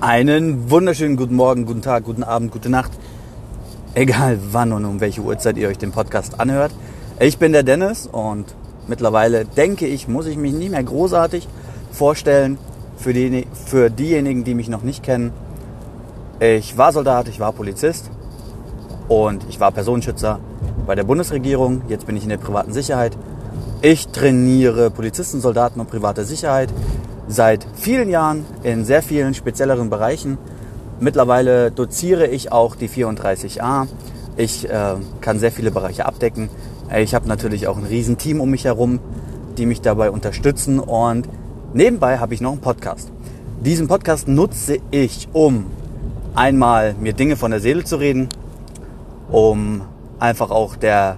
Einen 0.00 0.70
wunderschönen 0.70 1.16
guten 1.16 1.36
Morgen, 1.36 1.64
guten 1.64 1.80
Tag, 1.80 2.04
guten 2.04 2.22
Abend, 2.22 2.52
gute 2.52 2.68
Nacht. 2.68 2.92
Egal 3.94 4.38
wann 4.52 4.74
und 4.74 4.84
um 4.84 5.00
welche 5.00 5.22
Uhrzeit 5.22 5.56
ihr 5.56 5.68
euch 5.68 5.78
den 5.78 5.90
Podcast 5.90 6.38
anhört. 6.38 6.70
Ich 7.18 7.38
bin 7.38 7.52
der 7.52 7.62
Dennis 7.62 8.06
und 8.06 8.44
mittlerweile 8.88 9.46
denke 9.46 9.86
ich, 9.86 10.06
muss 10.06 10.26
ich 10.26 10.36
mich 10.36 10.52
nicht 10.52 10.70
mehr 10.70 10.84
großartig 10.84 11.48
vorstellen 11.92 12.58
für, 12.98 13.14
die, 13.14 13.46
für 13.54 13.88
diejenigen, 13.88 14.44
die 14.44 14.54
mich 14.54 14.68
noch 14.68 14.82
nicht 14.82 15.02
kennen. 15.02 15.32
Ich 16.40 16.76
war 16.76 16.92
Soldat, 16.92 17.28
ich 17.28 17.40
war 17.40 17.52
Polizist 17.52 18.10
und 19.08 19.46
ich 19.48 19.60
war 19.60 19.72
Personenschützer 19.72 20.40
bei 20.86 20.94
der 20.94 21.04
Bundesregierung. 21.04 21.80
Jetzt 21.88 22.06
bin 22.06 22.18
ich 22.18 22.22
in 22.22 22.28
der 22.28 22.36
privaten 22.36 22.74
Sicherheit. 22.74 23.16
Ich 23.80 24.08
trainiere 24.08 24.90
Polizisten, 24.90 25.40
Soldaten 25.40 25.80
und 25.80 25.88
private 25.88 26.26
Sicherheit 26.26 26.68
seit 27.28 27.66
vielen 27.74 28.08
Jahren 28.08 28.44
in 28.62 28.84
sehr 28.84 29.02
vielen 29.02 29.34
spezielleren 29.34 29.90
Bereichen. 29.90 30.38
Mittlerweile 31.00 31.70
doziere 31.70 32.26
ich 32.26 32.52
auch 32.52 32.76
die 32.76 32.88
34a. 32.88 33.86
Ich 34.36 34.68
äh, 34.68 34.94
kann 35.20 35.38
sehr 35.38 35.52
viele 35.52 35.70
Bereiche 35.70 36.06
abdecken. 36.06 36.48
Ich 36.96 37.14
habe 37.14 37.26
natürlich 37.26 37.66
auch 37.66 37.76
ein 37.76 37.84
Riesenteam 37.84 38.40
um 38.40 38.50
mich 38.50 38.64
herum, 38.64 39.00
die 39.58 39.66
mich 39.66 39.80
dabei 39.80 40.10
unterstützen. 40.10 40.78
Und 40.78 41.28
nebenbei 41.74 42.18
habe 42.18 42.34
ich 42.34 42.40
noch 42.40 42.52
einen 42.52 42.60
Podcast. 42.60 43.10
Diesen 43.60 43.88
Podcast 43.88 44.28
nutze 44.28 44.78
ich, 44.90 45.28
um 45.32 45.66
einmal 46.34 46.94
mir 46.94 47.12
Dinge 47.12 47.36
von 47.36 47.50
der 47.50 47.60
Seele 47.60 47.84
zu 47.84 47.96
reden, 47.96 48.28
um 49.30 49.82
einfach 50.18 50.50
auch 50.50 50.76
der 50.76 51.16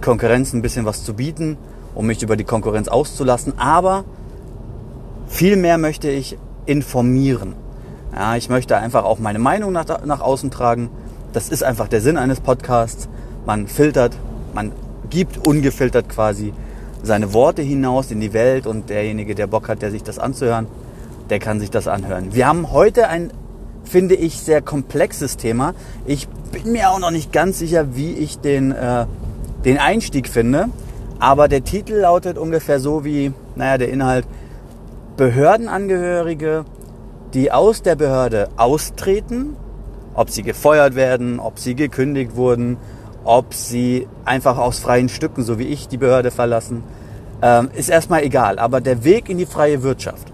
Konkurrenz 0.00 0.52
ein 0.52 0.62
bisschen 0.62 0.84
was 0.84 1.04
zu 1.04 1.14
bieten, 1.14 1.56
um 1.94 2.06
mich 2.06 2.22
über 2.22 2.36
die 2.36 2.44
Konkurrenz 2.44 2.88
auszulassen, 2.88 3.58
aber 3.58 4.04
Vielmehr 5.28 5.78
möchte 5.78 6.10
ich 6.10 6.38
informieren. 6.66 7.54
Ja, 8.14 8.36
ich 8.36 8.48
möchte 8.48 8.76
einfach 8.76 9.04
auch 9.04 9.18
meine 9.18 9.38
Meinung 9.38 9.72
nach, 9.72 10.04
nach 10.04 10.20
außen 10.20 10.50
tragen. 10.50 10.90
Das 11.32 11.50
ist 11.50 11.62
einfach 11.62 11.88
der 11.88 12.00
Sinn 12.00 12.16
eines 12.16 12.40
Podcasts. 12.40 13.08
Man 13.46 13.68
filtert, 13.68 14.16
man 14.54 14.72
gibt 15.10 15.46
ungefiltert 15.46 16.08
quasi 16.08 16.52
seine 17.02 17.32
Worte 17.32 17.62
hinaus 17.62 18.10
in 18.10 18.20
die 18.20 18.32
Welt 18.32 18.66
und 18.66 18.90
derjenige, 18.90 19.34
der 19.34 19.46
Bock 19.46 19.68
hat, 19.68 19.82
der 19.82 19.90
sich 19.90 20.02
das 20.02 20.18
anzuhören, 20.18 20.66
der 21.30 21.38
kann 21.38 21.60
sich 21.60 21.70
das 21.70 21.86
anhören. 21.86 22.34
Wir 22.34 22.46
haben 22.46 22.72
heute 22.72 23.08
ein, 23.08 23.30
finde 23.84 24.14
ich, 24.14 24.40
sehr 24.40 24.62
komplexes 24.62 25.36
Thema. 25.36 25.74
Ich 26.06 26.26
bin 26.50 26.72
mir 26.72 26.90
auch 26.90 26.98
noch 26.98 27.10
nicht 27.10 27.32
ganz 27.32 27.58
sicher, 27.58 27.94
wie 27.94 28.12
ich 28.12 28.38
den, 28.38 28.72
äh, 28.72 29.06
den 29.64 29.78
Einstieg 29.78 30.28
finde. 30.28 30.68
Aber 31.20 31.48
der 31.48 31.64
Titel 31.64 31.94
lautet 31.94 32.38
ungefähr 32.38 32.80
so 32.80 33.04
wie, 33.04 33.32
naja, 33.56 33.78
der 33.78 33.88
Inhalt, 33.88 34.24
Behördenangehörige, 35.18 36.64
die 37.34 37.50
aus 37.50 37.82
der 37.82 37.96
Behörde 37.96 38.50
austreten, 38.56 39.56
ob 40.14 40.30
sie 40.30 40.44
gefeuert 40.44 40.94
werden, 40.94 41.40
ob 41.40 41.58
sie 41.58 41.74
gekündigt 41.74 42.36
wurden, 42.36 42.76
ob 43.24 43.52
sie 43.52 44.06
einfach 44.24 44.58
aus 44.58 44.78
freien 44.78 45.08
Stücken, 45.08 45.42
so 45.42 45.58
wie 45.58 45.64
ich, 45.64 45.88
die 45.88 45.96
Behörde 45.96 46.30
verlassen, 46.30 46.84
ähm, 47.42 47.68
ist 47.74 47.90
erstmal 47.90 48.22
egal. 48.22 48.60
Aber 48.60 48.80
der 48.80 49.02
Weg 49.02 49.28
in 49.28 49.38
die 49.38 49.46
freie 49.46 49.82
Wirtschaft. 49.82 50.28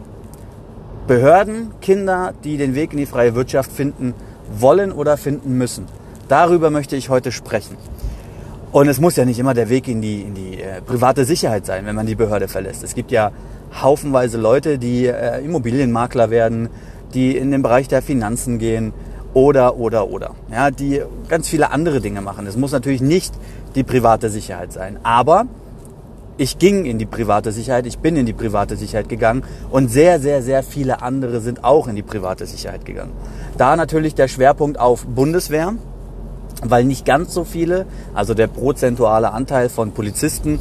Behörden, 1.06 1.70
Kinder, 1.80 2.34
die 2.44 2.58
den 2.58 2.74
Weg 2.74 2.92
in 2.92 2.98
die 2.98 3.06
freie 3.06 3.34
Wirtschaft 3.34 3.72
finden 3.72 4.12
wollen 4.52 4.92
oder 4.92 5.16
finden 5.16 5.56
müssen. 5.56 5.86
Darüber 6.28 6.68
möchte 6.68 6.94
ich 6.94 7.08
heute 7.08 7.32
sprechen. 7.32 7.78
Und 8.70 8.88
es 8.88 9.00
muss 9.00 9.16
ja 9.16 9.24
nicht 9.24 9.38
immer 9.38 9.54
der 9.54 9.70
Weg 9.70 9.88
in 9.88 10.02
die, 10.02 10.20
in 10.20 10.34
die 10.34 10.60
äh, 10.60 10.82
private 10.82 11.24
Sicherheit 11.24 11.64
sein, 11.64 11.86
wenn 11.86 11.96
man 11.96 12.04
die 12.04 12.16
Behörde 12.16 12.48
verlässt. 12.48 12.84
Es 12.84 12.94
gibt 12.94 13.12
ja 13.12 13.30
haufenweise 13.82 14.38
Leute, 14.38 14.78
die 14.78 15.06
äh, 15.06 15.44
Immobilienmakler 15.44 16.30
werden, 16.30 16.68
die 17.14 17.36
in 17.36 17.50
den 17.50 17.62
Bereich 17.62 17.88
der 17.88 18.02
Finanzen 18.02 18.58
gehen 18.58 18.92
oder, 19.34 19.76
oder, 19.76 20.08
oder. 20.08 20.30
Ja, 20.50 20.70
die 20.70 21.02
ganz 21.28 21.48
viele 21.48 21.70
andere 21.70 22.00
Dinge 22.00 22.20
machen. 22.20 22.46
Es 22.46 22.56
muss 22.56 22.72
natürlich 22.72 23.02
nicht 23.02 23.34
die 23.74 23.82
private 23.82 24.30
Sicherheit 24.30 24.72
sein. 24.72 24.98
Aber 25.02 25.46
ich 26.36 26.58
ging 26.58 26.84
in 26.84 26.98
die 26.98 27.06
private 27.06 27.52
Sicherheit, 27.52 27.86
ich 27.86 27.98
bin 27.98 28.16
in 28.16 28.26
die 28.26 28.32
private 28.32 28.76
Sicherheit 28.76 29.08
gegangen 29.08 29.44
und 29.70 29.88
sehr, 29.88 30.18
sehr, 30.20 30.42
sehr 30.42 30.62
viele 30.62 31.02
andere 31.02 31.40
sind 31.40 31.62
auch 31.62 31.86
in 31.86 31.94
die 31.94 32.02
private 32.02 32.46
Sicherheit 32.46 32.84
gegangen. 32.84 33.12
Da 33.56 33.76
natürlich 33.76 34.14
der 34.14 34.28
Schwerpunkt 34.28 34.78
auf 34.80 35.06
Bundeswehr, 35.06 35.74
weil 36.62 36.84
nicht 36.84 37.04
ganz 37.04 37.34
so 37.34 37.44
viele, 37.44 37.86
also 38.14 38.34
der 38.34 38.48
prozentuale 38.48 39.32
Anteil 39.32 39.68
von 39.68 39.92
Polizisten 39.92 40.58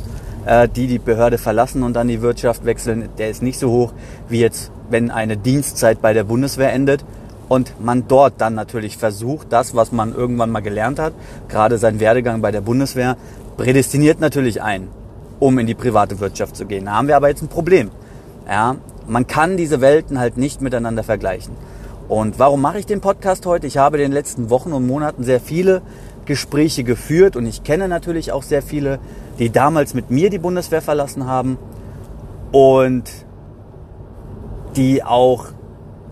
die 0.76 0.88
die 0.88 1.00
Behörde 1.00 1.38
verlassen 1.38 1.84
und 1.84 1.94
dann 1.94 2.08
die 2.08 2.22
Wirtschaft 2.22 2.66
wechseln, 2.66 3.10
der 3.18 3.30
ist 3.30 3.42
nicht 3.42 3.60
so 3.60 3.72
hoch 3.72 3.94
wie 4.28 4.40
jetzt, 4.40 4.72
wenn 4.90 5.10
eine 5.10 5.38
Dienstzeit 5.38 6.02
bei 6.02 6.14
der 6.14 6.26
Bundeswehr 6.26 6.74
endet 6.74 7.06
und 7.50 7.74
man 7.80 8.08
dort 8.08 8.34
dann 8.40 8.56
natürlich 8.56 8.98
versucht, 8.98 9.48
das, 9.52 9.76
was 9.76 9.92
man 9.92 10.14
irgendwann 10.14 10.52
mal 10.52 10.62
gelernt 10.62 11.00
hat, 11.00 11.14
gerade 11.48 11.78
sein 11.78 12.00
Werdegang 12.00 12.42
bei 12.42 12.52
der 12.52 12.62
Bundeswehr, 12.62 13.16
prädestiniert 13.58 14.20
natürlich 14.20 14.62
ein, 14.62 14.88
um 15.40 15.60
in 15.60 15.68
die 15.68 15.76
private 15.76 16.20
Wirtschaft 16.20 16.56
zu 16.56 16.66
gehen. 16.66 16.86
Da 16.86 16.94
haben 16.94 17.08
wir 17.08 17.16
aber 17.16 17.30
jetzt 17.30 17.42
ein 17.42 17.48
Problem. 17.48 17.92
Ja, 18.48 18.76
man 19.08 19.28
kann 19.28 19.58
diese 19.58 19.82
Welten 19.82 20.20
halt 20.20 20.38
nicht 20.38 20.62
miteinander 20.62 21.04
vergleichen. 21.04 21.54
Und 22.10 22.38
warum 22.38 22.62
mache 22.62 22.80
ich 22.80 22.86
den 22.86 23.02
Podcast 23.02 23.46
heute? 23.46 23.66
Ich 23.66 23.78
habe 23.78 23.98
in 23.98 24.02
den 24.04 24.12
letzten 24.12 24.50
Wochen 24.50 24.74
und 24.74 24.86
Monaten 24.86 25.24
sehr 25.24 25.40
viele 25.40 25.82
Gespräche 26.26 26.84
geführt 26.84 27.36
und 27.36 27.46
ich 27.46 27.64
kenne 27.64 27.88
natürlich 27.88 28.32
auch 28.32 28.44
sehr 28.44 28.62
viele, 28.62 29.00
die 29.40 29.50
damals 29.50 29.94
mit 29.94 30.12
mir 30.12 30.30
die 30.30 30.40
Bundeswehr 30.40 30.82
verlassen 30.82 31.28
haben 31.28 31.58
und 32.52 33.04
die 34.76 35.04
auch 35.04 35.48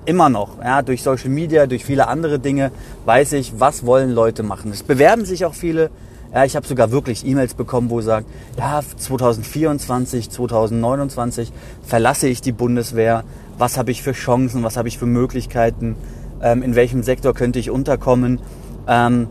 immer 0.06 0.30
noch, 0.30 0.60
ja, 0.64 0.82
durch 0.82 1.04
Social 1.04 1.30
Media, 1.30 1.68
durch 1.68 1.86
viele 1.86 2.08
andere 2.08 2.40
Dinge, 2.40 2.72
weiß 3.06 3.34
ich, 3.34 3.60
was 3.60 3.86
wollen 3.86 4.12
Leute 4.12 4.44
machen. 4.44 4.72
Es 4.72 4.84
bewerben 4.84 5.26
sich 5.26 5.46
auch 5.46 5.54
viele. 5.54 5.90
Ja, 6.34 6.46
ich 6.46 6.56
habe 6.56 6.66
sogar 6.66 6.92
wirklich 6.92 7.26
E-Mails 7.26 7.56
bekommen, 7.56 7.90
wo 7.90 8.00
sagt, 8.02 8.26
ja, 8.58 8.82
2024, 8.82 10.30
2029 10.30 11.52
verlasse 11.86 12.28
ich 12.28 12.42
die 12.42 12.54
Bundeswehr. 12.54 13.24
Was 13.58 13.78
habe 13.78 13.92
ich 13.92 14.02
für 14.02 14.14
Chancen? 14.14 14.64
Was 14.64 14.78
habe 14.78 14.88
ich 14.88 14.98
für 14.98 15.06
Möglichkeiten? 15.06 15.98
Ähm, 16.42 16.64
in 16.64 16.76
welchem 16.76 17.04
Sektor 17.04 17.34
könnte 17.34 17.60
ich 17.60 17.70
unterkommen? 17.70 18.40
Ähm, 18.88 19.28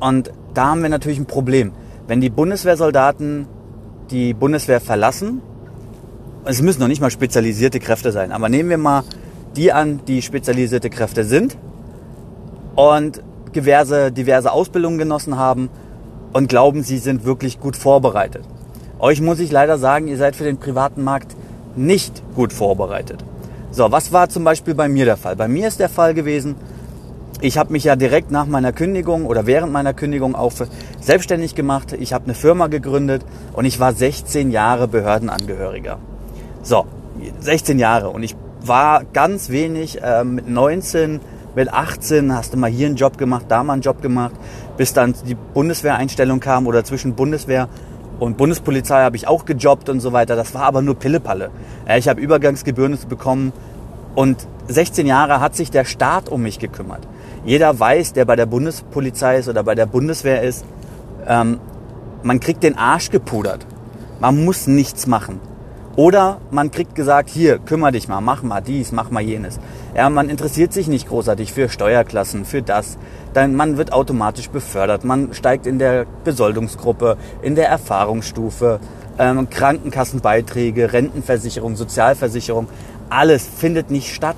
und 0.00 0.30
da 0.54 0.68
haben 0.68 0.82
wir 0.82 0.88
natürlich 0.88 1.18
ein 1.18 1.26
Problem. 1.26 1.72
Wenn 2.06 2.20
die 2.20 2.30
Bundeswehrsoldaten 2.30 3.46
die 4.10 4.34
Bundeswehr 4.34 4.80
verlassen, 4.80 5.42
es 6.44 6.62
müssen 6.62 6.80
noch 6.80 6.88
nicht 6.88 7.00
mal 7.00 7.10
spezialisierte 7.10 7.78
Kräfte 7.78 8.12
sein, 8.12 8.32
aber 8.32 8.48
nehmen 8.48 8.70
wir 8.70 8.78
mal 8.78 9.04
die 9.56 9.72
an, 9.72 10.00
die 10.06 10.22
spezialisierte 10.22 10.88
Kräfte 10.88 11.24
sind 11.24 11.56
und 12.74 13.22
diverse, 13.54 14.12
diverse 14.12 14.52
Ausbildungen 14.52 14.98
genossen 14.98 15.36
haben 15.36 15.68
und 16.32 16.48
glauben, 16.48 16.82
sie 16.82 16.98
sind 16.98 17.24
wirklich 17.24 17.60
gut 17.60 17.76
vorbereitet. 17.76 18.44
Euch 18.98 19.20
muss 19.20 19.40
ich 19.40 19.50
leider 19.50 19.78
sagen, 19.78 20.08
ihr 20.08 20.16
seid 20.16 20.36
für 20.36 20.44
den 20.44 20.58
privaten 20.58 21.04
Markt 21.04 21.36
nicht 21.76 22.22
gut 22.34 22.52
vorbereitet. 22.52 23.24
So, 23.70 23.90
was 23.92 24.12
war 24.12 24.28
zum 24.28 24.44
Beispiel 24.44 24.74
bei 24.74 24.88
mir 24.88 25.04
der 25.04 25.16
Fall? 25.16 25.36
Bei 25.36 25.48
mir 25.48 25.68
ist 25.68 25.80
der 25.80 25.88
Fall 25.88 26.14
gewesen, 26.14 26.56
ich 27.40 27.56
habe 27.56 27.72
mich 27.72 27.84
ja 27.84 27.94
direkt 27.94 28.30
nach 28.30 28.46
meiner 28.46 28.72
Kündigung 28.72 29.26
oder 29.26 29.46
während 29.46 29.72
meiner 29.72 29.94
Kündigung 29.94 30.34
auch 30.34 30.52
selbstständig 31.00 31.54
gemacht. 31.54 31.92
Ich 31.92 32.12
habe 32.12 32.24
eine 32.24 32.34
Firma 32.34 32.66
gegründet 32.66 33.24
und 33.52 33.64
ich 33.64 33.78
war 33.78 33.92
16 33.92 34.50
Jahre 34.50 34.88
Behördenangehöriger. 34.88 35.98
So, 36.62 36.86
16 37.40 37.78
Jahre 37.78 38.10
und 38.10 38.22
ich 38.22 38.34
war 38.60 39.04
ganz 39.04 39.50
wenig 39.50 40.02
äh, 40.02 40.24
mit 40.24 40.48
19, 40.48 41.20
mit 41.54 41.72
18 41.72 42.34
hast 42.34 42.54
du 42.54 42.56
mal 42.56 42.70
hier 42.70 42.88
einen 42.88 42.96
Job 42.96 43.18
gemacht, 43.18 43.46
da 43.48 43.62
mal 43.62 43.74
einen 43.74 43.82
Job 43.82 44.02
gemacht, 44.02 44.34
bis 44.76 44.92
dann 44.92 45.14
die 45.26 45.36
Bundeswehreinstellung 45.36 46.40
kam 46.40 46.66
oder 46.66 46.82
zwischen 46.84 47.14
Bundeswehr 47.14 47.68
und 48.18 48.36
Bundespolizei 48.36 49.02
habe 49.02 49.14
ich 49.14 49.28
auch 49.28 49.44
gejobbt 49.44 49.88
und 49.88 50.00
so 50.00 50.12
weiter. 50.12 50.34
Das 50.34 50.54
war 50.54 50.62
aber 50.62 50.82
nur 50.82 50.96
Pillepalle. 50.96 51.50
Ich 51.96 52.08
habe 52.08 52.20
Übergangsgebühren 52.20 52.98
bekommen 53.08 53.52
und 54.16 54.48
16 54.66 55.06
Jahre 55.06 55.40
hat 55.40 55.54
sich 55.54 55.70
der 55.70 55.84
Staat 55.84 56.28
um 56.28 56.42
mich 56.42 56.58
gekümmert. 56.58 57.06
Jeder 57.44 57.78
weiß, 57.78 58.12
der 58.12 58.24
bei 58.24 58.36
der 58.36 58.46
Bundespolizei 58.46 59.38
ist 59.38 59.48
oder 59.48 59.62
bei 59.62 59.74
der 59.74 59.86
Bundeswehr 59.86 60.42
ist, 60.42 60.64
ähm, 61.26 61.60
man 62.22 62.40
kriegt 62.40 62.62
den 62.62 62.76
Arsch 62.76 63.10
gepudert. 63.10 63.66
Man 64.20 64.44
muss 64.44 64.66
nichts 64.66 65.06
machen. 65.06 65.40
Oder 65.98 66.40
man 66.52 66.70
kriegt 66.70 66.94
gesagt, 66.94 67.28
hier, 67.28 67.58
kümmere 67.58 67.90
dich 67.90 68.06
mal, 68.06 68.20
mach 68.20 68.44
mal 68.44 68.60
dies, 68.60 68.92
mach 68.92 69.10
mal 69.10 69.20
jenes. 69.20 69.58
Ja, 69.96 70.08
man 70.10 70.28
interessiert 70.28 70.72
sich 70.72 70.86
nicht 70.86 71.08
großartig 71.08 71.52
für 71.52 71.68
Steuerklassen, 71.68 72.44
für 72.44 72.62
das. 72.62 72.98
Dann, 73.34 73.56
man 73.56 73.78
wird 73.78 73.92
automatisch 73.92 74.48
befördert. 74.48 75.04
Man 75.04 75.34
steigt 75.34 75.66
in 75.66 75.80
der 75.80 76.06
Besoldungsgruppe, 76.22 77.16
in 77.42 77.56
der 77.56 77.68
Erfahrungsstufe, 77.68 78.78
ähm, 79.18 79.50
Krankenkassenbeiträge, 79.50 80.92
Rentenversicherung, 80.92 81.74
Sozialversicherung. 81.74 82.68
Alles 83.10 83.44
findet 83.46 83.90
nicht 83.90 84.14
statt 84.14 84.36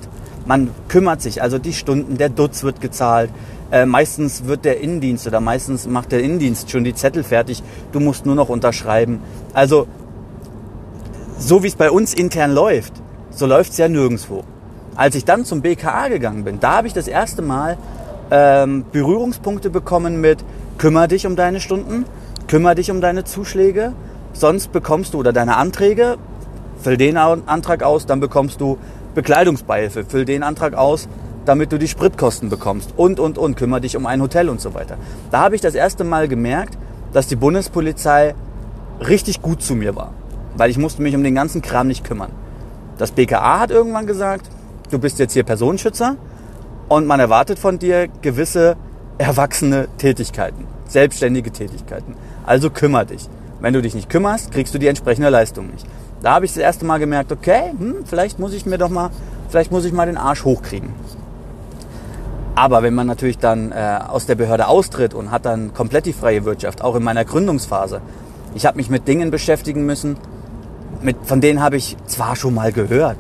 man 0.50 0.68
kümmert 0.88 1.22
sich, 1.22 1.42
also 1.42 1.58
die 1.58 1.72
Stunden, 1.72 2.18
der 2.18 2.28
Dutz 2.28 2.64
wird 2.64 2.80
gezahlt. 2.80 3.30
Äh, 3.70 3.86
meistens 3.86 4.46
wird 4.46 4.64
der 4.64 4.80
Innendienst 4.80 5.24
oder 5.28 5.38
meistens 5.38 5.86
macht 5.86 6.10
der 6.10 6.24
Innendienst 6.24 6.72
schon 6.72 6.82
die 6.82 6.92
Zettel 6.92 7.22
fertig. 7.22 7.62
Du 7.92 8.00
musst 8.00 8.26
nur 8.26 8.34
noch 8.34 8.48
unterschreiben. 8.48 9.20
Also 9.54 9.86
so 11.38 11.62
wie 11.62 11.68
es 11.68 11.76
bei 11.76 11.92
uns 11.92 12.14
intern 12.14 12.52
läuft, 12.52 12.94
so 13.30 13.46
läuft 13.46 13.70
es 13.70 13.78
ja 13.78 13.86
nirgendwo. 13.86 14.42
Als 14.96 15.14
ich 15.14 15.24
dann 15.24 15.44
zum 15.44 15.62
BKA 15.62 16.08
gegangen 16.08 16.42
bin, 16.42 16.58
da 16.58 16.78
habe 16.78 16.88
ich 16.88 16.94
das 16.94 17.06
erste 17.06 17.42
Mal 17.42 17.78
ähm, 18.32 18.84
Berührungspunkte 18.90 19.70
bekommen 19.70 20.20
mit 20.20 20.38
kümmere 20.78 21.06
dich 21.06 21.28
um 21.28 21.36
deine 21.36 21.60
Stunden, 21.60 22.06
kümmere 22.48 22.74
dich 22.74 22.90
um 22.90 23.00
deine 23.00 23.22
Zuschläge, 23.22 23.92
sonst 24.32 24.72
bekommst 24.72 25.14
du 25.14 25.18
oder 25.20 25.32
deine 25.32 25.58
Anträge, 25.58 26.16
füll 26.82 26.96
den 26.96 27.16
Antrag 27.16 27.84
aus, 27.84 28.06
dann 28.06 28.18
bekommst 28.18 28.60
du 28.60 28.78
Bekleidungsbeihilfe, 29.14 30.04
füll 30.04 30.24
den 30.24 30.42
Antrag 30.42 30.74
aus, 30.74 31.08
damit 31.44 31.72
du 31.72 31.78
die 31.78 31.88
Spritkosten 31.88 32.48
bekommst 32.48 32.94
und, 32.96 33.18
und, 33.18 33.38
und, 33.38 33.56
kümmere 33.56 33.80
dich 33.80 33.96
um 33.96 34.06
ein 34.06 34.20
Hotel 34.20 34.48
und 34.48 34.60
so 34.60 34.74
weiter. 34.74 34.96
Da 35.30 35.40
habe 35.40 35.54
ich 35.54 35.60
das 35.60 35.74
erste 35.74 36.04
Mal 36.04 36.28
gemerkt, 36.28 36.76
dass 37.12 37.26
die 37.26 37.36
Bundespolizei 37.36 38.34
richtig 39.00 39.42
gut 39.42 39.62
zu 39.62 39.74
mir 39.74 39.96
war, 39.96 40.12
weil 40.56 40.70
ich 40.70 40.78
musste 40.78 41.02
mich 41.02 41.14
um 41.14 41.24
den 41.24 41.34
ganzen 41.34 41.62
Kram 41.62 41.88
nicht 41.88 42.04
kümmern. 42.04 42.30
Das 42.98 43.12
BKA 43.12 43.60
hat 43.60 43.70
irgendwann 43.70 44.06
gesagt, 44.06 44.50
du 44.90 44.98
bist 44.98 45.18
jetzt 45.18 45.32
hier 45.32 45.42
Personenschützer 45.42 46.16
und 46.88 47.06
man 47.06 47.18
erwartet 47.20 47.58
von 47.58 47.78
dir 47.78 48.08
gewisse 48.20 48.76
erwachsene 49.18 49.88
Tätigkeiten, 49.98 50.66
selbstständige 50.86 51.50
Tätigkeiten. 51.50 52.14
Also 52.44 52.70
kümmere 52.70 53.06
dich. 53.06 53.28
Wenn 53.60 53.74
du 53.74 53.82
dich 53.82 53.94
nicht 53.94 54.08
kümmerst, 54.08 54.52
kriegst 54.52 54.74
du 54.74 54.78
die 54.78 54.86
entsprechende 54.86 55.28
Leistung 55.28 55.68
nicht. 55.70 55.86
Da 56.22 56.34
habe 56.34 56.44
ich 56.44 56.52
das 56.52 56.62
erste 56.62 56.84
Mal 56.84 56.98
gemerkt, 56.98 57.32
okay, 57.32 57.72
hm, 57.76 58.04
vielleicht 58.04 58.38
muss 58.38 58.52
ich 58.52 58.66
mir 58.66 58.78
doch 58.78 58.90
mal, 58.90 59.10
vielleicht 59.48 59.72
muss 59.72 59.84
ich 59.84 59.92
mal 59.92 60.06
den 60.06 60.16
Arsch 60.16 60.44
hochkriegen. 60.44 60.90
Aber 62.54 62.82
wenn 62.82 62.94
man 62.94 63.06
natürlich 63.06 63.38
dann 63.38 63.72
äh, 63.72 64.00
aus 64.06 64.26
der 64.26 64.34
Behörde 64.34 64.68
austritt 64.68 65.14
und 65.14 65.30
hat 65.30 65.46
dann 65.46 65.72
komplett 65.72 66.04
die 66.06 66.12
freie 66.12 66.44
Wirtschaft, 66.44 66.82
auch 66.82 66.94
in 66.94 67.02
meiner 67.02 67.24
Gründungsphase, 67.24 68.02
ich 68.54 68.66
habe 68.66 68.76
mich 68.76 68.90
mit 68.90 69.08
Dingen 69.08 69.30
beschäftigen 69.30 69.86
müssen, 69.86 70.16
mit, 71.00 71.16
von 71.22 71.40
denen 71.40 71.62
habe 71.62 71.76
ich 71.76 71.96
zwar 72.06 72.36
schon 72.36 72.54
mal 72.54 72.72
gehört, 72.72 73.16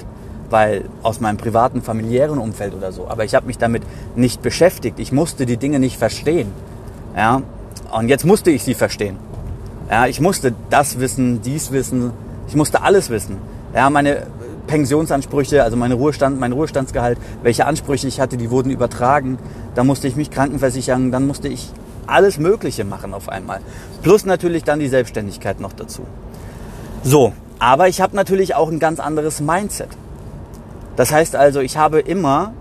weil 0.50 0.84
aus 1.02 1.20
meinem 1.20 1.38
privaten, 1.38 1.80
familiären 1.80 2.38
Umfeld 2.38 2.74
oder 2.74 2.92
so, 2.92 3.08
aber 3.08 3.24
ich 3.24 3.34
habe 3.34 3.46
mich 3.46 3.56
damit 3.56 3.82
nicht 4.16 4.42
beschäftigt. 4.42 4.98
Ich 4.98 5.12
musste 5.12 5.46
die 5.46 5.56
Dinge 5.56 5.78
nicht 5.78 5.96
verstehen. 5.96 6.52
Ja? 7.16 7.40
Und 7.92 8.08
jetzt 8.08 8.26
musste 8.26 8.50
ich 8.50 8.62
sie 8.62 8.74
verstehen. 8.74 9.16
Ja, 9.88 10.06
ich 10.06 10.20
musste 10.20 10.54
das 10.68 11.00
wissen, 11.00 11.40
dies 11.42 11.72
wissen, 11.72 12.12
ich 12.50 12.56
musste 12.56 12.82
alles 12.82 13.10
wissen. 13.10 13.38
Ja, 13.72 13.88
meine 13.90 14.26
Pensionsansprüche, 14.66 15.62
also 15.62 15.76
meine 15.76 15.94
Ruhestand, 15.94 16.40
mein 16.40 16.50
Ruhestandsgehalt, 16.50 17.16
welche 17.44 17.64
Ansprüche 17.64 18.08
ich 18.08 18.20
hatte, 18.20 18.36
die 18.36 18.50
wurden 18.50 18.70
übertragen. 18.70 19.38
Da 19.76 19.84
musste 19.84 20.08
ich 20.08 20.16
mich 20.16 20.32
krankenversichern, 20.32 21.12
dann 21.12 21.28
musste 21.28 21.46
ich 21.46 21.70
alles 22.08 22.38
Mögliche 22.38 22.84
machen 22.84 23.14
auf 23.14 23.28
einmal. 23.28 23.60
Plus 24.02 24.24
natürlich 24.24 24.64
dann 24.64 24.80
die 24.80 24.88
Selbstständigkeit 24.88 25.60
noch 25.60 25.72
dazu. 25.72 26.02
So, 27.04 27.32
aber 27.60 27.86
ich 27.86 28.00
habe 28.00 28.16
natürlich 28.16 28.56
auch 28.56 28.68
ein 28.68 28.80
ganz 28.80 28.98
anderes 28.98 29.40
Mindset. 29.40 29.90
Das 30.96 31.12
heißt 31.12 31.36
also, 31.36 31.60
ich 31.60 31.76
habe 31.76 32.00
immer 32.00 32.52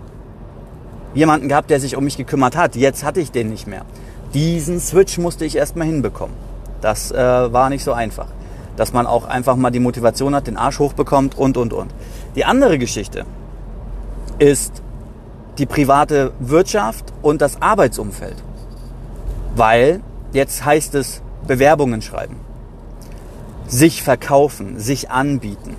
jemanden 1.14 1.48
gehabt, 1.48 1.68
der 1.68 1.80
sich 1.80 1.96
um 1.96 2.04
mich 2.04 2.16
gekümmert 2.16 2.56
hat. 2.56 2.76
Jetzt 2.76 3.02
hatte 3.02 3.18
ich 3.18 3.32
den 3.32 3.50
nicht 3.50 3.66
mehr. 3.66 3.84
Diesen 4.34 4.78
Switch 4.78 5.18
musste 5.18 5.44
ich 5.44 5.56
erstmal 5.56 5.88
hinbekommen. 5.88 6.36
Das 6.80 7.10
äh, 7.10 7.16
war 7.16 7.70
nicht 7.70 7.82
so 7.82 7.92
einfach. 7.92 8.28
Dass 8.76 8.92
man 8.92 9.06
auch 9.06 9.26
einfach 9.26 9.56
mal 9.56 9.70
die 9.70 9.80
Motivation 9.80 10.34
hat, 10.34 10.46
den 10.46 10.56
Arsch 10.56 10.78
hochbekommt 10.78 11.36
und, 11.36 11.56
und, 11.56 11.72
und. 11.72 11.92
Die 12.34 12.44
andere 12.44 12.78
Geschichte 12.78 13.24
ist 14.38 14.82
die 15.58 15.66
private 15.66 16.32
Wirtschaft 16.38 17.12
und 17.22 17.42
das 17.42 17.60
Arbeitsumfeld. 17.60 18.36
Weil 19.54 20.00
jetzt 20.32 20.64
heißt 20.64 20.94
es 20.94 21.22
Bewerbungen 21.46 22.02
schreiben, 22.02 22.36
sich 23.66 24.02
verkaufen, 24.02 24.78
sich 24.78 25.10
anbieten. 25.10 25.76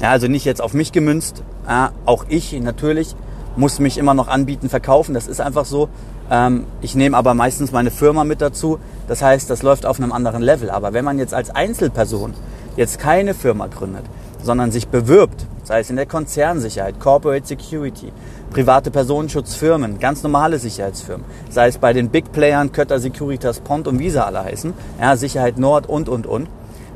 Ja, 0.00 0.10
also 0.10 0.28
nicht 0.28 0.44
jetzt 0.44 0.60
auf 0.60 0.74
mich 0.74 0.92
gemünzt, 0.92 1.42
ja, 1.66 1.92
auch 2.04 2.26
ich 2.28 2.52
natürlich 2.60 3.16
muss 3.56 3.78
mich 3.78 3.98
immer 3.98 4.14
noch 4.14 4.28
anbieten, 4.28 4.68
verkaufen. 4.68 5.14
Das 5.14 5.26
ist 5.26 5.40
einfach 5.40 5.64
so. 5.64 5.88
Ähm, 6.30 6.64
ich 6.80 6.94
nehme 6.94 7.16
aber 7.16 7.34
meistens 7.34 7.72
meine 7.72 7.90
Firma 7.90 8.24
mit 8.24 8.40
dazu. 8.40 8.78
Das 9.08 9.22
heißt, 9.22 9.50
das 9.50 9.62
läuft 9.62 9.86
auf 9.86 10.00
einem 10.00 10.12
anderen 10.12 10.42
Level. 10.42 10.70
Aber 10.70 10.92
wenn 10.92 11.04
man 11.04 11.18
jetzt 11.18 11.34
als 11.34 11.50
Einzelperson 11.50 12.34
jetzt 12.76 12.98
keine 12.98 13.34
Firma 13.34 13.66
gründet, 13.66 14.04
sondern 14.42 14.70
sich 14.70 14.88
bewirbt, 14.88 15.46
sei 15.64 15.80
es 15.80 15.90
in 15.90 15.96
der 15.96 16.06
Konzernsicherheit, 16.06 17.00
Corporate 17.00 17.46
Security, 17.46 18.12
private 18.50 18.90
Personenschutzfirmen, 18.90 19.98
ganz 19.98 20.22
normale 20.22 20.58
Sicherheitsfirmen, 20.58 21.24
sei 21.48 21.68
es 21.68 21.78
bei 21.78 21.92
den 21.92 22.10
Big 22.10 22.32
Playern, 22.32 22.72
Kötter, 22.72 23.00
Securitas, 23.00 23.60
Pont 23.60 23.88
und 23.88 23.98
sie 23.98 24.24
alle 24.24 24.44
heißen, 24.44 24.74
ja, 25.00 25.16
Sicherheit 25.16 25.58
Nord 25.58 25.88
und, 25.88 26.08
und, 26.08 26.26
und, 26.26 26.48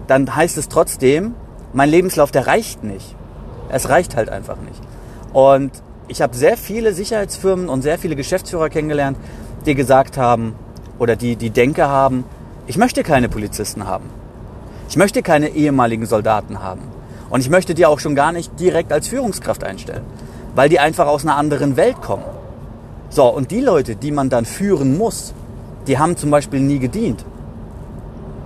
dann 0.06 0.34
heißt 0.34 0.58
es 0.58 0.68
trotzdem, 0.68 1.34
mein 1.72 1.90
Lebenslauf, 1.90 2.30
der 2.30 2.46
reicht 2.46 2.84
nicht. 2.84 3.14
Es 3.70 3.88
reicht 3.88 4.16
halt 4.16 4.28
einfach 4.28 4.56
nicht. 4.56 4.80
Und 5.32 5.72
ich 6.08 6.22
habe 6.22 6.34
sehr 6.34 6.56
viele 6.56 6.94
Sicherheitsfirmen 6.94 7.68
und 7.68 7.82
sehr 7.82 7.98
viele 7.98 8.16
Geschäftsführer 8.16 8.70
kennengelernt, 8.70 9.18
die 9.66 9.74
gesagt 9.74 10.16
haben 10.16 10.54
oder 10.98 11.16
die 11.16 11.36
die 11.36 11.50
Denke 11.50 11.86
haben, 11.88 12.24
ich 12.66 12.78
möchte 12.78 13.02
keine 13.02 13.28
Polizisten 13.28 13.86
haben. 13.86 14.06
Ich 14.88 14.96
möchte 14.96 15.22
keine 15.22 15.50
ehemaligen 15.50 16.06
Soldaten 16.06 16.62
haben. 16.62 16.80
Und 17.30 17.40
ich 17.40 17.50
möchte 17.50 17.74
die 17.74 17.84
auch 17.84 18.00
schon 18.00 18.14
gar 18.14 18.32
nicht 18.32 18.58
direkt 18.58 18.90
als 18.90 19.08
Führungskraft 19.08 19.62
einstellen, 19.62 20.02
weil 20.54 20.70
die 20.70 20.80
einfach 20.80 21.06
aus 21.06 21.24
einer 21.24 21.36
anderen 21.36 21.76
Welt 21.76 22.00
kommen. 22.00 22.24
So, 23.10 23.26
und 23.26 23.50
die 23.50 23.60
Leute, 23.60 23.96
die 23.96 24.10
man 24.10 24.30
dann 24.30 24.46
führen 24.46 24.96
muss, 24.96 25.34
die 25.86 25.98
haben 25.98 26.16
zum 26.16 26.30
Beispiel 26.30 26.60
nie 26.60 26.78
gedient. 26.78 27.24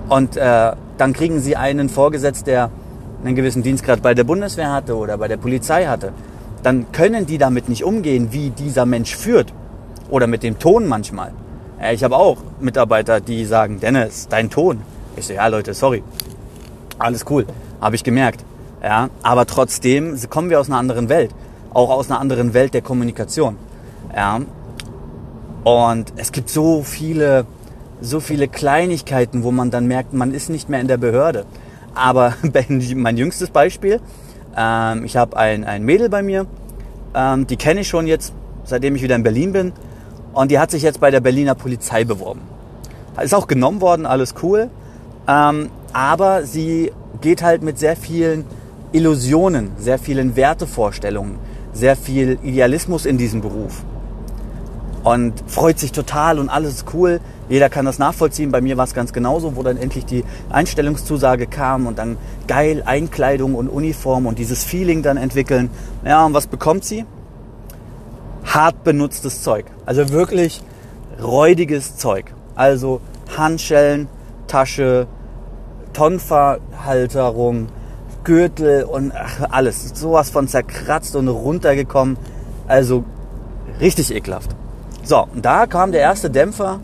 Und 0.09 0.37
äh, 0.37 0.73
dann 0.99 1.13
kriegen 1.13 1.41
sie 1.41 1.57
einen 1.57 1.89
vorgesetzt, 1.89 2.49
der 2.49 2.71
einen 3.25 3.37
gewissen 3.37 3.63
Dienstgrad 3.63 4.03
bei 4.03 4.15
der 4.15 4.25
Bundeswehr 4.25 4.73
hatte 4.73 4.97
oder 4.97 5.17
bei 5.17 5.29
der 5.29 5.37
Polizei 5.37 5.87
hatte 5.87 6.13
dann 6.63 6.93
können 6.93 7.27
die 7.27 7.39
damit 7.39 7.69
nicht 7.69 7.85
umgehen, 7.85 8.29
wie 8.33 8.51
dieser 8.51 8.87
Mensch 8.87 9.17
führt. 9.17 9.53
Oder 10.11 10.27
mit 10.27 10.43
dem 10.43 10.59
Ton 10.59 10.87
manchmal. 10.87 11.33
Ich 11.93 12.05
habe 12.05 12.17
auch 12.17 12.37
Mitarbeiter, 12.61 13.21
die 13.21 13.45
sagen, 13.45 13.81
Dennis, 13.81 14.29
dein 14.29 14.51
Ton. 14.51 14.83
Ich 15.17 15.27
so, 15.27 15.33
ja 15.33 15.47
Leute, 15.49 15.75
sorry. 15.75 16.03
Alles 16.99 17.25
cool. 17.29 17.47
Habe 17.81 17.97
ich 17.97 18.05
gemerkt. 18.05 18.45
Ja, 18.83 19.11
aber 19.23 19.47
trotzdem 19.47 20.17
kommen 20.29 20.51
wir 20.51 20.61
aus 20.61 20.69
einer 20.69 20.79
anderen 20.79 21.09
Welt. 21.09 21.31
Auch 21.73 21.91
aus 21.91 22.11
einer 22.11 22.21
anderen 22.21 22.55
Welt 22.55 22.75
der 22.75 22.83
Kommunikation. 22.83 23.57
Ja. 24.15 24.41
Und 25.65 26.13
es 26.17 26.33
gibt 26.33 26.51
so 26.51 26.83
viele, 26.83 27.47
so 28.01 28.21
viele 28.21 28.49
Kleinigkeiten, 28.49 29.43
wo 29.43 29.51
man 29.51 29.71
dann 29.71 29.87
merkt, 29.87 30.13
man 30.13 30.33
ist 30.33 30.51
nicht 30.51 30.69
mehr 30.69 30.81
in 30.81 30.89
der 30.89 30.97
Behörde. 30.97 31.47
Aber 31.95 32.35
mein 32.95 33.17
jüngstes 33.17 33.51
Beispiel, 33.51 34.01
ähm, 34.57 35.05
ich 35.05 35.17
habe 35.17 35.37
ein, 35.37 35.65
ein 35.65 35.83
Mädel 35.83 36.09
bei 36.09 36.23
mir, 36.23 36.47
ähm, 37.15 37.47
die 37.47 37.57
kenne 37.57 37.81
ich 37.81 37.89
schon 37.89 38.07
jetzt, 38.07 38.33
seitdem 38.65 38.97
ich 38.97 39.03
wieder 39.03 39.17
in 39.17 39.23
Berlin 39.23 39.53
bin. 39.53 39.73
Und 40.33 40.51
die 40.51 40.59
hat 40.59 40.71
sich 40.71 40.83
jetzt 40.83 41.01
bei 41.01 41.11
der 41.11 41.21
Berliner 41.21 41.55
Polizei 41.55 42.05
beworben. 42.05 42.41
Ist 43.23 43.35
auch 43.35 43.47
genommen 43.47 43.81
worden, 43.81 44.07
alles 44.07 44.35
cool. 44.43 44.71
Ähm, 45.29 45.71
aber 45.93 46.45
sie 46.45 46.93
geht 47.21 47.43
halt 47.43 47.63
mit 47.63 47.79
sehr 47.79 47.97
vielen 47.97 48.45
Illusionen, 48.93 49.73
sehr 49.79 49.99
vielen 49.99 50.37
Wertevorstellungen, 50.37 51.39
sehr 51.73 51.97
viel 51.97 52.39
Idealismus 52.43 53.07
in 53.07 53.19
diesem 53.19 53.43
Beruf. 53.43 53.83
Und 55.05 55.35
freut 55.47 55.79
sich 55.79 55.93
total 55.93 56.39
und 56.39 56.49
alles 56.49 56.85
cool. 56.95 57.21
Jeder 57.53 57.69
kann 57.69 57.85
das 57.85 57.99
nachvollziehen. 57.99 58.51
Bei 58.51 58.63
mir 58.63 58.79
war 58.79 58.85
es 58.85 58.95
ganz 58.95 59.13
genauso, 59.13 59.57
wo 59.57 59.63
dann 59.63 59.77
endlich 59.77 60.07
die 60.07 60.25
Einstellungszusage 60.49 61.47
kam 61.47 61.87
und 61.87 61.99
dann 61.99 62.17
geil 62.49 62.83
Einkleidung 62.87 63.55
und 63.57 63.69
Uniform 63.69 64.25
und 64.25 64.39
dieses 64.39 64.65
Feeling 64.65 65.03
dann 65.03 65.19
entwickeln. 65.19 65.69
Ja, 66.03 66.25
und 66.25 66.33
was 66.33 66.47
bekommt 66.47 66.83
sie? 66.83 67.05
Hart 68.43 68.85
benutztes 68.85 69.43
Zeug. 69.43 69.67
Also 69.85 70.09
wirklich 70.09 70.63
räudiges 71.23 71.99
Zeug. 71.99 72.33
Also 72.55 73.03
Handschellen, 73.37 74.09
Tasche, 74.47 75.07
Tonverhalterung, 75.93 77.67
Gürtel 78.25 78.85
und 78.85 79.13
ach, 79.15 79.49
alles. 79.51 79.91
Sowas 79.93 80.31
von 80.31 80.49
zerkratzt 80.49 81.15
und 81.17 81.29
runtergekommen. 81.29 82.17
Also 82.67 83.05
richtig 83.79 84.11
ekelhaft. 84.11 84.57
So, 85.05 85.29
und 85.35 85.45
da 85.45 85.67
kam 85.67 85.93
der 85.93 86.01
erste 86.01 86.31
Dämpfer 86.31 86.81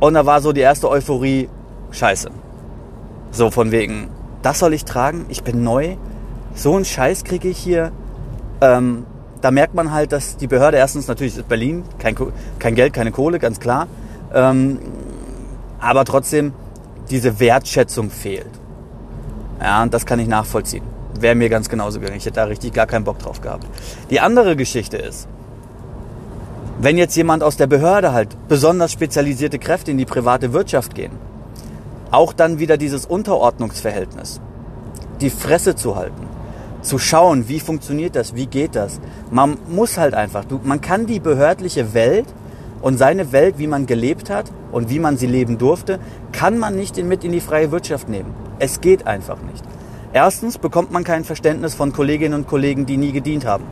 und 0.00 0.14
da 0.14 0.26
war 0.26 0.40
so 0.40 0.52
die 0.52 0.60
erste 0.60 0.88
Euphorie, 0.88 1.48
scheiße. 1.90 2.30
So 3.30 3.50
von 3.50 3.70
wegen, 3.70 4.08
das 4.42 4.58
soll 4.58 4.74
ich 4.74 4.84
tragen, 4.84 5.26
ich 5.28 5.42
bin 5.42 5.62
neu, 5.62 5.96
so 6.54 6.74
einen 6.74 6.84
Scheiß 6.84 7.24
kriege 7.24 7.48
ich 7.48 7.58
hier. 7.58 7.92
Ähm, 8.60 9.06
da 9.40 9.50
merkt 9.50 9.74
man 9.74 9.92
halt, 9.92 10.12
dass 10.12 10.36
die 10.36 10.46
Behörde 10.46 10.76
erstens 10.76 11.06
natürlich 11.06 11.36
ist 11.36 11.48
Berlin, 11.48 11.84
kein, 11.98 12.16
kein 12.58 12.74
Geld, 12.74 12.92
keine 12.92 13.12
Kohle, 13.12 13.38
ganz 13.38 13.60
klar. 13.60 13.86
Ähm, 14.34 14.78
aber 15.80 16.04
trotzdem, 16.04 16.52
diese 17.10 17.38
Wertschätzung 17.40 18.10
fehlt. 18.10 18.50
Ja, 19.60 19.82
und 19.82 19.94
das 19.94 20.06
kann 20.06 20.18
ich 20.18 20.28
nachvollziehen. 20.28 20.84
Wäre 21.18 21.34
mir 21.34 21.48
ganz 21.48 21.68
genauso 21.68 22.00
gegangen. 22.00 22.18
Ich 22.18 22.26
hätte 22.26 22.36
da 22.36 22.44
richtig 22.44 22.72
gar 22.72 22.86
keinen 22.86 23.04
Bock 23.04 23.18
drauf 23.18 23.40
gehabt. 23.40 23.66
Die 24.10 24.20
andere 24.20 24.56
Geschichte 24.56 24.96
ist, 24.96 25.28
wenn 26.80 26.96
jetzt 26.96 27.16
jemand 27.16 27.42
aus 27.42 27.56
der 27.56 27.66
Behörde 27.66 28.12
halt 28.12 28.36
besonders 28.46 28.92
spezialisierte 28.92 29.58
Kräfte 29.58 29.90
in 29.90 29.98
die 29.98 30.04
private 30.04 30.52
Wirtschaft 30.52 30.94
gehen, 30.94 31.12
auch 32.12 32.32
dann 32.32 32.60
wieder 32.60 32.76
dieses 32.76 33.04
Unterordnungsverhältnis, 33.04 34.40
die 35.20 35.30
Fresse 35.30 35.74
zu 35.74 35.96
halten, 35.96 36.28
zu 36.82 36.98
schauen, 36.98 37.48
wie 37.48 37.58
funktioniert 37.58 38.14
das, 38.14 38.36
wie 38.36 38.46
geht 38.46 38.76
das. 38.76 39.00
Man 39.32 39.58
muss 39.68 39.98
halt 39.98 40.14
einfach, 40.14 40.44
du, 40.44 40.60
man 40.62 40.80
kann 40.80 41.06
die 41.06 41.18
behördliche 41.18 41.94
Welt 41.94 42.26
und 42.80 42.96
seine 42.96 43.32
Welt, 43.32 43.56
wie 43.58 43.66
man 43.66 43.86
gelebt 43.86 44.30
hat 44.30 44.52
und 44.70 44.88
wie 44.88 45.00
man 45.00 45.16
sie 45.16 45.26
leben 45.26 45.58
durfte, 45.58 45.98
kann 46.30 46.58
man 46.58 46.76
nicht 46.76 46.96
mit 47.02 47.24
in 47.24 47.32
die 47.32 47.40
freie 47.40 47.72
Wirtschaft 47.72 48.08
nehmen. 48.08 48.32
Es 48.60 48.80
geht 48.80 49.04
einfach 49.04 49.38
nicht. 49.42 49.64
Erstens 50.12 50.58
bekommt 50.58 50.92
man 50.92 51.02
kein 51.02 51.24
Verständnis 51.24 51.74
von 51.74 51.92
Kolleginnen 51.92 52.34
und 52.34 52.46
Kollegen, 52.46 52.86
die 52.86 52.96
nie 52.96 53.10
gedient 53.10 53.44
haben. 53.44 53.64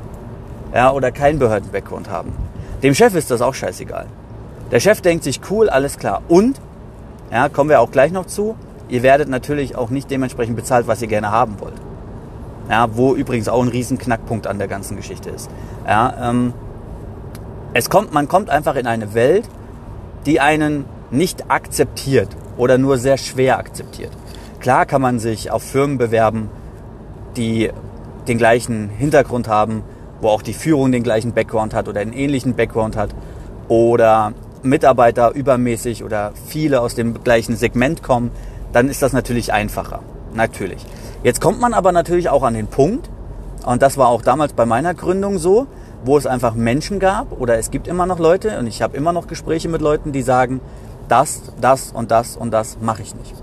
Ja, 0.75 0.91
oder 0.91 1.13
keinen 1.13 1.39
Behörden-Background 1.39 2.11
haben. 2.11 2.46
Dem 2.83 2.95
Chef 2.95 3.15
ist 3.15 3.31
das 3.31 3.41
auch 3.41 3.55
scheißegal. 3.55 4.07
Der 4.71 4.81
Chef 4.81 5.01
denkt 5.01 5.25
sich, 5.25 5.41
cool, 5.51 5.69
alles 5.69 5.99
klar. 5.99 6.23
Und, 6.29 6.61
ja, 7.31 7.49
kommen 7.49 7.71
wir 7.71 7.81
auch 7.81 7.91
gleich 7.91 8.13
noch 8.13 8.27
zu, 8.27 8.57
ihr 8.89 9.03
werdet 9.03 9.29
natürlich 9.29 9.77
auch 9.77 9.91
nicht 9.91 10.11
dementsprechend 10.11 10.57
bezahlt, 10.57 10.87
was 10.87 11.03
ihr 11.03 11.09
gerne 11.09 11.31
haben 11.31 11.61
wollt. 11.61 11.81
Ja, 12.69 12.89
wo 12.97 13.15
übrigens 13.15 13.49
auch 13.49 13.63
ein 13.63 13.69
riesen 13.69 13.99
Knackpunkt 13.99 14.47
an 14.47 14.59
der 14.59 14.69
ganzen 14.69 14.97
Geschichte 14.97 15.31
ist. 15.31 15.49
Ja, 15.87 16.31
ähm, 16.31 16.53
es 17.75 17.89
kommt, 17.91 18.13
man 18.13 18.27
kommt 18.27 18.51
einfach 18.51 18.75
in 18.75 18.87
eine 18.87 19.15
Welt, 19.15 19.49
die 20.27 20.41
einen 20.41 20.85
nicht 21.11 21.51
akzeptiert 21.51 22.29
oder 22.57 22.79
nur 22.79 22.99
sehr 22.99 23.19
schwer 23.19 23.59
akzeptiert. 23.59 24.11
Klar 24.61 24.87
kann 24.87 25.01
man 25.01 25.19
sich 25.21 25.51
auf 25.51 25.63
Firmen 25.63 25.99
bewerben, 25.99 26.51
die 27.37 27.71
den 28.27 28.39
gleichen 28.39 28.89
Hintergrund 28.89 29.47
haben, 29.47 29.85
wo 30.21 30.29
auch 30.29 30.43
die 30.43 30.55
Führung 30.55 30.93
den 30.93 31.03
gleichen 31.03 31.33
Background 31.33 31.75
hat 31.75 31.89
oder 31.89 32.01
einen 32.01 32.13
ähnlichen 32.13 32.55
Background 32.55 32.97
hat 32.97 33.11
oder 33.69 34.33
Mitarbeiter 34.63 35.33
übermäßig 35.33 36.05
oder 36.05 36.33
viele 36.47 36.81
aus 36.81 36.95
dem 36.95 37.23
gleichen 37.23 37.57
Segment 37.57 38.03
kommen, 38.03 38.31
dann 38.73 38.89
ist 38.89 39.03
das 39.03 39.13
natürlich 39.13 39.53
einfacher. 39.53 40.01
Natürlich. 40.35 40.85
Jetzt 41.23 41.41
kommt 41.41 41.61
man 41.61 41.75
aber 41.75 41.93
natürlich 41.93 42.29
auch 42.29 42.43
an 42.43 42.55
den 42.55 42.67
Punkt, 42.67 43.09
und 43.65 43.83
das 43.83 43.97
war 43.99 44.09
auch 44.09 44.23
damals 44.23 44.53
bei 44.53 44.65
meiner 44.65 44.95
Gründung 44.95 45.39
so, 45.39 45.67
wo 46.05 46.17
es 46.17 46.27
einfach 46.27 46.55
Menschen 46.55 47.01
gab 47.01 47.33
oder 47.41 47.59
es 47.59 47.73
gibt 47.73 47.89
immer 47.89 48.07
noch 48.07 48.21
Leute 48.21 48.59
und 48.59 48.67
ich 48.69 48.81
habe 48.81 48.97
immer 48.97 49.13
noch 49.13 49.27
Gespräche 49.27 49.69
mit 49.69 49.81
Leuten, 49.81 50.13
die 50.13 50.23
sagen, 50.23 50.61
das, 51.09 51.43
das 51.61 51.91
und 51.91 52.11
das 52.13 52.37
und 52.37 52.53
das 52.53 52.79
mache 52.81 53.03
ich 53.03 53.15
nicht. 53.17 53.35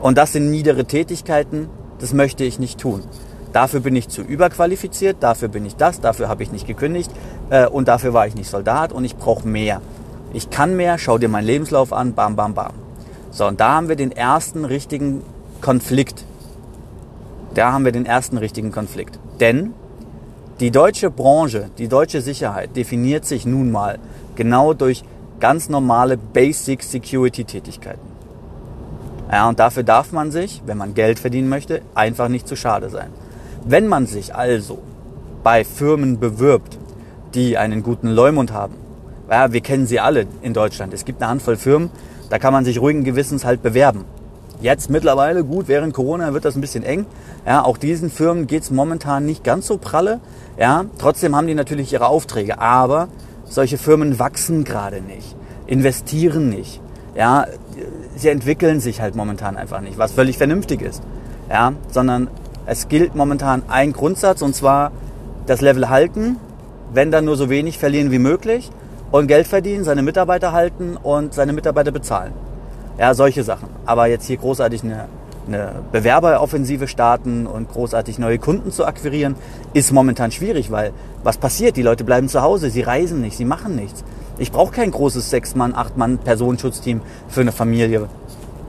Und 0.00 0.18
das 0.18 0.32
sind 0.32 0.50
niedere 0.50 0.84
Tätigkeiten, 0.84 1.68
das 1.98 2.12
möchte 2.12 2.44
ich 2.44 2.58
nicht 2.58 2.78
tun. 2.78 3.02
Dafür 3.52 3.80
bin 3.80 3.96
ich 3.96 4.08
zu 4.08 4.22
überqualifiziert, 4.22 5.16
dafür 5.20 5.48
bin 5.48 5.66
ich 5.66 5.76
das, 5.76 6.00
dafür 6.00 6.28
habe 6.28 6.42
ich 6.42 6.52
nicht 6.52 6.66
gekündigt 6.66 7.10
äh, 7.50 7.66
und 7.66 7.88
dafür 7.88 8.12
war 8.12 8.26
ich 8.26 8.34
nicht 8.34 8.48
Soldat 8.48 8.92
und 8.92 9.04
ich 9.04 9.16
brauche 9.16 9.46
mehr. 9.46 9.80
Ich 10.32 10.50
kann 10.50 10.76
mehr, 10.76 10.98
schau 10.98 11.18
dir 11.18 11.28
meinen 11.28 11.46
Lebenslauf 11.46 11.92
an, 11.92 12.14
bam, 12.14 12.36
bam, 12.36 12.54
bam. 12.54 12.72
So, 13.32 13.46
und 13.46 13.60
da 13.60 13.72
haben 13.74 13.88
wir 13.88 13.96
den 13.96 14.12
ersten 14.12 14.64
richtigen 14.64 15.22
Konflikt. 15.60 16.24
Da 17.54 17.72
haben 17.72 17.84
wir 17.84 17.92
den 17.92 18.06
ersten 18.06 18.38
richtigen 18.38 18.70
Konflikt. 18.70 19.18
Denn 19.40 19.74
die 20.60 20.70
deutsche 20.70 21.10
Branche, 21.10 21.70
die 21.78 21.88
deutsche 21.88 22.20
Sicherheit 22.20 22.76
definiert 22.76 23.24
sich 23.24 23.46
nun 23.46 23.72
mal 23.72 23.98
genau 24.36 24.74
durch 24.74 25.02
ganz 25.40 25.68
normale 25.68 26.16
Basic 26.16 26.82
Security 26.82 27.44
Tätigkeiten. 27.44 28.10
Ja, 29.32 29.48
und 29.48 29.58
dafür 29.58 29.82
darf 29.82 30.12
man 30.12 30.30
sich, 30.30 30.62
wenn 30.66 30.76
man 30.76 30.94
Geld 30.94 31.18
verdienen 31.18 31.48
möchte, 31.48 31.82
einfach 31.94 32.28
nicht 32.28 32.46
zu 32.46 32.56
schade 32.56 32.90
sein. 32.90 33.10
Wenn 33.64 33.88
man 33.88 34.06
sich 34.06 34.34
also 34.34 34.78
bei 35.42 35.64
Firmen 35.64 36.18
bewirbt, 36.18 36.78
die 37.34 37.56
einen 37.56 37.82
guten 37.82 38.08
Leumund 38.08 38.52
haben, 38.52 38.74
ja, 39.30 39.52
wir 39.52 39.60
kennen 39.60 39.86
sie 39.86 40.00
alle 40.00 40.26
in 40.42 40.54
Deutschland. 40.54 40.92
Es 40.92 41.04
gibt 41.04 41.22
eine 41.22 41.30
Handvoll 41.30 41.56
Firmen, 41.56 41.90
da 42.30 42.38
kann 42.38 42.52
man 42.52 42.64
sich 42.64 42.80
ruhigen 42.80 43.04
Gewissens 43.04 43.44
halt 43.44 43.62
bewerben. 43.62 44.04
Jetzt 44.60 44.90
mittlerweile, 44.90 45.44
gut, 45.44 45.68
während 45.68 45.94
Corona 45.94 46.34
wird 46.34 46.44
das 46.44 46.54
ein 46.54 46.60
bisschen 46.60 46.82
eng. 46.82 47.06
Ja, 47.46 47.64
auch 47.64 47.78
diesen 47.78 48.10
Firmen 48.10 48.46
geht's 48.46 48.70
momentan 48.70 49.24
nicht 49.24 49.42
ganz 49.42 49.66
so 49.66 49.78
pralle. 49.78 50.20
Ja, 50.58 50.84
trotzdem 50.98 51.34
haben 51.34 51.46
die 51.46 51.54
natürlich 51.54 51.92
ihre 51.92 52.08
Aufträge. 52.08 52.58
Aber 52.60 53.08
solche 53.44 53.78
Firmen 53.78 54.18
wachsen 54.18 54.64
gerade 54.64 55.00
nicht, 55.00 55.34
investieren 55.66 56.50
nicht. 56.50 56.80
Ja, 57.14 57.46
sie 58.16 58.28
entwickeln 58.28 58.80
sich 58.80 59.00
halt 59.00 59.16
momentan 59.16 59.56
einfach 59.56 59.80
nicht, 59.80 59.96
was 59.96 60.12
völlig 60.12 60.36
vernünftig 60.36 60.82
ist. 60.82 61.02
Ja, 61.48 61.72
sondern 61.90 62.28
es 62.66 62.88
gilt 62.88 63.14
momentan 63.14 63.62
ein 63.68 63.92
Grundsatz 63.92 64.42
und 64.42 64.54
zwar 64.54 64.92
das 65.46 65.60
Level 65.60 65.88
halten, 65.88 66.36
wenn 66.92 67.10
dann 67.10 67.24
nur 67.24 67.36
so 67.36 67.50
wenig 67.50 67.78
verlieren 67.78 68.10
wie 68.10 68.18
möglich 68.18 68.70
und 69.10 69.26
Geld 69.26 69.46
verdienen, 69.46 69.84
seine 69.84 70.02
Mitarbeiter 70.02 70.52
halten 70.52 70.96
und 70.96 71.34
seine 71.34 71.52
Mitarbeiter 71.52 71.90
bezahlen. 71.90 72.32
Ja, 72.98 73.14
solche 73.14 73.42
Sachen. 73.42 73.68
Aber 73.86 74.06
jetzt 74.06 74.26
hier 74.26 74.36
großartig 74.36 74.84
eine, 74.84 75.06
eine 75.46 75.72
Bewerberoffensive 75.90 76.86
starten 76.86 77.46
und 77.46 77.70
großartig 77.70 78.18
neue 78.18 78.38
Kunden 78.38 78.72
zu 78.72 78.84
akquirieren, 78.84 79.36
ist 79.72 79.92
momentan 79.92 80.30
schwierig, 80.30 80.70
weil 80.70 80.92
was 81.24 81.38
passiert? 81.38 81.76
Die 81.76 81.82
Leute 81.82 82.04
bleiben 82.04 82.28
zu 82.28 82.42
Hause, 82.42 82.70
sie 82.70 82.82
reisen 82.82 83.20
nicht, 83.20 83.36
sie 83.36 83.44
machen 83.44 83.74
nichts. 83.74 84.04
Ich 84.38 84.52
brauche 84.52 84.72
kein 84.72 84.90
großes 84.90 85.30
Sechs-Mann, 85.30 85.74
Acht-Mann-Personenschutzteam 85.74 87.00
für 87.28 87.40
eine 87.40 87.52
Familie. 87.52 88.08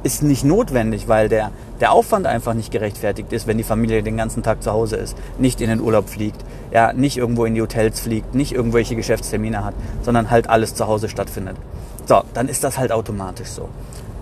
Ist 0.04 0.24
nicht 0.24 0.44
notwendig, 0.44 1.08
weil 1.08 1.30
der, 1.30 1.52
der 1.82 1.92
Aufwand 1.92 2.28
einfach 2.28 2.54
nicht 2.54 2.72
gerechtfertigt 2.72 3.34
ist, 3.34 3.48
wenn 3.48 3.58
die 3.58 3.64
Familie 3.64 4.04
den 4.04 4.16
ganzen 4.16 4.44
Tag 4.44 4.64
zu 4.64 4.72
Hause 4.72 4.96
ist, 4.98 5.18
nicht 5.40 5.60
in 5.62 5.70
den 5.70 5.82
Urlaub 5.82 6.10
fliegt, 6.10 6.40
ja, 6.72 6.94
nicht 6.94 7.18
irgendwo 7.18 7.46
in 7.46 7.56
die 7.56 7.62
Hotels 7.62 8.00
fliegt, 8.00 8.36
nicht 8.36 8.54
irgendwelche 8.54 8.96
Geschäftstermine 8.96 9.66
hat, 9.66 9.74
sondern 10.04 10.30
halt 10.30 10.50
alles 10.50 10.76
zu 10.76 10.88
Hause 10.88 11.10
stattfindet. 11.10 11.58
So, 12.06 12.22
dann 12.34 12.48
ist 12.48 12.64
das 12.64 12.78
halt 12.78 12.92
automatisch 12.92 13.50
so. 13.50 13.68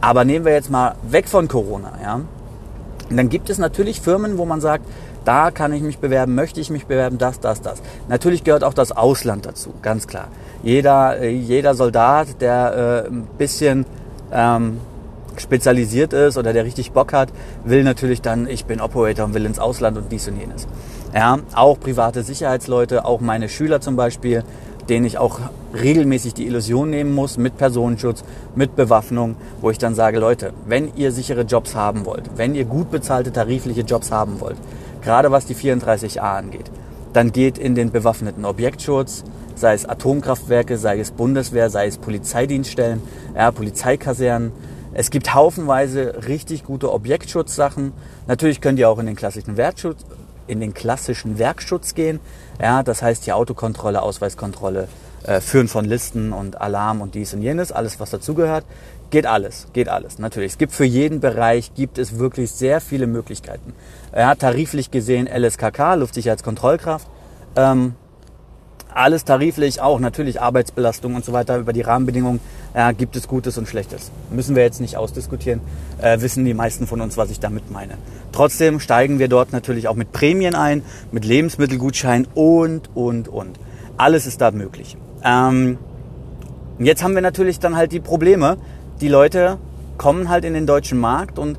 Aber 0.02 0.24
nehmen 0.24 0.46
wir 0.46 0.54
jetzt 0.54 0.70
mal 0.70 0.96
weg 1.04 1.28
von 1.28 1.48
Corona, 1.48 1.92
ja. 2.02 2.22
Und 3.10 3.18
dann 3.18 3.30
gibt 3.30 3.50
es 3.50 3.58
natürlich 3.58 4.02
Firmen, 4.02 4.38
wo 4.38 4.46
man 4.46 4.62
sagt, 4.62 4.86
da 5.26 5.52
kann 5.52 5.74
ich 5.74 5.82
mich 5.82 6.00
bewerben, 6.00 6.36
möchte 6.36 6.62
ich 6.62 6.70
mich 6.70 6.86
bewerben, 6.86 7.18
das, 7.18 7.40
das, 7.40 7.62
das. 7.62 7.82
Natürlich 8.08 8.44
gehört 8.44 8.64
auch 8.64 8.74
das 8.74 8.92
Ausland 8.92 9.46
dazu, 9.46 9.74
ganz 9.82 10.08
klar. 10.08 10.30
Jeder, 10.64 11.20
äh, 11.20 11.30
jeder 11.30 11.76
Soldat, 11.76 12.42
der 12.42 13.06
äh, 13.06 13.10
ein 13.10 13.28
bisschen 13.38 13.86
ähm, 14.32 14.80
spezialisiert 15.42 16.14
ist 16.14 16.38
oder 16.38 16.54
der 16.54 16.66
richtig 16.66 16.92
Bock 16.92 17.14
hat, 17.14 17.30
will 17.64 17.84
natürlich 17.84 18.22
dann, 18.22 18.48
ich 18.48 18.66
bin 18.66 18.82
Operator 18.82 19.26
und 19.26 19.34
will 19.34 19.46
ins 19.46 19.60
Ausland 19.60 19.98
und 19.98 20.12
dies 20.12 20.28
und 20.28 20.40
jenes. 20.40 20.68
Ja, 21.14 21.40
auch 21.54 21.80
private 21.80 22.24
Sicherheitsleute, 22.24 23.06
auch 23.06 23.22
meine 23.22 23.50
Schüler 23.50 23.82
zum 23.82 23.96
Beispiel, 23.96 24.44
denen 24.90 25.06
ich 25.06 25.18
auch 25.18 25.40
regelmäßig 25.74 26.34
die 26.34 26.48
Illusion 26.48 26.90
nehmen 26.90 27.14
muss 27.14 27.38
mit 27.38 27.58
Personenschutz, 27.58 28.24
mit 28.56 28.76
Bewaffnung, 28.76 29.36
wo 29.62 29.70
ich 29.70 29.78
dann 29.78 29.96
sage, 29.96 30.20
Leute, 30.20 30.54
wenn 30.66 30.96
ihr 30.96 31.12
sichere 31.12 31.42
Jobs 31.42 31.76
haben 31.76 32.06
wollt, 32.06 32.30
wenn 32.38 32.56
ihr 32.56 32.66
gut 32.66 32.90
bezahlte 32.92 33.32
tarifliche 33.32 33.82
Jobs 33.82 34.12
haben 34.12 34.40
wollt, 34.42 34.58
gerade 35.02 35.32
was 35.32 35.46
die 35.46 35.56
34a 35.56 36.20
angeht, 36.20 36.72
dann 37.14 37.32
geht 37.32 37.58
in 37.58 37.76
den 37.76 37.92
bewaffneten 37.92 38.46
Objektschutz, 38.46 39.24
sei 39.56 39.74
es 39.74 39.86
Atomkraftwerke, 39.86 40.78
sei 40.78 41.00
es 41.00 41.12
Bundeswehr, 41.12 41.70
sei 41.70 41.88
es 41.88 41.98
Polizeidienststellen, 41.98 43.02
ja, 43.36 43.52
Polizeikasernen. 43.52 44.52
Es 44.94 45.12
gibt 45.12 45.34
haufenweise 45.34 46.28
richtig 46.28 46.64
gute 46.64 46.92
Objektschutzsachen. 46.92 47.94
Natürlich 48.28 48.60
könnt 48.60 48.80
ihr 48.80 48.90
auch 48.90 49.00
in 49.00 49.06
den 49.06 49.16
klassischen 49.16 49.56
Wertschutz, 49.56 50.06
in 50.48 50.60
den 50.60 50.74
klassischen 50.74 51.38
Werkschutz 51.38 51.94
gehen. 51.94 52.20
Ja, 52.60 52.82
das 52.82 53.02
heißt 53.02 53.26
die 53.26 53.34
Autokontrolle, 53.34 54.02
Ausweiskontrolle, 54.02 54.88
äh, 55.24 55.42
Führen 55.42 55.68
von 55.68 55.86
Listen 55.86 56.34
und 56.34 56.60
Alarm 56.60 57.02
und 57.02 57.14
dies 57.14 57.34
und 57.34 57.42
jenes, 57.42 57.72
alles 57.72 58.00
was 58.00 58.10
dazugehört. 58.10 58.66
Geht 59.12 59.26
alles, 59.26 59.68
geht 59.74 59.90
alles, 59.90 60.20
natürlich. 60.20 60.54
Es 60.54 60.58
gibt 60.58 60.72
für 60.72 60.86
jeden 60.86 61.20
Bereich, 61.20 61.74
gibt 61.74 61.98
es 61.98 62.20
wirklich 62.20 62.52
sehr 62.52 62.82
viele 62.82 63.08
Möglichkeiten. 63.08 63.74
Ja, 64.16 64.36
tariflich 64.36 64.92
gesehen 64.92 65.28
LSKK, 65.28 65.96
Luftsicherheitskontrollkraft. 65.96 67.08
Ähm, 67.56 67.96
alles 68.94 69.24
tariflich, 69.24 69.82
auch 69.82 70.00
natürlich 70.00 70.42
Arbeitsbelastung 70.42 71.16
und 71.16 71.24
so 71.24 71.32
weiter, 71.32 71.58
über 71.58 71.74
die 71.74 71.82
Rahmenbedingungen 71.82 72.40
ja, 72.76 72.92
gibt 72.92 73.16
es 73.16 73.28
Gutes 73.28 73.58
und 73.58 73.68
Schlechtes. 73.68 74.12
Müssen 74.32 74.56
wir 74.56 74.64
jetzt 74.64 74.82
nicht 74.82 74.98
ausdiskutieren, 74.98 75.62
äh, 76.02 76.22
wissen 76.22 76.46
die 76.46 76.54
meisten 76.54 76.88
von 76.88 77.02
uns, 77.02 77.18
was 77.18 77.32
ich 77.32 77.40
damit 77.40 77.72
meine. 77.72 77.98
Trotzdem 78.32 78.80
steigen 78.80 79.20
wir 79.20 79.28
dort 79.28 79.52
natürlich 79.52 79.88
auch 79.88 79.96
mit 79.96 80.12
Prämien 80.12 80.56
ein, 80.56 80.84
mit 81.12 81.26
Lebensmittelgutscheinen 81.26 82.28
und, 82.36 82.90
und, 82.96 83.28
und. 83.28 83.60
Alles 83.98 84.28
ist 84.28 84.42
da 84.42 84.52
möglich. 84.52 84.98
Ähm, 85.24 85.78
jetzt 86.78 87.04
haben 87.04 87.16
wir 87.16 87.22
natürlich 87.22 87.60
dann 87.60 87.76
halt 87.76 87.92
die 87.92 88.00
Probleme. 88.00 88.58
Die 89.02 89.08
Leute 89.08 89.58
kommen 89.98 90.30
halt 90.30 90.46
in 90.46 90.54
den 90.54 90.66
deutschen 90.66 91.00
Markt 91.00 91.40
und 91.40 91.58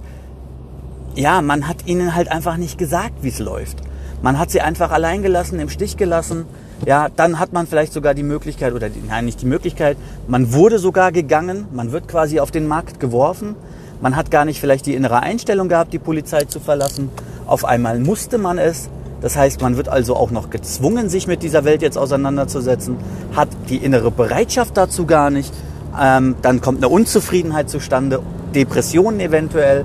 ja, 1.14 1.43
man 1.43 1.67
hat 1.67 1.87
ihnen 1.87 2.14
halt 2.14 2.31
einfach 2.31 2.57
nicht 2.57 2.79
gesagt, 2.79 3.23
wie 3.23 3.29
es 3.29 3.40
läuft. 3.40 3.79
Man 4.23 4.38
hat 4.38 4.50
sie 4.50 4.61
einfach 4.61 4.90
allein 4.90 5.23
gelassen, 5.23 5.59
im 5.59 5.69
Stich 5.69 5.97
gelassen 5.97 6.47
ja, 6.87 7.09
dann 7.15 7.39
hat 7.39 7.53
man 7.53 7.67
vielleicht 7.67 7.93
sogar 7.93 8.15
die 8.15 8.23
Möglichkeit, 8.23 8.73
oder 8.73 8.89
die, 8.89 9.03
nein, 9.07 9.27
nicht 9.27 9.43
die 9.43 9.47
Möglichkeit, 9.47 9.97
man 10.29 10.53
wurde 10.53 10.79
sogar 10.79 11.13
gegangen, 11.13 11.67
man 11.73 11.93
wird 11.93 12.09
quasi 12.09 12.41
auf 12.41 12.51
den 12.51 12.67
Markt 12.67 13.01
geworfen, 13.01 13.55
man 14.01 14.17
hat 14.17 14.31
gar 14.31 14.45
nicht 14.45 14.61
vielleicht 14.61 14.87
die 14.87 14.95
innere 14.95 15.21
Einstellung 15.21 15.69
gehabt, 15.69 15.93
die 15.93 15.99
Polizei 15.99 16.45
zu 16.45 16.59
verlassen. 16.59 17.11
Auf 17.47 17.67
einmal 17.67 17.99
musste 17.99 18.39
man 18.39 18.57
es. 18.59 18.89
Das 19.21 19.37
heißt, 19.37 19.61
man 19.61 19.77
wird 19.77 19.91
also 19.91 20.17
auch 20.17 20.31
noch 20.31 20.49
gezwungen, 20.49 21.11
sich 21.11 21.27
mit 21.27 21.43
dieser 21.43 21.65
Welt 21.67 21.83
jetzt 21.83 21.99
auseinanderzusetzen, 21.99 22.97
hat 23.37 23.49
die 23.69 23.77
innere 23.77 24.11
Bereitschaft 24.11 24.79
dazu 24.79 25.05
gar 25.05 25.29
nicht. 25.29 25.53
Ähm, 26.01 26.37
dann 26.41 26.63
kommt 26.63 26.79
eine 26.79 26.89
Unzufriedenheit 26.89 27.69
zustande, 27.69 28.23
Depressionen 28.55 29.21
eventuell, 29.21 29.85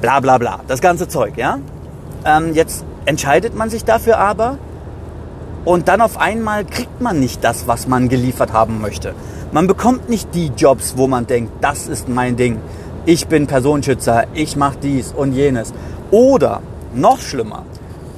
bla 0.00 0.18
bla 0.18 0.38
bla. 0.38 0.60
Das 0.66 0.80
ganze 0.80 1.06
Zeug, 1.06 1.34
ja? 1.36 1.58
Ähm, 2.24 2.54
jetzt 2.54 2.84
entscheidet 3.04 3.54
man 3.54 3.70
sich 3.70 3.84
dafür 3.84 4.18
aber 4.18 4.58
und 5.64 5.88
dann 5.88 6.00
auf 6.00 6.18
einmal 6.18 6.64
kriegt 6.64 7.00
man 7.00 7.20
nicht 7.20 7.44
das, 7.44 7.66
was 7.66 7.86
man 7.86 8.08
geliefert 8.08 8.52
haben 8.52 8.80
möchte. 8.80 9.14
Man 9.52 9.66
bekommt 9.66 10.08
nicht 10.08 10.34
die 10.34 10.50
Jobs, 10.56 10.94
wo 10.96 11.06
man 11.06 11.26
denkt, 11.26 11.52
das 11.60 11.86
ist 11.86 12.08
mein 12.08 12.36
Ding. 12.36 12.58
Ich 13.04 13.26
bin 13.26 13.46
Personenschützer, 13.46 14.24
ich 14.34 14.56
mache 14.56 14.78
dies 14.82 15.12
und 15.12 15.32
jenes. 15.32 15.72
Oder 16.10 16.62
noch 16.94 17.20
schlimmer, 17.20 17.64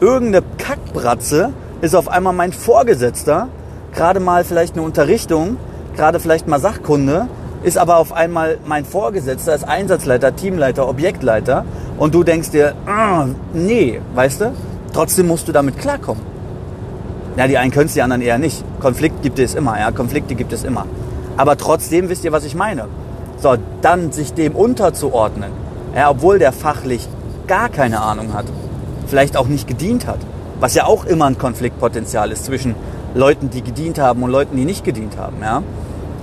irgendeine 0.01 0.45
Kackbratze 0.59 1.53
ist 1.81 1.95
auf 1.95 2.09
einmal 2.09 2.33
mein 2.33 2.53
Vorgesetzter, 2.53 3.49
gerade 3.95 4.21
mal 4.21 4.45
vielleicht 4.45 4.75
eine 4.75 4.83
Unterrichtung, 4.83 5.57
gerade 5.97 6.21
vielleicht 6.21 6.49
mal 6.49 6.61
Sachkunde, 6.61 7.29
ist 7.63 7.79
aber 7.79 7.97
auf 7.97 8.13
einmal 8.13 8.59
mein 8.67 8.85
Vorgesetzter, 8.85 9.55
ist 9.55 9.65
Einsatzleiter, 9.65 10.37
Teamleiter, 10.37 10.89
Objektleiter 10.89 11.65
und 11.97 12.15
du 12.15 12.23
denkst 12.23 12.51
dir, 12.51 12.75
ah, 12.87 13.27
nee, 13.53 14.01
weißt 14.15 14.41
du, 14.43 14.53
trotzdem 14.93 15.29
musst 15.29 15.49
du 15.49 15.53
damit 15.53 15.79
klarkommen. 15.79 16.34
Ja, 17.37 17.49
die 17.49 17.59
einen 17.59 17.73
können 17.73 17.87
es, 17.87 17.95
die 17.95 18.03
anderen 18.03 18.23
eher 18.23 18.39
nicht. 18.39 18.65
Konflikt 18.81 19.23
gibt 19.23 19.39
es 19.39 19.55
immer, 19.55 19.79
ja, 19.79 19.91
Konflikte 19.91 20.35
gibt 20.35 20.53
es 20.53 20.65
immer. 20.65 20.87
Aber 21.37 21.57
trotzdem 21.57 22.09
wisst 22.09 22.25
ihr, 22.25 22.33
was 22.33 22.45
ich 22.45 22.55
meine. 22.55 22.87
So, 23.39 23.57
dann 23.83 24.13
sich 24.13 24.35
dem 24.35 24.55
unterzuordnen, 24.55 25.51
ja, 25.97 26.11
obwohl 26.11 26.39
der 26.39 26.53
fachlich 26.53 27.09
gar 27.47 27.69
keine 27.69 28.01
Ahnung 28.01 28.33
hat, 28.33 28.47
vielleicht 29.07 29.37
auch 29.37 29.49
nicht 29.49 29.67
gedient 29.67 30.07
hat, 30.07 30.19
was 30.61 30.75
ja 30.75 30.87
auch 30.87 31.05
immer 31.05 31.27
ein 31.27 31.37
Konfliktpotenzial 31.37 32.31
ist 32.31 32.45
zwischen 32.45 32.75
Leuten, 33.15 33.51
die 33.51 33.63
gedient 33.63 33.99
haben 33.99 34.23
und 34.23 34.31
Leuten, 34.31 34.57
die 34.57 34.65
nicht 34.65 34.85
gedient 34.85 35.17
haben, 35.19 35.37
ja. 35.43 35.63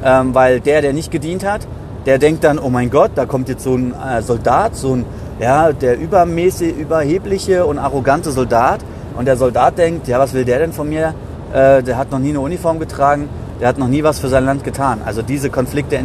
Ähm, 0.03 0.34
weil 0.34 0.62
der, 0.62 0.82
der 0.82 0.94
nicht 0.94 1.12
gedient 1.12 1.46
hat, 1.46 1.68
der 2.06 2.18
denkt 2.18 2.44
dann, 2.44 2.58
oh 2.58 2.70
mein 2.70 2.89
Gott, 2.89 3.12
da 3.15 3.25
kommt 3.25 3.50
jetzt 3.50 3.63
so 3.63 3.75
ein 3.75 3.94
äh, 3.94 4.22
Soldat, 4.22 4.75
so 4.75 4.96
ein, 4.96 5.06
ja, 5.39 5.72
der 5.72 6.00
übermäßig, 6.00 6.75
überhebliche 6.75 7.65
und 7.65 7.77
arrogante 7.77 8.32
Soldat. 8.32 8.80
Und 9.18 9.25
der 9.25 9.38
Soldat 9.38 9.77
denkt, 9.77 10.08
ja, 10.08 10.20
was 10.20 10.34
will 10.34 10.46
der 10.46 10.60
denn 10.60 10.74
von 10.74 10.89
mir? 10.89 11.13
Äh, 11.53 11.84
der 11.84 11.98
hat 11.98 12.12
noch 12.12 12.20
nie 12.20 12.30
eine 12.30 12.39
Uniform 12.39 12.80
getragen, 12.80 13.30
der 13.60 13.68
hat 13.68 13.77
noch 13.77 13.88
nie 13.88 14.03
was 14.03 14.20
für 14.20 14.30
sein 14.30 14.46
Land 14.46 14.63
getan. 14.63 15.01
Also 15.06 15.22
diese 15.22 15.50
Konflikte 15.50 16.00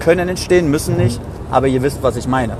können 0.00 0.28
entstehen, 0.28 0.70
müssen 0.70 0.96
nicht, 0.96 1.20
aber 1.50 1.66
ihr 1.66 1.82
wisst, 1.82 2.02
was 2.02 2.16
ich 2.16 2.26
meine. 2.26 2.56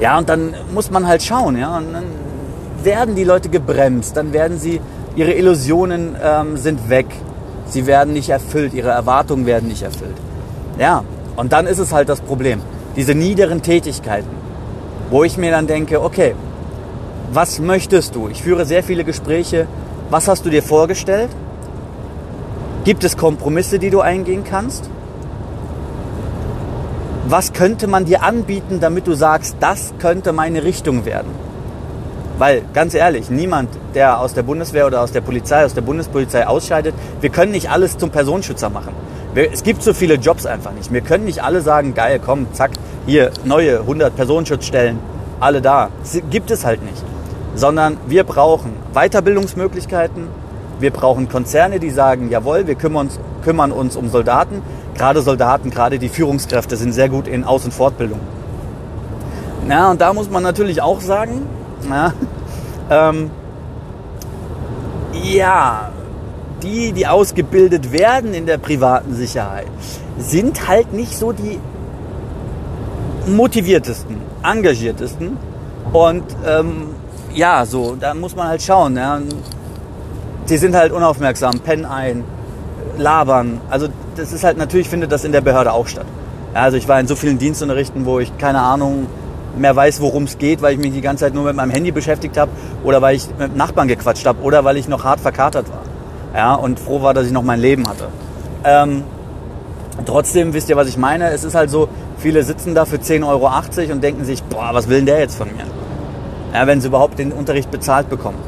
Ja, 0.00 0.18
und 0.18 0.28
dann 0.28 0.54
muss 0.74 0.90
man 0.90 1.06
halt 1.06 1.22
schauen, 1.22 1.56
ja, 1.56 1.76
und 1.78 1.92
dann 1.92 2.04
werden 2.82 3.14
die 3.14 3.24
Leute 3.24 3.48
gebremst, 3.48 4.16
dann 4.16 4.32
werden 4.32 4.58
sie, 4.58 4.80
ihre 5.16 5.32
Illusionen 5.32 6.14
ähm, 6.22 6.56
sind 6.56 6.90
weg, 6.90 7.06
sie 7.66 7.86
werden 7.86 8.12
nicht 8.12 8.28
erfüllt, 8.28 8.74
ihre 8.74 8.90
Erwartungen 8.90 9.46
werden 9.46 9.68
nicht 9.68 9.82
erfüllt. 9.82 10.16
Ja, 10.78 11.04
und 11.36 11.52
dann 11.52 11.66
ist 11.66 11.78
es 11.78 11.92
halt 11.92 12.08
das 12.08 12.20
Problem, 12.20 12.60
diese 12.96 13.14
niederen 13.14 13.62
Tätigkeiten, 13.62 14.28
wo 15.10 15.24
ich 15.24 15.38
mir 15.38 15.50
dann 15.50 15.66
denke, 15.66 16.02
okay, 16.02 16.34
was 17.32 17.58
möchtest 17.58 18.14
du? 18.14 18.28
Ich 18.28 18.42
führe 18.42 18.64
sehr 18.64 18.82
viele 18.82 19.04
Gespräche, 19.04 19.66
was 20.10 20.28
hast 20.28 20.44
du 20.44 20.50
dir 20.50 20.62
vorgestellt? 20.62 21.30
Gibt 22.84 23.02
es 23.02 23.16
Kompromisse, 23.16 23.78
die 23.78 23.90
du 23.90 24.00
eingehen 24.00 24.44
kannst? 24.44 24.88
Was 27.28 27.52
könnte 27.52 27.88
man 27.88 28.04
dir 28.04 28.22
anbieten, 28.22 28.78
damit 28.80 29.08
du 29.08 29.14
sagst, 29.14 29.56
das 29.58 29.92
könnte 29.98 30.32
meine 30.32 30.62
Richtung 30.62 31.04
werden? 31.04 31.32
Weil, 32.38 32.62
ganz 32.72 32.94
ehrlich, 32.94 33.30
niemand, 33.30 33.70
der 33.94 34.20
aus 34.20 34.34
der 34.34 34.42
Bundeswehr 34.42 34.86
oder 34.86 35.00
aus 35.00 35.10
der 35.10 35.22
Polizei, 35.22 35.64
aus 35.64 35.74
der 35.74 35.80
Bundespolizei 35.80 36.46
ausscheidet, 36.46 36.94
wir 37.20 37.30
können 37.30 37.50
nicht 37.50 37.70
alles 37.70 37.98
zum 37.98 38.10
Personenschützer 38.10 38.70
machen. 38.70 38.92
Es 39.34 39.64
gibt 39.64 39.82
so 39.82 39.92
viele 39.92 40.14
Jobs 40.14 40.46
einfach 40.46 40.72
nicht. 40.72 40.92
Wir 40.92 41.00
können 41.00 41.24
nicht 41.24 41.42
alle 41.42 41.62
sagen, 41.62 41.94
geil, 41.94 42.20
komm, 42.24 42.46
zack, 42.52 42.70
hier, 43.06 43.32
neue 43.44 43.80
100 43.80 44.14
Personenschutzstellen, 44.14 44.98
alle 45.40 45.60
da. 45.60 45.88
Das 46.02 46.22
gibt 46.30 46.50
es 46.50 46.64
halt 46.64 46.82
nicht. 46.84 47.02
Sondern 47.56 47.96
wir 48.06 48.22
brauchen 48.22 48.72
Weiterbildungsmöglichkeiten, 48.94 50.28
wir 50.78 50.92
brauchen 50.92 51.28
Konzerne, 51.28 51.80
die 51.80 51.90
sagen, 51.90 52.30
jawohl, 52.30 52.66
wir 52.68 52.76
kümmern 52.76 53.06
uns, 53.06 53.18
kümmern 53.42 53.72
uns 53.72 53.96
um 53.96 54.08
Soldaten. 54.08 54.62
Gerade 54.94 55.22
Soldaten, 55.22 55.70
gerade 55.70 55.98
die 55.98 56.08
Führungskräfte 56.08 56.76
sind 56.76 56.92
sehr 56.92 57.08
gut 57.08 57.26
in 57.26 57.44
Aus- 57.44 57.64
und 57.64 57.72
Fortbildung. 57.74 58.20
Na, 59.66 59.90
und 59.90 60.00
da 60.00 60.12
muss 60.12 60.30
man 60.30 60.42
natürlich 60.42 60.80
auch 60.80 61.00
sagen, 61.00 61.42
na, 61.88 62.12
ähm, 62.90 63.30
ja, 65.24 65.90
die, 66.62 66.92
die 66.92 67.06
ausgebildet 67.06 67.92
werden 67.92 68.34
in 68.34 68.46
der 68.46 68.58
privaten 68.58 69.14
Sicherheit, 69.14 69.66
sind 70.18 70.68
halt 70.68 70.92
nicht 70.92 71.16
so 71.16 71.32
die 71.32 71.58
motiviertesten, 73.26 74.16
engagiertesten. 74.42 75.36
Und 75.92 76.24
ähm, 76.46 76.88
ja, 77.36 77.64
so, 77.64 77.94
da 77.94 78.14
muss 78.14 78.34
man 78.34 78.48
halt 78.48 78.62
schauen. 78.62 78.96
Ja 78.96 79.20
die 80.48 80.56
sind 80.56 80.74
halt 80.74 80.92
unaufmerksam, 80.92 81.60
pennen 81.60 81.84
ein, 81.84 82.24
labern. 82.98 83.60
Also 83.70 83.88
das 84.16 84.32
ist 84.32 84.44
halt, 84.44 84.58
natürlich 84.58 84.88
findet 84.88 85.12
das 85.12 85.24
in 85.24 85.32
der 85.32 85.40
Behörde 85.40 85.72
auch 85.72 85.86
statt. 85.86 86.06
Ja, 86.54 86.62
also 86.62 86.76
ich 86.76 86.88
war 86.88 86.98
in 87.00 87.06
so 87.06 87.16
vielen 87.16 87.38
Dienstunterrichten, 87.38 88.06
wo 88.06 88.18
ich 88.20 88.36
keine 88.38 88.60
Ahnung 88.60 89.06
mehr 89.56 89.74
weiß, 89.74 90.00
worum 90.00 90.24
es 90.24 90.38
geht, 90.38 90.62
weil 90.62 90.74
ich 90.74 90.78
mich 90.78 90.92
die 90.92 91.00
ganze 91.00 91.24
Zeit 91.24 91.34
nur 91.34 91.44
mit 91.44 91.56
meinem 91.56 91.70
Handy 91.70 91.90
beschäftigt 91.90 92.36
habe 92.36 92.50
oder 92.84 93.00
weil 93.00 93.16
ich 93.16 93.26
mit 93.38 93.56
Nachbarn 93.56 93.88
gequatscht 93.88 94.26
habe 94.26 94.42
oder 94.42 94.64
weil 94.64 94.76
ich 94.76 94.86
noch 94.86 95.04
hart 95.04 95.20
verkatert 95.20 95.66
war. 95.70 95.82
Ja, 96.34 96.54
und 96.54 96.78
froh 96.78 97.02
war, 97.02 97.14
dass 97.14 97.26
ich 97.26 97.32
noch 97.32 97.42
mein 97.42 97.60
Leben 97.60 97.88
hatte. 97.88 98.08
Ähm, 98.64 99.04
trotzdem 100.04 100.52
wisst 100.52 100.68
ihr, 100.68 100.76
was 100.76 100.88
ich 100.88 100.98
meine. 100.98 101.30
Es 101.30 101.44
ist 101.44 101.54
halt 101.54 101.70
so, 101.70 101.88
viele 102.18 102.42
sitzen 102.42 102.74
da 102.74 102.84
für 102.84 102.96
10,80 102.96 103.26
Euro 103.26 103.50
und 103.92 104.04
denken 104.04 104.24
sich, 104.24 104.42
boah, 104.42 104.70
was 104.72 104.88
will 104.88 104.98
denn 104.98 105.06
der 105.06 105.20
jetzt 105.20 105.36
von 105.36 105.48
mir? 105.48 105.64
Ja, 106.56 106.66
wenn 106.66 106.80
sie 106.80 106.88
überhaupt 106.88 107.18
den 107.18 107.32
Unterricht 107.32 107.70
bezahlt 107.70 108.08
bekommen. 108.08 108.38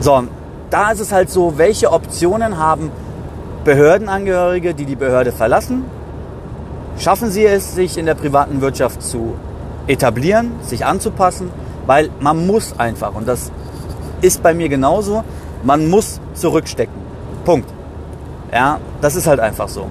So, 0.00 0.22
da 0.70 0.92
ist 0.92 1.00
es 1.00 1.12
halt 1.12 1.28
so, 1.28 1.58
welche 1.58 1.92
Optionen 1.92 2.56
haben 2.56 2.90
Behördenangehörige, 3.66 4.72
die 4.72 4.86
die 4.86 4.96
Behörde 4.96 5.30
verlassen? 5.30 5.84
Schaffen 6.98 7.30
sie 7.30 7.44
es, 7.44 7.74
sich 7.74 7.98
in 7.98 8.06
der 8.06 8.14
privaten 8.14 8.62
Wirtschaft 8.62 9.02
zu 9.02 9.34
etablieren, 9.88 10.52
sich 10.62 10.86
anzupassen? 10.86 11.50
Weil 11.84 12.08
man 12.20 12.46
muss 12.46 12.78
einfach, 12.78 13.14
und 13.14 13.28
das 13.28 13.52
ist 14.22 14.42
bei 14.42 14.54
mir 14.54 14.70
genauso, 14.70 15.22
man 15.64 15.90
muss 15.90 16.18
zurückstecken. 16.32 16.94
Punkt. 17.44 17.68
Ja, 18.50 18.78
das 19.02 19.16
ist 19.16 19.26
halt 19.26 19.40
einfach 19.40 19.68
so. 19.68 19.88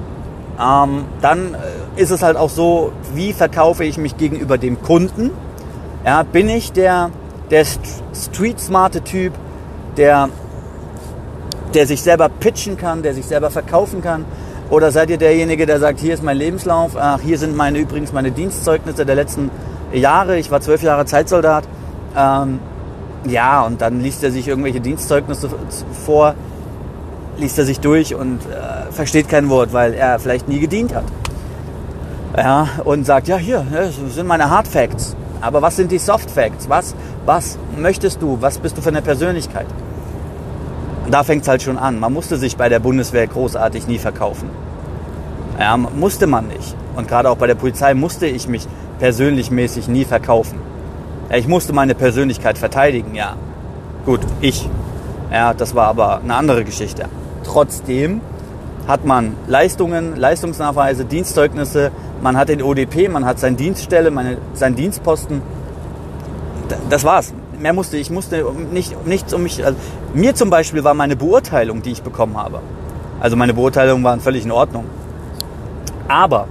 Ähm, 0.59 1.05
dann 1.21 1.53
äh, 1.53 2.01
ist 2.01 2.09
es 2.09 2.23
halt 2.23 2.35
auch 2.35 2.49
so, 2.49 2.93
wie 3.13 3.31
verkaufe 3.31 3.83
ich 3.83 3.99
mich 3.99 4.17
gegenüber 4.17 4.57
dem 4.57 4.81
Kunden? 4.81 5.29
Ja, 6.05 6.23
bin 6.23 6.49
ich 6.49 6.71
der, 6.71 7.11
der 7.49 7.65
street-smarte 8.13 9.03
Typ, 9.03 9.33
der 9.97 10.29
der 11.73 11.87
sich 11.87 12.01
selber 12.01 12.29
pitchen 12.29 12.77
kann, 12.77 13.03
der 13.03 13.13
sich 13.13 13.25
selber 13.25 13.49
verkaufen 13.49 14.01
kann? 14.01 14.25
Oder 14.69 14.91
seid 14.91 15.09
ihr 15.09 15.17
derjenige, 15.17 15.65
der 15.65 15.79
sagt, 15.79 15.99
hier 15.99 16.13
ist 16.13 16.23
mein 16.23 16.37
Lebenslauf, 16.37 16.95
ach, 16.97 17.19
hier 17.19 17.37
sind 17.37 17.55
meine 17.55 17.79
übrigens 17.79 18.13
meine 18.13 18.31
Dienstzeugnisse 18.31 19.05
der 19.05 19.15
letzten 19.15 19.51
Jahre, 19.91 20.37
ich 20.37 20.49
war 20.51 20.61
zwölf 20.61 20.81
Jahre 20.81 21.05
Zeitsoldat. 21.05 21.65
Ähm, 22.17 22.59
ja, 23.25 23.63
und 23.65 23.81
dann 23.81 24.01
liest 24.01 24.23
er 24.23 24.31
sich 24.31 24.47
irgendwelche 24.47 24.81
Dienstzeugnisse 24.81 25.49
vor, 26.05 26.35
liest 27.37 27.57
er 27.57 27.65
sich 27.65 27.79
durch 27.79 28.15
und 28.15 28.39
äh, 28.45 28.91
versteht 28.91 29.29
kein 29.29 29.49
Wort, 29.49 29.73
weil 29.73 29.93
er 29.93 30.19
vielleicht 30.19 30.47
nie 30.47 30.59
gedient 30.59 30.93
hat. 30.93 31.05
Ja, 32.35 32.67
und 32.83 33.05
sagt, 33.05 33.27
ja, 33.27 33.37
hier, 33.37 33.65
das 33.71 33.95
sind 34.15 34.27
meine 34.27 34.49
Hard 34.49 34.67
Facts. 34.67 35.15
Aber 35.43 35.61
was 35.61 35.75
sind 35.75 35.91
die 35.91 35.99
Soft 35.99 36.31
Facts? 36.31 36.69
Was, 36.69 36.95
was 37.25 37.57
möchtest 37.77 38.21
du? 38.21 38.37
Was 38.39 38.57
bist 38.57 38.77
du 38.77 38.81
für 38.81 38.89
eine 38.89 39.01
Persönlichkeit? 39.01 39.67
da 41.11 41.23
fängt 41.23 41.43
es 41.43 41.47
halt 41.47 41.61
schon 41.61 41.77
an. 41.77 41.99
Man 41.99 42.13
musste 42.13 42.37
sich 42.37 42.57
bei 42.57 42.69
der 42.69 42.79
Bundeswehr 42.79 43.27
großartig 43.27 43.87
nie 43.87 43.99
verkaufen. 43.99 44.49
Ja, 45.59 45.77
musste 45.77 46.27
man 46.27 46.47
nicht. 46.47 46.75
Und 46.95 47.07
gerade 47.07 47.29
auch 47.29 47.37
bei 47.37 47.47
der 47.47 47.55
Polizei 47.55 47.93
musste 47.93 48.25
ich 48.25 48.47
mich 48.47 48.67
persönlich 48.99 49.51
mäßig 49.51 49.87
nie 49.87 50.05
verkaufen. 50.05 50.59
Ja, 51.29 51.37
ich 51.37 51.47
musste 51.47 51.73
meine 51.73 51.93
Persönlichkeit 51.93 52.57
verteidigen, 52.57 53.15
ja. 53.15 53.35
Gut, 54.05 54.21
ich. 54.41 54.69
Ja, 55.31 55.53
das 55.53 55.75
war 55.75 55.87
aber 55.87 56.21
eine 56.21 56.35
andere 56.35 56.63
Geschichte. 56.63 57.05
Trotzdem 57.43 58.21
hat 58.87 59.05
man 59.05 59.35
Leistungen, 59.47 60.15
Leistungsnachweise, 60.15 61.05
Dienstzeugnisse, 61.05 61.91
man 62.21 62.37
hat 62.37 62.49
den 62.49 62.61
ODP, 62.61 63.09
man 63.09 63.25
hat 63.25 63.39
seine 63.39 63.55
Dienststelle, 63.55 64.11
meine, 64.11 64.37
seinen 64.53 64.75
Dienstposten. 64.75 65.41
Das 66.89 67.03
war's 67.03 67.33
mehr 67.63 67.73
musste 67.73 67.97
ich 67.97 68.11
musste 68.11 68.45
nicht 68.71 69.07
nichts 69.07 69.33
um 69.33 69.43
mich. 69.43 69.65
Also 69.65 69.77
mir 70.13 70.35
zum 70.35 70.51
Beispiel 70.51 70.83
war 70.83 70.93
meine 70.93 71.15
Beurteilung, 71.15 71.81
die 71.81 71.91
ich 71.91 72.03
bekommen 72.03 72.37
habe. 72.37 72.59
Also 73.19 73.35
meine 73.35 73.53
Beurteilungen 73.53 74.03
waren 74.03 74.19
völlig 74.19 74.45
in 74.45 74.51
Ordnung. 74.51 74.85
Aber 76.07 76.47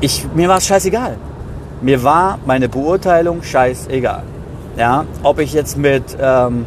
ich, 0.00 0.26
mir 0.34 0.48
war 0.48 0.58
es 0.58 0.66
scheißegal. 0.66 1.16
Mir 1.80 2.02
war 2.02 2.38
meine 2.44 2.68
Beurteilung 2.68 3.42
scheißegal. 3.42 4.24
Ja, 4.76 5.04
ob 5.22 5.38
ich 5.38 5.52
jetzt 5.52 5.76
mit, 5.76 6.16
ähm, 6.20 6.66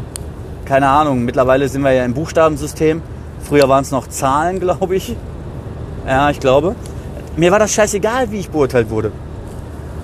keine 0.64 0.88
Ahnung, 0.88 1.26
mittlerweile 1.26 1.68
sind 1.68 1.82
wir 1.84 1.92
ja 1.92 2.06
im 2.06 2.14
Buchstabensystem. 2.14 3.02
Früher 3.48 3.70
waren 3.70 3.84
es 3.84 3.92
noch 3.92 4.08
Zahlen, 4.08 4.60
glaube 4.66 4.96
ich. 4.96 5.16
Ja, 6.08 6.30
ich 6.30 6.40
glaube. 6.40 6.76
Mir 7.38 7.52
war 7.52 7.60
das 7.60 7.74
scheißegal, 7.74 8.32
wie 8.32 8.40
ich 8.40 8.50
beurteilt 8.50 8.90
wurde. 8.90 9.12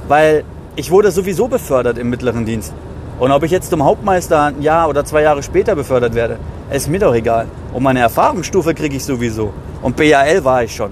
Weil 0.08 0.43
ich 0.75 0.91
wurde 0.91 1.12
sowieso 1.12 1.47
befördert 1.47 1.97
im 1.97 2.10
mittleren 2.10 2.45
Dienst. 2.45 2.73
Und 3.19 3.32
ob 3.32 3.43
ich 3.43 3.51
jetzt 3.51 3.69
zum 3.69 3.84
Hauptmeister 3.84 4.45
ein 4.45 4.62
Jahr 4.62 4.89
oder 4.89 5.06
zwei 5.06 5.21
Jahre 5.21 5.43
später 5.43 5.75
befördert 5.75 6.15
werde, 6.15 6.38
ist 6.71 6.89
mir 6.89 6.99
doch 6.99 7.13
egal. 7.13 7.47
Und 7.73 7.84
meine 7.84 7.99
Erfahrungsstufe 7.99 8.73
kriege 8.73 8.95
ich 8.95 9.04
sowieso. 9.04 9.54
Und 9.82 9.95
BAL 9.95 10.43
war 10.43 10.63
ich 10.63 10.75
schon. 10.75 10.91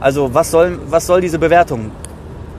Also 0.00 0.32
was 0.32 0.50
soll, 0.50 0.78
was 0.88 1.06
soll 1.06 1.20
diese 1.20 1.38
Bewertung? 1.38 1.90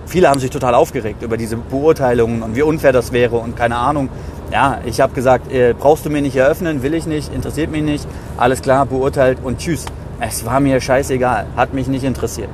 Viele 0.05 0.29
haben 0.29 0.39
sich 0.39 0.49
total 0.49 0.75
aufgeregt 0.75 1.23
über 1.23 1.37
diese 1.37 1.55
Beurteilungen 1.55 2.41
und 2.41 2.55
wie 2.55 2.61
unfair 2.61 2.91
das 2.91 3.11
wäre 3.11 3.37
und 3.37 3.55
keine 3.55 3.77
Ahnung. 3.77 4.09
Ja, 4.51 4.79
ich 4.83 4.99
habe 4.99 5.13
gesagt, 5.13 5.51
äh, 5.51 5.73
brauchst 5.77 6.05
du 6.05 6.09
mir 6.09 6.21
nicht 6.21 6.35
eröffnen, 6.35 6.81
will 6.81 6.93
ich 6.95 7.05
nicht, 7.05 7.33
interessiert 7.33 7.71
mich 7.71 7.83
nicht. 7.83 8.07
Alles 8.37 8.61
klar, 8.61 8.85
beurteilt 8.85 9.37
und 9.43 9.59
tschüss. 9.59 9.85
Es 10.19 10.45
war 10.45 10.59
mir 10.59 10.81
scheißegal, 10.81 11.45
hat 11.55 11.73
mich 11.73 11.87
nicht 11.87 12.03
interessiert. 12.03 12.49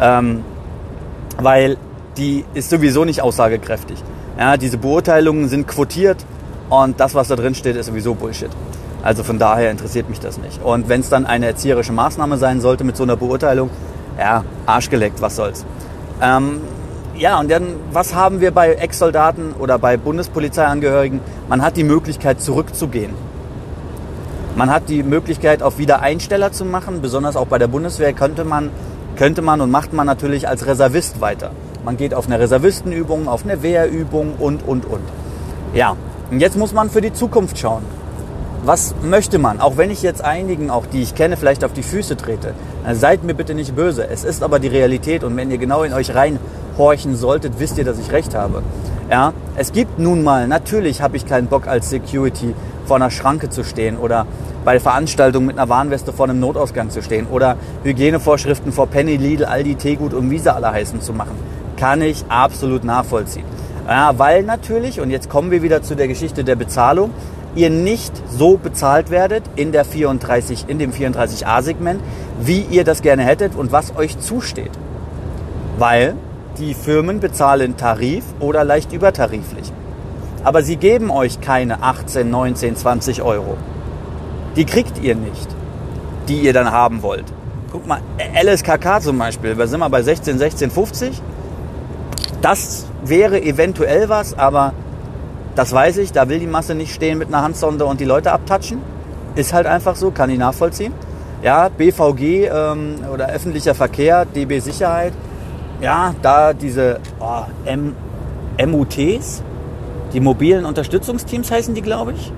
Ähm, 0.00 0.44
weil 1.40 1.76
die 2.16 2.44
ist 2.54 2.70
sowieso 2.70 3.04
nicht 3.04 3.22
aussagekräftig. 3.22 4.02
Ja, 4.38 4.56
diese 4.56 4.78
Beurteilungen 4.78 5.48
sind 5.48 5.68
quotiert 5.68 6.24
und 6.70 6.98
das, 7.00 7.14
was 7.14 7.28
da 7.28 7.36
drin 7.36 7.54
steht, 7.54 7.76
ist 7.76 7.86
sowieso 7.86 8.14
Bullshit. 8.14 8.50
Also 9.02 9.22
von 9.22 9.38
daher 9.38 9.70
interessiert 9.70 10.08
mich 10.08 10.18
das 10.18 10.38
nicht. 10.38 10.62
Und 10.62 10.88
wenn 10.88 11.00
es 11.00 11.08
dann 11.08 11.24
eine 11.24 11.46
erzieherische 11.46 11.92
Maßnahme 11.92 12.36
sein 12.36 12.60
sollte 12.60 12.82
mit 12.82 12.96
so 12.96 13.04
einer 13.04 13.16
Beurteilung, 13.16 13.70
ja, 14.18 14.44
arschgeleckt, 14.66 15.22
was 15.22 15.36
soll's. 15.36 15.64
Ähm, 16.20 16.60
ja, 17.18 17.40
und 17.40 17.50
dann, 17.50 17.74
was 17.92 18.14
haben 18.14 18.40
wir 18.40 18.52
bei 18.52 18.74
Ex-Soldaten 18.74 19.54
oder 19.58 19.78
bei 19.78 19.96
Bundespolizeiangehörigen? 19.96 21.20
Man 21.48 21.62
hat 21.62 21.76
die 21.76 21.84
Möglichkeit, 21.84 22.40
zurückzugehen. 22.40 23.12
Man 24.54 24.70
hat 24.70 24.88
die 24.88 25.02
Möglichkeit, 25.02 25.62
auf 25.62 25.78
Wiedereinsteller 25.78 26.52
zu 26.52 26.64
machen. 26.64 27.00
Besonders 27.02 27.36
auch 27.36 27.46
bei 27.46 27.58
der 27.58 27.66
Bundeswehr 27.66 28.12
könnte 28.12 28.44
man, 28.44 28.70
könnte 29.16 29.42
man 29.42 29.60
und 29.60 29.70
macht 29.70 29.92
man 29.92 30.06
natürlich 30.06 30.48
als 30.48 30.66
Reservist 30.66 31.20
weiter. 31.20 31.50
Man 31.84 31.96
geht 31.96 32.14
auf 32.14 32.26
eine 32.26 32.38
Reservistenübung, 32.38 33.28
auf 33.28 33.44
eine 33.44 33.62
Wehrübung 33.62 34.34
und, 34.38 34.66
und, 34.66 34.84
und. 34.84 35.02
Ja, 35.74 35.96
und 36.30 36.40
jetzt 36.40 36.56
muss 36.56 36.72
man 36.72 36.90
für 36.90 37.00
die 37.00 37.12
Zukunft 37.12 37.58
schauen. 37.58 37.82
Was 38.64 38.94
möchte 39.02 39.38
man? 39.38 39.60
Auch 39.60 39.76
wenn 39.76 39.90
ich 39.90 40.02
jetzt 40.02 40.22
einigen, 40.22 40.70
auch 40.70 40.86
die 40.86 41.02
ich 41.02 41.14
kenne, 41.14 41.36
vielleicht 41.36 41.64
auf 41.64 41.72
die 41.72 41.82
Füße 41.82 42.16
trete. 42.16 42.54
Seid 42.92 43.22
mir 43.24 43.34
bitte 43.34 43.54
nicht 43.54 43.74
böse. 43.74 44.08
Es 44.08 44.24
ist 44.24 44.42
aber 44.42 44.58
die 44.58 44.68
Realität 44.68 45.24
und 45.24 45.36
wenn 45.36 45.50
ihr 45.50 45.58
genau 45.58 45.84
in 45.84 45.92
euch 45.92 46.14
reinhorchen 46.78 47.16
solltet, 47.16 47.54
wisst 47.58 47.78
ihr, 47.78 47.84
dass 47.84 47.98
ich 47.98 48.12
recht 48.12 48.34
habe. 48.34 48.62
Ja, 49.10 49.32
es 49.56 49.72
gibt 49.72 49.98
nun 49.98 50.22
mal, 50.22 50.46
natürlich 50.46 51.02
habe 51.02 51.16
ich 51.16 51.26
keinen 51.26 51.46
Bock 51.48 51.66
als 51.66 51.90
Security 51.90 52.54
vor 52.86 52.96
einer 52.96 53.10
Schranke 53.10 53.48
zu 53.50 53.64
stehen 53.64 53.96
oder 53.96 54.26
bei 54.64 54.78
Veranstaltungen 54.80 55.46
mit 55.46 55.58
einer 55.58 55.68
Warnweste 55.68 56.12
vor 56.12 56.28
einem 56.28 56.40
Notausgang 56.40 56.90
zu 56.90 57.02
stehen 57.02 57.26
oder 57.30 57.56
Hygienevorschriften 57.84 58.72
vor 58.72 58.86
Penny, 58.86 59.16
Lidl, 59.16 59.44
Aldi, 59.44 59.76
Tegut 59.76 60.12
und 60.12 60.30
wie 60.30 60.38
sie 60.38 60.52
alle 60.52 60.70
heißen 60.70 61.00
zu 61.00 61.12
machen. 61.12 61.36
Kann 61.76 62.02
ich 62.02 62.24
absolut 62.28 62.84
nachvollziehen. 62.84 63.44
Ja, 63.86 64.18
weil 64.18 64.42
natürlich, 64.42 65.00
und 65.00 65.10
jetzt 65.10 65.30
kommen 65.30 65.50
wir 65.50 65.62
wieder 65.62 65.82
zu 65.82 65.96
der 65.96 66.08
Geschichte 66.08 66.44
der 66.44 66.56
Bezahlung, 66.56 67.10
ihr 67.54 67.70
nicht 67.70 68.12
so 68.30 68.58
bezahlt 68.58 69.10
werdet 69.10 69.42
in, 69.56 69.72
der 69.72 69.86
34, 69.86 70.66
in 70.68 70.78
dem 70.78 70.92
34a-Segment, 70.92 72.00
wie 72.40 72.60
ihr 72.70 72.84
das 72.84 73.00
gerne 73.00 73.22
hättet 73.24 73.54
und 73.54 73.72
was 73.72 73.96
euch 73.96 74.18
zusteht. 74.18 74.70
Weil 75.78 76.14
die 76.58 76.74
Firmen 76.74 77.20
bezahlen 77.20 77.76
Tarif 77.76 78.24
oder 78.40 78.64
leicht 78.64 78.92
übertariflich. 78.92 79.72
Aber 80.44 80.62
sie 80.62 80.76
geben 80.76 81.10
euch 81.10 81.40
keine 81.40 81.82
18, 81.82 82.28
19, 82.28 82.76
20 82.76 83.22
Euro. 83.22 83.56
Die 84.56 84.64
kriegt 84.64 85.02
ihr 85.02 85.14
nicht, 85.14 85.48
die 86.28 86.40
ihr 86.40 86.52
dann 86.52 86.70
haben 86.70 87.02
wollt. 87.02 87.24
Guck 87.70 87.86
mal, 87.86 88.00
LSKK 88.18 89.00
zum 89.00 89.18
Beispiel, 89.18 89.54
da 89.54 89.66
sind 89.66 89.80
wir 89.80 89.90
bei 89.90 90.02
16, 90.02 90.38
16, 90.38 90.70
50. 90.70 91.22
Das 92.40 92.86
wäre 93.04 93.42
eventuell 93.42 94.08
was, 94.08 94.36
aber 94.36 94.72
das 95.54 95.72
weiß 95.72 95.98
ich, 95.98 96.12
da 96.12 96.28
will 96.28 96.38
die 96.38 96.46
Masse 96.46 96.74
nicht 96.74 96.94
stehen 96.94 97.18
mit 97.18 97.28
einer 97.28 97.42
Handsonde 97.42 97.84
und 97.84 98.00
die 98.00 98.04
Leute 98.04 98.32
abtatschen. 98.32 98.80
Ist 99.34 99.52
halt 99.52 99.66
einfach 99.66 99.96
so, 99.96 100.10
kann 100.10 100.30
ich 100.30 100.38
nachvollziehen. 100.38 100.92
Ja, 101.42 101.68
BVG 101.68 102.48
ähm, 102.48 102.96
oder 103.12 103.28
öffentlicher 103.28 103.74
Verkehr, 103.74 104.24
DB 104.24 104.60
Sicherheit, 104.60 105.12
ja, 105.80 106.14
da 106.22 106.52
diese 106.52 107.00
oh, 107.20 107.42
M 107.64 107.94
MUTs, 108.64 109.42
die 110.12 110.20
mobilen 110.20 110.64
Unterstützungsteams 110.64 111.50
heißen 111.50 111.74
die, 111.74 111.82
glaube 111.82 112.12
ich. 112.12 112.32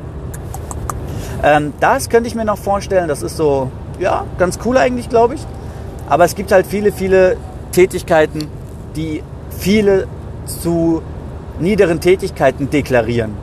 Ähm, 1.43 1.73
das 1.81 2.11
könnte 2.11 2.29
ich 2.29 2.35
mir 2.35 2.45
noch 2.45 2.59
vorstellen, 2.59 3.09
das 3.09 3.23
ist 3.23 3.37
so, 3.37 3.71
ja, 3.99 4.25
ganz 4.39 4.59
cool 4.65 4.77
eigentlich, 4.77 5.09
glaube 5.09 5.37
ich. 5.37 5.47
Aber 6.09 6.25
es 6.25 6.35
gibt 6.35 6.53
halt 6.53 6.67
viele, 6.67 6.93
viele 6.93 7.37
Tätigkeiten, 7.73 8.49
die 8.97 9.23
viele 9.51 10.07
zu 10.45 11.03
niederen 11.59 12.01
Tätigkeiten 12.01 12.69
deklarieren. 12.69 13.35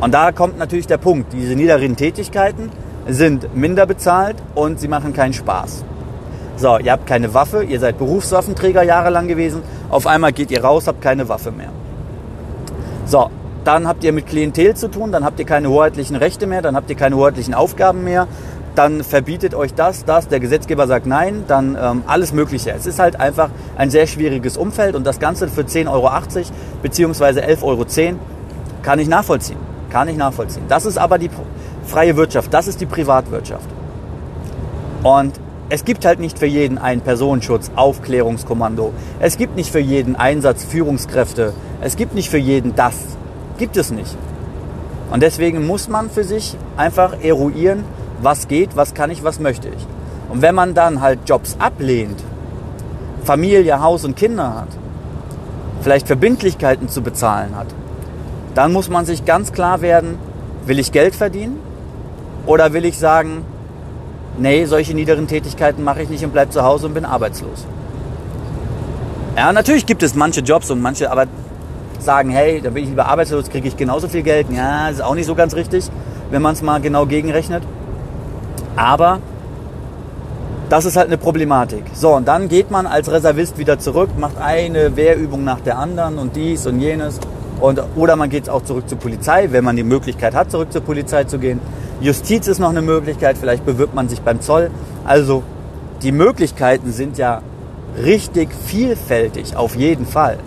Und 0.00 0.14
da 0.14 0.32
kommt 0.32 0.58
natürlich 0.58 0.86
der 0.86 0.98
Punkt. 0.98 1.32
Diese 1.32 1.54
niederen 1.56 1.96
Tätigkeiten 1.96 2.70
sind 3.08 3.54
minder 3.56 3.84
bezahlt 3.86 4.36
und 4.54 4.78
sie 4.78 4.88
machen 4.88 5.12
keinen 5.12 5.32
Spaß. 5.32 5.84
So, 6.58 6.76
ihr 6.76 6.90
habt 6.90 7.06
keine 7.06 7.32
Waffe, 7.34 7.62
ihr 7.62 7.78
seid 7.78 7.98
Berufswaffenträger 7.98 8.82
jahrelang 8.82 9.28
gewesen, 9.28 9.62
auf 9.90 10.08
einmal 10.08 10.32
geht 10.32 10.50
ihr 10.50 10.64
raus, 10.64 10.88
habt 10.88 11.00
keine 11.00 11.28
Waffe 11.28 11.52
mehr. 11.52 11.68
So, 13.06 13.30
dann 13.62 13.86
habt 13.86 14.02
ihr 14.02 14.12
mit 14.12 14.26
Klientel 14.26 14.74
zu 14.74 14.88
tun, 14.88 15.12
dann 15.12 15.24
habt 15.24 15.38
ihr 15.38 15.46
keine 15.46 15.70
hoheitlichen 15.70 16.16
Rechte 16.16 16.48
mehr, 16.48 16.60
dann 16.60 16.74
habt 16.74 16.90
ihr 16.90 16.96
keine 16.96 17.14
hoheitlichen 17.14 17.54
Aufgaben 17.54 18.02
mehr, 18.02 18.26
dann 18.74 19.04
verbietet 19.04 19.54
euch 19.54 19.72
das, 19.74 20.04
das, 20.04 20.26
der 20.26 20.40
Gesetzgeber 20.40 20.88
sagt 20.88 21.06
nein, 21.06 21.44
dann 21.46 21.78
ähm, 21.80 22.02
alles 22.08 22.32
Mögliche. 22.32 22.72
Es 22.72 22.86
ist 22.86 22.98
halt 22.98 23.20
einfach 23.20 23.50
ein 23.76 23.90
sehr 23.90 24.08
schwieriges 24.08 24.56
Umfeld 24.56 24.96
und 24.96 25.06
das 25.06 25.20
Ganze 25.20 25.46
für 25.46 25.62
10,80 25.62 25.90
Euro 25.90 26.10
beziehungsweise 26.82 27.40
11,10 27.40 27.62
Euro 27.62 27.84
kann 28.82 28.98
ich 28.98 29.06
nachvollziehen. 29.06 29.58
Kann 29.90 30.08
ich 30.08 30.16
nachvollziehen. 30.16 30.64
Das 30.68 30.86
ist 30.86 30.98
aber 30.98 31.18
die 31.18 31.30
freie 31.86 32.16
Wirtschaft, 32.16 32.52
das 32.52 32.66
ist 32.66 32.80
die 32.80 32.86
Privatwirtschaft. 32.86 33.68
Und 35.04 35.38
es 35.70 35.84
gibt 35.84 36.06
halt 36.06 36.18
nicht 36.18 36.38
für 36.38 36.46
jeden 36.46 36.78
einen 36.78 37.02
Personenschutz, 37.02 37.70
Aufklärungskommando. 37.76 38.92
Es 39.20 39.36
gibt 39.36 39.54
nicht 39.54 39.70
für 39.70 39.80
jeden 39.80 40.16
Einsatz 40.16 40.64
Führungskräfte. 40.64 41.52
Es 41.82 41.96
gibt 41.96 42.14
nicht 42.14 42.30
für 42.30 42.38
jeden 42.38 42.74
das. 42.74 42.94
Gibt 43.58 43.76
es 43.76 43.90
nicht. 43.90 44.16
Und 45.10 45.22
deswegen 45.22 45.66
muss 45.66 45.88
man 45.88 46.08
für 46.08 46.24
sich 46.24 46.56
einfach 46.78 47.22
eruieren, 47.22 47.84
was 48.22 48.48
geht, 48.48 48.76
was 48.76 48.94
kann 48.94 49.10
ich, 49.10 49.24
was 49.24 49.40
möchte 49.40 49.68
ich. 49.68 49.86
Und 50.30 50.40
wenn 50.40 50.54
man 50.54 50.72
dann 50.72 51.02
halt 51.02 51.20
Jobs 51.26 51.56
ablehnt, 51.58 52.22
Familie, 53.24 53.80
Haus 53.82 54.04
und 54.04 54.16
Kinder 54.16 54.54
hat, 54.54 54.68
vielleicht 55.82 56.06
Verbindlichkeiten 56.06 56.88
zu 56.88 57.02
bezahlen 57.02 57.54
hat, 57.56 57.68
dann 58.54 58.72
muss 58.72 58.88
man 58.88 59.04
sich 59.04 59.26
ganz 59.26 59.52
klar 59.52 59.82
werden, 59.82 60.18
will 60.64 60.78
ich 60.78 60.92
Geld 60.92 61.14
verdienen 61.14 61.58
oder 62.46 62.72
will 62.72 62.86
ich 62.86 62.98
sagen, 62.98 63.44
nee, 64.38 64.64
solche 64.64 64.94
niederen 64.94 65.26
Tätigkeiten 65.26 65.84
mache 65.84 66.02
ich 66.02 66.08
nicht 66.08 66.24
und 66.24 66.32
bleibe 66.32 66.50
zu 66.50 66.62
Hause 66.62 66.86
und 66.86 66.94
bin 66.94 67.04
arbeitslos. 67.04 67.66
Ja, 69.36 69.52
natürlich 69.52 69.86
gibt 69.86 70.02
es 70.02 70.14
manche 70.14 70.40
Jobs 70.40 70.70
und 70.70 70.80
manche, 70.80 71.10
aber 71.10 71.26
sagen, 72.00 72.30
hey, 72.30 72.60
da 72.60 72.70
bin 72.70 72.84
ich 72.84 72.88
lieber 72.90 73.06
arbeitslos, 73.06 73.50
kriege 73.50 73.68
ich 73.68 73.76
genauso 73.76 74.08
viel 74.08 74.22
Geld. 74.22 74.46
Ja, 74.50 74.88
ist 74.88 75.02
auch 75.02 75.14
nicht 75.14 75.26
so 75.26 75.34
ganz 75.34 75.54
richtig, 75.54 75.84
wenn 76.30 76.42
man 76.42 76.54
es 76.54 76.62
mal 76.62 76.80
genau 76.80 77.06
gegenrechnet. 77.06 77.62
Aber 78.76 79.20
das 80.68 80.84
ist 80.84 80.96
halt 80.96 81.06
eine 81.06 81.18
Problematik. 81.18 81.84
So, 81.94 82.14
und 82.14 82.28
dann 82.28 82.48
geht 82.48 82.70
man 82.70 82.86
als 82.86 83.10
Reservist 83.10 83.58
wieder 83.58 83.78
zurück, 83.78 84.10
macht 84.18 84.38
eine 84.38 84.96
Wehrübung 84.96 85.44
nach 85.44 85.60
der 85.60 85.78
anderen 85.78 86.18
und 86.18 86.36
dies 86.36 86.66
und 86.66 86.80
jenes. 86.80 87.18
Und, 87.60 87.82
oder 87.96 88.16
man 88.16 88.30
geht 88.30 88.48
auch 88.48 88.62
zurück 88.62 88.88
zur 88.88 88.98
Polizei, 88.98 89.48
wenn 89.50 89.64
man 89.64 89.76
die 89.76 89.82
Möglichkeit 89.82 90.34
hat, 90.34 90.50
zurück 90.50 90.72
zur 90.72 90.82
Polizei 90.82 91.24
zu 91.24 91.38
gehen. 91.38 91.60
Justiz 92.00 92.46
ist 92.46 92.58
noch 92.58 92.68
eine 92.68 92.82
Möglichkeit, 92.82 93.38
vielleicht 93.38 93.66
bewirbt 93.66 93.94
man 93.94 94.08
sich 94.08 94.20
beim 94.20 94.40
Zoll. 94.40 94.70
Also 95.04 95.42
die 96.02 96.12
Möglichkeiten 96.12 96.92
sind 96.92 97.18
ja 97.18 97.42
richtig 98.02 98.50
vielfältig, 98.66 99.56
auf 99.56 99.74
jeden 99.74 100.06
Fall. 100.06 100.38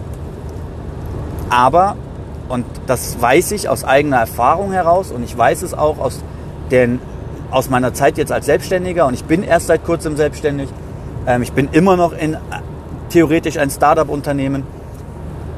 Aber, 1.50 1.98
und 2.48 2.66
das 2.88 3.22
weiß 3.22 3.52
ich 3.52 3.68
aus 3.68 3.84
eigener 3.84 4.18
Erfahrung 4.18 4.72
heraus 4.72 5.12
und 5.12 5.24
ich 5.24 5.38
weiß 5.38 5.64
es 5.64 5.74
auch 5.74 6.00
aus 6.00 6.22
den 6.72 7.00
aus 7.50 7.70
meiner 7.70 7.94
Zeit 7.94 8.18
jetzt 8.18 8.32
als 8.32 8.46
Selbstständiger 8.46 9.06
und 9.06 9.14
ich 9.14 9.26
bin 9.26 9.44
erst 9.44 9.68
seit 9.68 9.84
kurzem 9.84 10.16
selbstständig. 10.16 10.70
Ähm, 11.28 11.42
ich 11.42 11.52
bin 11.52 11.68
immer 11.74 11.98
noch 11.98 12.14
in 12.14 12.36
äh, 12.36 12.38
theoretisch 13.10 13.58
ein 13.58 13.70
Startup-Unternehmen. 13.70 14.64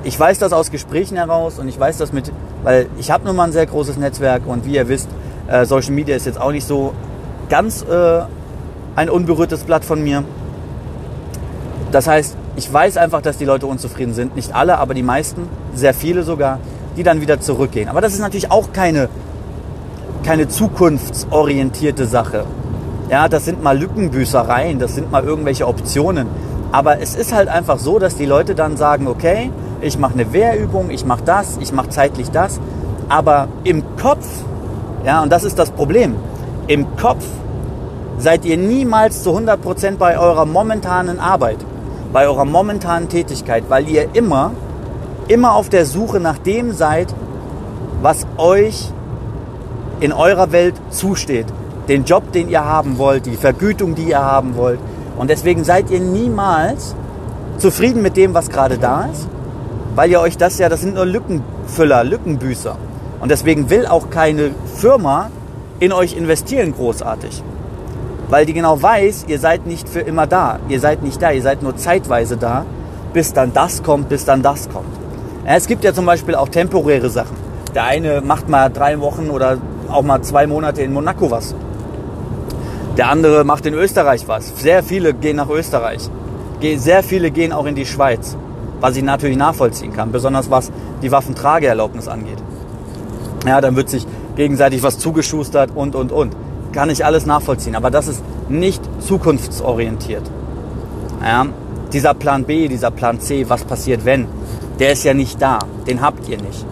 Ich 0.04 0.20
weiß 0.20 0.40
das 0.40 0.54
aus 0.54 0.72
Gesprächen 0.72 1.18
heraus 1.18 1.60
und 1.60 1.68
ich 1.68 1.80
weiß 1.80 2.00
das 2.00 2.12
mit, 2.12 2.32
weil 2.64 2.88
ich 2.98 3.12
habe 3.12 3.26
nun 3.26 3.36
mal 3.36 3.44
ein 3.44 3.52
sehr 3.52 3.68
großes 3.68 3.98
Netzwerk 3.98 4.48
und 4.48 4.66
wie 4.66 4.74
ihr 4.76 4.88
wisst, 4.88 5.08
äh, 5.48 5.66
Social 5.66 5.92
Media 5.92 6.16
ist 6.16 6.26
jetzt 6.26 6.40
auch 6.40 6.52
nicht 6.52 6.68
so 6.68 6.94
ganz 7.50 7.84
äh, 7.84 8.22
ein 8.96 9.10
unberührtes 9.10 9.64
Blatt 9.64 9.86
von 9.86 10.04
mir. 10.04 10.24
Das 11.92 12.08
heißt, 12.08 12.36
ich 12.56 12.72
weiß 12.72 12.98
einfach, 12.98 13.22
dass 13.22 13.38
die 13.38 13.46
Leute 13.46 13.68
unzufrieden 13.68 14.14
sind. 14.14 14.36
Nicht 14.36 14.56
alle, 14.56 14.78
aber 14.78 14.94
die 14.94 15.04
meisten, 15.04 15.48
sehr 15.74 15.94
viele 15.94 16.24
sogar, 16.24 16.60
die 16.98 17.04
dann 17.04 17.22
wieder 17.22 17.40
zurückgehen. 17.40 17.90
Aber 17.90 18.02
das 18.02 18.14
ist 18.14 18.20
natürlich 18.20 18.52
auch 18.52 18.72
keine 18.74 19.10
keine 20.24 20.48
zukunftsorientierte 20.48 22.06
Sache. 22.06 22.46
Ja, 23.10 23.28
das 23.28 23.46
sind 23.46 23.62
mal 23.62 23.78
Lückenbüßereien, 23.78 24.80
das 24.80 24.96
sind 24.96 25.12
mal 25.12 25.24
irgendwelche 25.24 25.68
Optionen. 25.68 26.28
Aber 26.72 27.00
es 27.02 27.16
ist 27.16 27.34
halt 27.34 27.50
einfach 27.50 27.78
so, 27.78 28.00
dass 28.00 28.16
die 28.16 28.26
Leute 28.26 28.56
dann 28.56 28.78
sagen, 28.78 29.08
okay, 29.08 29.52
ich 29.82 30.00
mache 30.00 30.14
eine 30.14 30.34
Wehrübung, 30.34 30.90
ich 30.90 31.06
mache 31.06 31.24
das, 31.24 31.58
ich 31.60 31.72
mache 31.74 31.90
zeitlich 31.90 32.32
das. 32.32 32.60
Aber 33.10 33.50
im 33.64 33.84
Kopf, 34.02 34.26
ja, 35.06 35.22
und 35.22 35.32
das 35.32 35.44
ist 35.44 35.60
das 35.60 35.72
Problem, 35.72 36.16
im 36.68 36.96
Kopf 36.96 37.26
seid 38.18 38.46
ihr 38.46 38.58
niemals 38.58 39.24
zu 39.24 39.32
100% 39.32 39.98
bei 39.98 40.18
eurer 40.18 40.46
momentanen 40.46 41.20
Arbeit, 41.20 41.58
bei 42.14 42.28
eurer 42.28 42.46
momentanen 42.46 43.10
Tätigkeit, 43.10 43.66
weil 43.68 43.90
ihr 43.90 44.08
immer, 44.14 44.52
immer 45.28 45.56
auf 45.56 45.70
der 45.70 45.86
Suche 45.86 46.20
nach 46.20 46.38
dem 46.38 46.72
seid, 46.72 47.14
was 48.02 48.26
euch 48.38 48.92
in 50.00 50.14
eurer 50.14 50.52
Welt 50.52 50.76
zusteht. 50.90 51.48
Den 51.88 52.06
Job, 52.06 52.32
den 52.32 52.50
ihr 52.50 52.64
haben 52.64 52.98
wollt, 52.98 53.26
die 53.26 53.36
Vergütung, 53.36 53.96
die 53.96 54.10
ihr 54.10 54.22
haben 54.22 54.56
wollt. 54.56 54.80
Und 55.18 55.30
deswegen 55.30 55.64
seid 55.64 55.90
ihr 55.90 56.00
niemals 56.00 56.96
zufrieden 57.58 58.02
mit 58.02 58.16
dem, 58.16 58.34
was 58.34 58.50
gerade 58.50 58.78
da 58.78 59.08
ist, 59.12 59.28
weil 59.96 60.10
ihr 60.12 60.22
euch 60.22 60.38
das 60.38 60.58
ja, 60.60 60.70
das 60.70 60.82
sind 60.82 60.96
nur 60.96 61.06
Lückenfüller, 61.06 62.04
Lückenbüßer. 62.04 62.78
Und 63.24 63.30
deswegen 63.30 63.70
will 63.70 63.88
auch 63.88 64.10
keine 64.10 64.52
Firma 64.76 65.30
in 65.80 65.94
euch 65.94 66.18
investieren 66.18 66.74
großartig. 66.74 67.42
Weil 68.28 68.46
die 68.46 68.52
genau 68.52 68.82
weiß, 68.82 69.28
ihr 69.30 69.40
seid 69.40 69.66
nicht 69.66 69.88
für 69.88 70.02
immer 70.02 70.28
da. 70.28 70.60
Ihr 70.68 70.82
seid 70.82 71.04
nicht 71.04 71.22
da, 71.22 71.32
ihr 71.32 71.42
seid 71.42 71.64
nur 71.64 71.78
zeitweise 71.78 72.36
da, 72.36 72.66
bis 73.14 73.32
dann 73.32 73.54
das 73.54 73.82
kommt, 73.82 74.10
bis 74.10 74.26
dann 74.26 74.42
das 74.42 74.68
kommt. 74.68 74.94
Es 75.46 75.68
gibt 75.68 75.86
ja 75.86 75.94
zum 75.94 76.06
Beispiel 76.06 76.36
auch 76.36 76.50
temporäre 76.50 77.10
Sachen. 77.10 77.38
Der 77.74 77.86
eine 77.86 78.20
macht 78.20 78.50
mal 78.50 78.68
drei 78.68 79.00
Wochen 79.00 79.30
oder 79.30 79.58
auch 79.90 80.04
mal 80.04 80.22
zwei 80.22 80.46
Monate 80.46 80.82
in 80.82 80.92
Monaco 80.92 81.32
was. 81.32 81.56
Der 82.98 83.08
andere 83.08 83.46
macht 83.46 83.66
in 83.66 83.74
Österreich 83.74 84.28
was. 84.28 84.52
Sehr 84.60 84.84
viele 84.84 85.14
gehen 85.14 85.38
nach 85.38 85.50
Österreich. 85.50 86.10
Sehr 86.76 87.04
viele 87.04 87.32
gehen 87.32 87.54
auch 87.54 87.68
in 87.68 87.76
die 87.76 87.86
Schweiz, 87.86 88.36
was 88.82 88.98
ich 88.98 89.04
natürlich 89.04 89.38
nachvollziehen 89.38 89.94
kann, 89.94 90.12
besonders 90.12 90.52
was 90.52 90.74
die 91.02 91.10
Waffentrageerlaubnis 91.10 92.10
angeht. 92.10 92.44
Ja, 93.46 93.60
dann 93.62 93.76
wird 93.76 93.90
sich 93.90 94.06
gegenseitig 94.36 94.84
was 94.84 95.00
zugeschustert 95.00 95.72
und, 95.76 95.96
und, 95.96 96.12
und. 96.12 96.36
Kann 96.72 96.90
ich 96.90 97.06
alles 97.06 97.26
nachvollziehen, 97.26 97.76
aber 97.76 97.92
das 97.92 98.08
ist 98.08 98.24
nicht 98.50 98.82
zukunftsorientiert. 99.00 100.24
Ja, 101.22 101.46
dieser 101.92 102.14
Plan 102.14 102.46
B, 102.46 102.68
dieser 102.68 102.92
Plan 102.92 103.20
C, 103.20 103.48
was 103.50 103.64
passiert 103.64 104.06
wenn, 104.06 104.28
der 104.80 104.94
ist 104.94 105.04
ja 105.04 105.14
nicht 105.14 105.42
da, 105.42 105.60
den 105.88 106.02
habt 106.02 106.28
ihr 106.28 106.38
nicht. 106.38 106.66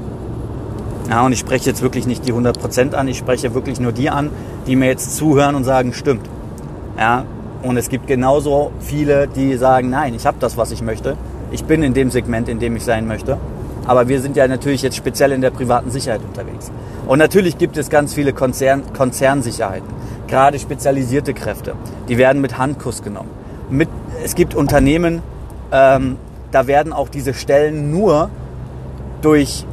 Ja, 1.10 1.26
und 1.26 1.34
ich 1.34 1.40
spreche 1.40 1.70
jetzt 1.70 1.82
wirklich 1.82 2.08
nicht 2.08 2.26
die 2.28 2.34
100% 2.34 2.94
an, 2.94 3.08
ich 3.08 3.18
spreche 3.18 3.54
wirklich 3.54 3.80
nur 3.80 3.92
die 3.92 4.10
an, 4.10 4.30
die 4.66 4.76
mir 4.76 4.88
jetzt 4.88 5.16
zuhören 5.16 5.56
und 5.56 5.64
sagen, 5.64 5.94
stimmt. 5.94 6.28
Ja, 6.98 7.26
und 7.64 7.78
es 7.78 7.90
gibt 7.90 8.08
genauso 8.08 8.72
viele, 8.80 9.28
die 9.28 9.56
sagen, 9.58 9.90
nein, 9.90 10.14
ich 10.16 10.26
habe 10.26 10.38
das, 10.40 10.58
was 10.58 10.72
ich 10.72 10.82
möchte. 10.82 11.16
Ich 11.52 11.66
bin 11.66 11.84
in 11.84 11.94
dem 11.94 12.10
Segment, 12.10 12.50
in 12.50 12.60
dem 12.60 12.76
ich 12.76 12.84
sein 12.84 13.08
möchte. 13.08 13.38
Aber 13.88 14.08
wir 14.08 14.22
sind 14.22 14.38
ja 14.38 14.48
natürlich 14.48 14.82
jetzt 14.82 14.96
speziell 14.96 15.32
in 15.32 15.41
der 15.41 15.50
privaten 15.50 15.89
Sicherheit 15.91 16.22
unterwegs. 16.22 16.72
Und 17.08 17.20
natürlich 17.20 17.58
gibt 17.58 17.78
es 17.78 17.89
ganz 17.89 18.13
viele 18.13 18.34
Konzern, 18.34 18.84
Konzernsicherheiten, 18.94 19.88
gerade 20.28 20.60
spezialisierte 20.60 21.34
Kräfte. 21.34 21.74
Die 22.08 22.17
werden 22.17 22.41
mit 22.41 22.58
Handkuss 22.58 23.02
genommen. 23.02 23.30
Mit, 23.70 23.89
es 24.24 24.36
gibt 24.36 24.54
Unternehmen, 24.54 25.22
ähm, 25.72 26.17
da 26.52 26.67
werden 26.67 26.94
auch 26.94 27.10
diese 27.10 27.34
Stellen 27.34 27.91
nur 27.91 28.30
durch 29.22 29.65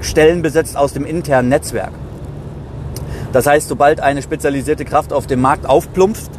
Stellen 0.00 0.42
besetzt 0.42 0.76
aus 0.76 0.92
dem 0.92 1.04
internen 1.04 1.48
Netzwerk. 1.48 1.92
Das 3.32 3.46
heißt, 3.46 3.68
sobald 3.68 4.00
eine 4.00 4.22
spezialisierte 4.22 4.84
Kraft 4.84 5.12
auf 5.12 5.26
dem 5.26 5.40
Markt 5.40 5.66
aufplumpft, 5.66 6.30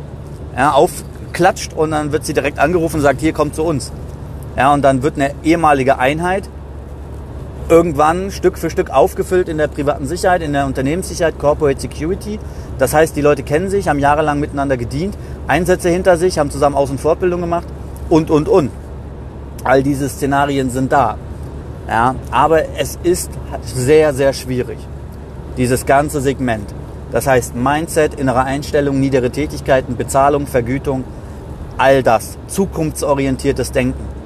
ja, 0.56 0.72
aufklatscht 0.72 1.74
und 1.74 1.92
dann 1.92 2.12
wird 2.12 2.26
sie 2.26 2.34
direkt 2.34 2.58
angerufen 2.58 2.98
und 2.98 3.02
sagt, 3.02 3.22
hier 3.22 3.34
kommt 3.34 3.56
zu 3.56 3.64
uns. 3.64 3.92
Ja, 4.58 4.74
und 4.74 4.82
dann 4.82 5.04
wird 5.04 5.16
eine 5.16 5.34
ehemalige 5.44 6.00
Einheit 6.00 6.50
irgendwann 7.70 8.32
Stück 8.32 8.58
für 8.58 8.70
Stück 8.70 8.90
aufgefüllt 8.90 9.48
in 9.48 9.58
der 9.58 9.68
privaten 9.68 10.08
Sicherheit, 10.08 10.42
in 10.42 10.54
der 10.54 10.66
Unternehmenssicherheit, 10.66 11.38
Corporate 11.38 11.80
Security. 11.80 12.40
Das 12.80 12.94
heißt, 12.94 13.16
die 13.16 13.22
Leute 13.22 13.44
kennen 13.44 13.70
sich, 13.70 13.88
haben 13.88 14.00
jahrelang 14.00 14.40
miteinander 14.40 14.76
gedient, 14.76 15.16
Einsätze 15.48 15.90
hinter 15.90 16.18
sich, 16.18 16.40
haben 16.40 16.50
zusammen 16.50 16.76
Aus- 16.76 16.90
und 16.90 17.00
Fortbildung 17.00 17.42
gemacht 17.42 17.68
und, 18.10 18.32
und, 18.32 18.50
und. 18.50 18.72
All 19.64 19.84
diese 19.84 20.10
Szenarien 20.10 20.70
sind 20.70 20.92
da. 20.92 21.18
Ja, 21.88 22.16
aber 22.32 22.78
es 22.78 23.00
ist 23.04 23.32
sehr, 23.64 24.14
sehr 24.14 24.34
schwierig, 24.34 24.78
dieses 25.58 25.86
ganze 25.86 26.22
Segment. 26.22 26.74
Das 27.12 27.26
heißt 27.26 27.56
Mindset, 27.56 28.20
innere 28.20 28.44
Einstellung, 28.44 29.00
niedere 29.00 29.32
Tätigkeiten, 29.32 29.96
Bezahlung, 29.96 30.46
Vergütung, 30.46 31.04
all 31.78 32.04
das. 32.04 32.38
Zukunftsorientiertes 32.48 33.72
Denken. 33.72 34.19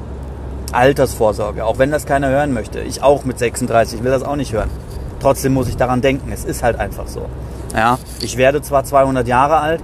Altersvorsorge, 0.73 1.65
auch 1.65 1.77
wenn 1.77 1.91
das 1.91 2.05
keiner 2.05 2.29
hören 2.29 2.53
möchte. 2.53 2.81
Ich 2.81 3.01
auch 3.01 3.25
mit 3.25 3.39
36 3.39 4.03
will 4.03 4.11
das 4.11 4.23
auch 4.23 4.35
nicht 4.35 4.53
hören. 4.53 4.69
Trotzdem 5.19 5.53
muss 5.53 5.67
ich 5.67 5.77
daran 5.77 6.01
denken. 6.01 6.31
Es 6.31 6.43
ist 6.43 6.63
halt 6.63 6.79
einfach 6.79 7.07
so. 7.07 7.27
Ja, 7.75 7.97
ich 8.21 8.37
werde 8.37 8.61
zwar 8.61 8.83
200 8.83 9.27
Jahre 9.27 9.57
alt, 9.57 9.81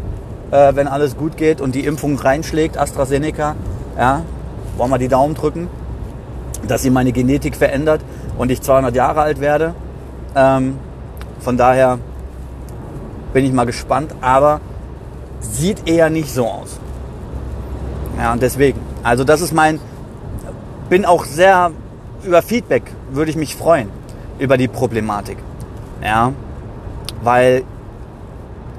äh, 0.51 0.75
wenn 0.75 0.87
alles 0.87 1.17
gut 1.17 1.37
geht 1.37 1.61
und 1.61 1.75
die 1.75 1.85
Impfung 1.85 2.17
reinschlägt, 2.19 2.77
AstraZeneca. 2.77 3.55
Ja, 3.97 4.23
wollen 4.77 4.91
wir 4.91 4.97
die 4.97 5.07
Daumen 5.07 5.35
drücken, 5.35 5.67
dass 6.67 6.81
sie 6.81 6.89
meine 6.89 7.11
Genetik 7.11 7.55
verändert 7.55 8.01
und 8.37 8.51
ich 8.51 8.61
200 8.61 8.95
Jahre 8.95 9.21
alt 9.21 9.39
werde. 9.39 9.73
Ähm, 10.35 10.77
von 11.39 11.57
daher 11.57 11.99
bin 13.33 13.45
ich 13.45 13.53
mal 13.53 13.65
gespannt, 13.65 14.13
aber 14.21 14.61
sieht 15.39 15.87
eher 15.87 16.09
nicht 16.09 16.33
so 16.33 16.47
aus. 16.47 16.79
Ja, 18.17 18.33
und 18.33 18.41
deswegen. 18.41 18.79
Also 19.03 19.23
das 19.23 19.41
ist 19.41 19.53
mein, 19.53 19.79
bin 20.89 21.05
auch 21.05 21.25
sehr 21.25 21.71
über 22.23 22.41
Feedback, 22.41 22.83
würde 23.11 23.31
ich 23.31 23.37
mich 23.37 23.55
freuen, 23.55 23.89
über 24.39 24.57
die 24.57 24.67
Problematik. 24.67 25.37
Ja, 26.03 26.33
weil 27.23 27.63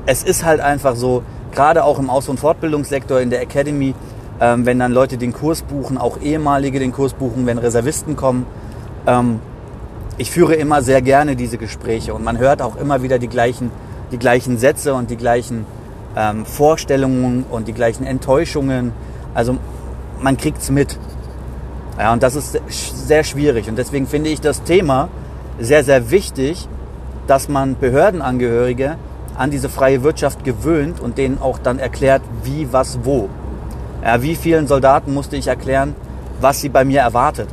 es 0.07 0.23
ist 0.23 0.45
halt 0.45 0.61
einfach 0.61 0.97
so, 0.97 1.23
gerade 1.53 1.85
auch 1.85 1.99
im 1.99 2.11
Aus- 2.11 2.29
und 2.29 2.41
Fortbildungssektor, 2.41 3.21
in 3.21 3.31
der 3.31 3.43
Academy, 3.43 3.95
ähm, 4.41 4.67
wenn 4.67 4.79
dann 4.79 4.93
Leute 4.93 5.19
den 5.19 5.33
Kurs 5.33 5.63
buchen, 5.63 5.99
auch 5.99 6.21
ehemalige 6.21 6.79
den 6.79 6.93
Kurs 6.93 7.13
buchen, 7.13 7.47
wenn 7.47 7.59
Reservisten 7.59 8.17
kommen. 8.17 8.47
Ähm, 9.07 9.41
ich 10.19 10.31
führe 10.31 10.55
immer 10.55 10.83
sehr 10.83 11.03
gerne 11.03 11.37
diese 11.37 11.59
Gespräche 11.59 12.13
und 12.15 12.25
man 12.25 12.39
hört 12.39 12.61
auch 12.63 12.77
immer 12.77 13.03
wieder 13.03 13.19
die 13.19 13.29
gleichen 13.29 13.71
die 14.11 14.19
gleichen 14.19 14.59
Sätze 14.59 14.95
und 14.95 15.11
die 15.11 15.17
gleichen 15.17 15.67
ähm, 16.17 16.45
Vorstellungen 16.45 17.45
und 17.51 17.69
die 17.69 17.73
gleichen 17.73 18.05
Enttäuschungen. 18.05 18.93
Also 19.35 19.59
man 20.21 20.37
kriegt 20.37 20.59
es 20.59 20.71
mit. 20.71 20.99
Ja, 22.01 22.13
und 22.13 22.23
das 22.23 22.35
ist 22.35 22.59
sehr 23.07 23.25
schwierig. 23.25 23.69
Und 23.69 23.77
deswegen 23.77 24.07
finde 24.07 24.31
ich 24.31 24.41
das 24.41 24.63
Thema 24.63 25.09
sehr, 25.59 25.85
sehr 25.85 26.11
wichtig, 26.11 26.67
dass 27.27 27.49
man 27.49 27.77
Behördenangehörige 27.79 28.97
an 29.37 29.51
diese 29.51 29.69
freie 29.69 30.03
Wirtschaft 30.03 30.43
gewöhnt 30.45 31.01
und 31.01 31.19
denen 31.19 31.41
auch 31.41 31.59
dann 31.59 31.79
erklärt, 31.79 32.23
wie, 32.43 32.73
was, 32.73 33.01
wo. 33.05 33.29
Ja, 34.03 34.23
wie 34.23 34.35
vielen 34.35 34.67
Soldaten 34.67 35.13
musste 35.13 35.37
ich 35.37 35.47
erklären, 35.47 35.95
was 36.41 36.61
sie 36.61 36.71
bei 36.71 36.85
mir 36.85 37.01
erwartet. 37.01 37.49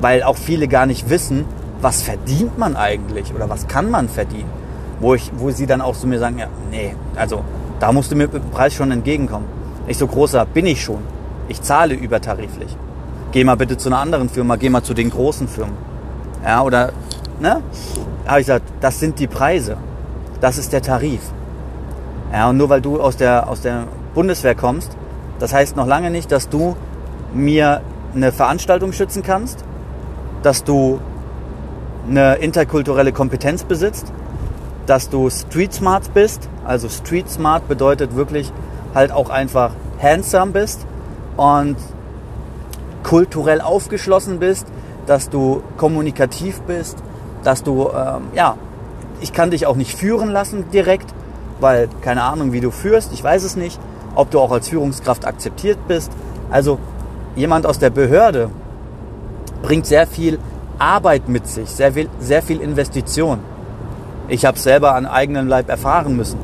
Weil 0.00 0.22
auch 0.22 0.36
viele 0.36 0.68
gar 0.68 0.84
nicht 0.84 1.08
wissen, 1.08 1.46
was 1.80 2.02
verdient 2.02 2.58
man 2.58 2.76
eigentlich 2.76 3.34
oder 3.34 3.48
was 3.48 3.66
kann 3.66 3.90
man 3.90 4.08
verdienen 4.08 4.62
wo, 5.02 5.14
ich, 5.14 5.30
wo 5.36 5.50
sie 5.50 5.66
dann 5.66 5.80
auch 5.80 5.96
zu 5.96 6.06
mir 6.06 6.18
sagen, 6.18 6.38
ja, 6.38 6.46
nee, 6.70 6.94
also 7.16 7.44
da 7.80 7.92
musst 7.92 8.12
du 8.12 8.16
mir 8.16 8.28
mit 8.28 8.34
dem 8.34 8.50
Preis 8.50 8.72
schon 8.72 8.90
entgegenkommen. 8.92 9.46
Ich 9.88 9.98
so 9.98 10.06
großer 10.06 10.46
bin 10.46 10.64
ich 10.64 10.82
schon. 10.82 11.02
Ich 11.48 11.60
zahle 11.60 11.94
übertariflich. 11.94 12.76
Geh 13.32 13.44
mal 13.44 13.56
bitte 13.56 13.78
zu 13.78 13.88
einer 13.88 13.98
anderen 13.98 14.28
Firma, 14.28 14.56
geh 14.56 14.68
mal 14.68 14.82
zu 14.82 14.92
den 14.92 15.08
großen 15.08 15.48
Firmen. 15.48 15.74
Ja, 16.44 16.62
oder, 16.62 16.92
ne? 17.40 17.62
Habe 18.26 18.40
ich 18.40 18.46
gesagt, 18.46 18.70
das 18.82 19.00
sind 19.00 19.18
die 19.18 19.26
Preise. 19.26 19.78
Das 20.42 20.58
ist 20.58 20.72
der 20.74 20.82
Tarif. 20.82 21.22
Ja, 22.30 22.50
und 22.50 22.58
nur 22.58 22.68
weil 22.68 22.82
du 22.82 23.00
aus 23.00 23.16
der, 23.16 23.48
aus 23.48 23.62
der 23.62 23.84
Bundeswehr 24.14 24.54
kommst, 24.54 24.96
das 25.38 25.54
heißt 25.54 25.76
noch 25.76 25.86
lange 25.86 26.10
nicht, 26.10 26.30
dass 26.30 26.50
du 26.50 26.76
mir 27.32 27.80
eine 28.14 28.32
Veranstaltung 28.32 28.92
schützen 28.92 29.22
kannst, 29.22 29.64
dass 30.42 30.62
du 30.62 31.00
eine 32.06 32.34
interkulturelle 32.34 33.12
Kompetenz 33.12 33.64
besitzt, 33.64 34.12
dass 34.84 35.08
du 35.08 35.30
street 35.30 35.72
smart 35.72 36.12
bist. 36.12 36.50
Also 36.66 36.90
street 36.90 37.30
smart 37.30 37.66
bedeutet 37.66 38.14
wirklich 38.14 38.52
halt 38.94 39.10
auch 39.10 39.30
einfach 39.30 39.70
handsome 40.00 40.52
bist 40.52 40.86
und 41.36 41.76
kulturell 43.02 43.60
aufgeschlossen 43.60 44.38
bist, 44.38 44.66
dass 45.06 45.28
du 45.28 45.62
kommunikativ 45.76 46.60
bist, 46.62 46.98
dass 47.44 47.62
du, 47.62 47.88
ähm, 47.88 48.22
ja, 48.34 48.56
ich 49.20 49.32
kann 49.32 49.50
dich 49.50 49.66
auch 49.66 49.76
nicht 49.76 49.96
führen 49.96 50.30
lassen 50.30 50.70
direkt, 50.72 51.12
weil 51.60 51.88
keine 52.00 52.22
Ahnung, 52.22 52.52
wie 52.52 52.60
du 52.60 52.70
führst, 52.70 53.12
ich 53.12 53.22
weiß 53.22 53.44
es 53.44 53.56
nicht, 53.56 53.80
ob 54.14 54.30
du 54.30 54.40
auch 54.40 54.50
als 54.50 54.68
Führungskraft 54.68 55.26
akzeptiert 55.26 55.78
bist. 55.88 56.10
Also 56.50 56.78
jemand 57.36 57.66
aus 57.66 57.78
der 57.78 57.90
Behörde 57.90 58.50
bringt 59.62 59.86
sehr 59.86 60.06
viel 60.06 60.38
Arbeit 60.78 61.28
mit 61.28 61.46
sich, 61.46 61.68
sehr 61.70 61.92
viel, 61.92 62.08
sehr 62.20 62.42
viel 62.42 62.60
Investition. 62.60 63.38
Ich 64.28 64.44
habe 64.44 64.56
es 64.56 64.62
selber 64.62 64.94
an 64.94 65.06
eigenem 65.06 65.48
Leib 65.48 65.68
erfahren 65.68 66.16
müssen. 66.16 66.38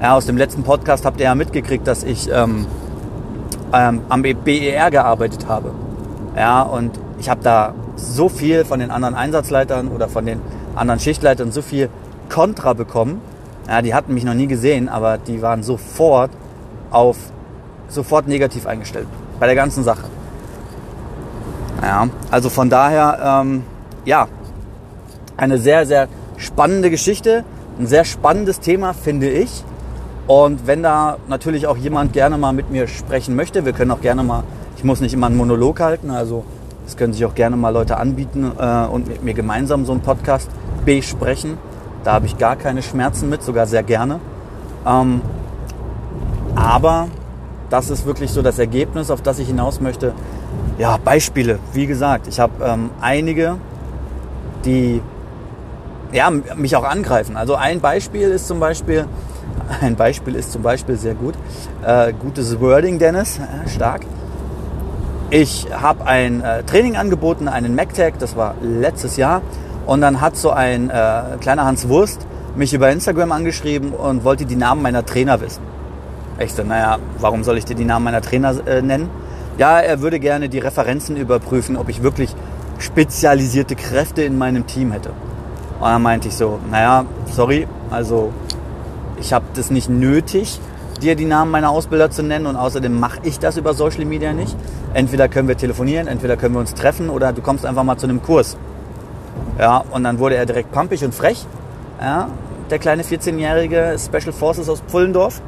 Ja, 0.00 0.16
aus 0.16 0.26
dem 0.26 0.36
letzten 0.36 0.64
Podcast 0.64 1.04
habt 1.04 1.20
ihr 1.20 1.26
ja 1.26 1.34
mitgekriegt, 1.34 1.86
dass 1.86 2.02
ich 2.02 2.28
ähm, 2.30 2.66
ähm, 3.72 4.00
am 4.08 4.22
BER 4.22 4.90
gearbeitet 4.90 5.46
habe. 5.48 5.70
Ja, 6.36 6.62
und 6.62 6.98
ich 7.18 7.28
habe 7.28 7.40
da 7.42 7.74
so 7.96 8.28
viel 8.28 8.64
von 8.64 8.80
den 8.80 8.90
anderen 8.90 9.14
Einsatzleitern 9.14 9.88
oder 9.88 10.08
von 10.08 10.26
den 10.26 10.40
anderen 10.74 10.98
Schichtleitern 11.00 11.52
so 11.52 11.62
viel 11.62 11.88
Kontra 12.28 12.72
bekommen. 12.72 13.20
Ja, 13.68 13.82
die 13.82 13.94
hatten 13.94 14.14
mich 14.14 14.24
noch 14.24 14.34
nie 14.34 14.46
gesehen, 14.46 14.88
aber 14.88 15.18
die 15.18 15.40
waren 15.42 15.62
sofort 15.62 16.30
auf 16.90 17.16
sofort 17.88 18.26
negativ 18.28 18.66
eingestellt 18.66 19.06
bei 19.38 19.46
der 19.46 19.54
ganzen 19.54 19.84
Sache. 19.84 20.04
Ja, 21.82 22.08
also 22.30 22.50
von 22.50 22.70
daher, 22.70 23.42
ähm, 23.42 23.62
ja, 24.04 24.28
eine 25.36 25.58
sehr, 25.58 25.86
sehr 25.86 26.08
spannende 26.36 26.90
Geschichte, 26.90 27.44
ein 27.78 27.86
sehr 27.86 28.04
spannendes 28.04 28.60
Thema, 28.60 28.92
finde 28.92 29.28
ich. 29.28 29.64
Und 30.26 30.66
wenn 30.66 30.82
da 30.82 31.18
natürlich 31.28 31.66
auch 31.66 31.76
jemand 31.76 32.12
gerne 32.12 32.38
mal 32.38 32.52
mit 32.52 32.70
mir 32.70 32.88
sprechen 32.88 33.36
möchte, 33.36 33.64
wir 33.64 33.72
können 33.72 33.90
auch 33.90 34.00
gerne 34.00 34.22
mal, 34.22 34.44
ich 34.84 34.86
muss 34.86 35.00
nicht 35.00 35.14
immer 35.14 35.28
einen 35.28 35.38
Monolog 35.38 35.80
halten, 35.80 36.10
also 36.10 36.44
es 36.86 36.98
können 36.98 37.14
sich 37.14 37.24
auch 37.24 37.34
gerne 37.34 37.56
mal 37.56 37.70
Leute 37.70 37.96
anbieten 37.96 38.52
äh, 38.58 38.84
und 38.84 39.08
mit 39.08 39.24
mir 39.24 39.32
gemeinsam 39.32 39.86
so 39.86 39.92
einen 39.92 40.02
Podcast 40.02 40.50
besprechen. 40.84 41.56
Da 42.04 42.12
habe 42.12 42.26
ich 42.26 42.36
gar 42.36 42.56
keine 42.56 42.82
Schmerzen 42.82 43.30
mit, 43.30 43.42
sogar 43.42 43.64
sehr 43.64 43.82
gerne. 43.82 44.20
Ähm, 44.86 45.22
aber 46.54 47.08
das 47.70 47.88
ist 47.88 48.04
wirklich 48.04 48.30
so 48.30 48.42
das 48.42 48.58
Ergebnis, 48.58 49.10
auf 49.10 49.22
das 49.22 49.38
ich 49.38 49.46
hinaus 49.46 49.80
möchte. 49.80 50.12
Ja, 50.76 50.98
Beispiele. 51.02 51.60
Wie 51.72 51.86
gesagt, 51.86 52.26
ich 52.26 52.38
habe 52.38 52.62
ähm, 52.62 52.90
einige, 53.00 53.56
die 54.66 55.00
ja, 56.12 56.28
mich 56.30 56.76
auch 56.76 56.84
angreifen. 56.84 57.38
Also 57.38 57.54
ein 57.54 57.80
Beispiel 57.80 58.28
ist 58.28 58.46
zum 58.46 58.60
Beispiel, 58.60 59.06
ein 59.80 59.96
Beispiel 59.96 60.34
ist 60.34 60.52
zum 60.52 60.60
Beispiel 60.60 60.96
sehr 60.96 61.14
gut. 61.14 61.36
Äh, 61.86 62.12
gutes 62.12 62.60
Wording, 62.60 62.98
Dennis, 62.98 63.38
äh, 63.38 63.66
stark. 63.66 64.02
Ich 65.36 65.66
habe 65.72 66.06
ein 66.06 66.42
äh, 66.42 66.62
Training 66.62 66.94
angeboten, 66.94 67.48
einen 67.48 67.74
MacTag, 67.74 68.20
das 68.20 68.36
war 68.36 68.54
letztes 68.62 69.16
Jahr. 69.16 69.42
Und 69.84 70.00
dann 70.00 70.20
hat 70.20 70.36
so 70.36 70.50
ein 70.50 70.90
äh, 70.90 71.22
kleiner 71.40 71.64
Hans 71.64 71.88
Wurst 71.88 72.24
mich 72.54 72.72
über 72.72 72.88
Instagram 72.92 73.32
angeschrieben 73.32 73.90
und 73.90 74.22
wollte 74.22 74.46
die 74.46 74.54
Namen 74.54 74.80
meiner 74.80 75.04
Trainer 75.04 75.40
wissen. 75.40 75.64
Ich 76.38 76.54
so, 76.54 76.62
naja, 76.62 76.98
warum 77.18 77.42
soll 77.42 77.58
ich 77.58 77.64
dir 77.64 77.74
die 77.74 77.84
Namen 77.84 78.04
meiner 78.04 78.20
Trainer 78.20 78.64
äh, 78.64 78.80
nennen? 78.80 79.10
Ja, 79.58 79.80
er 79.80 80.00
würde 80.00 80.20
gerne 80.20 80.48
die 80.48 80.60
Referenzen 80.60 81.16
überprüfen, 81.16 81.76
ob 81.76 81.88
ich 81.88 82.04
wirklich 82.04 82.32
spezialisierte 82.78 83.74
Kräfte 83.74 84.22
in 84.22 84.38
meinem 84.38 84.68
Team 84.68 84.92
hätte. 84.92 85.10
Und 85.80 85.88
dann 85.88 86.00
meinte 86.00 86.28
ich 86.28 86.36
so, 86.36 86.60
naja, 86.70 87.06
sorry, 87.32 87.66
also 87.90 88.32
ich 89.18 89.32
habe 89.32 89.46
das 89.54 89.72
nicht 89.72 89.88
nötig, 89.88 90.60
dir 91.04 91.14
die 91.14 91.26
Namen 91.26 91.50
meiner 91.50 91.70
Ausbilder 91.70 92.10
zu 92.10 92.22
nennen 92.22 92.46
und 92.46 92.56
außerdem 92.56 92.98
mache 92.98 93.20
ich 93.22 93.38
das 93.38 93.56
über 93.56 93.74
Social 93.74 94.04
Media 94.06 94.32
nicht. 94.32 94.56
Entweder 94.94 95.28
können 95.28 95.48
wir 95.48 95.56
telefonieren, 95.56 96.08
entweder 96.08 96.36
können 96.36 96.54
wir 96.54 96.60
uns 96.60 96.74
treffen 96.74 97.10
oder 97.10 97.32
du 97.32 97.42
kommst 97.42 97.66
einfach 97.66 97.84
mal 97.84 97.96
zu 97.96 98.06
einem 98.06 98.22
Kurs. 98.22 98.56
Ja, 99.58 99.84
und 99.90 100.02
dann 100.04 100.18
wurde 100.18 100.36
er 100.36 100.46
direkt 100.46 100.72
pampig 100.72 101.04
und 101.04 101.14
frech. 101.14 101.46
Ja, 102.00 102.28
der 102.70 102.78
kleine 102.78 103.02
14-jährige 103.02 103.96
Special 103.98 104.32
Forces 104.32 104.68
aus 104.68 104.80
Pfullendorf 104.80 105.42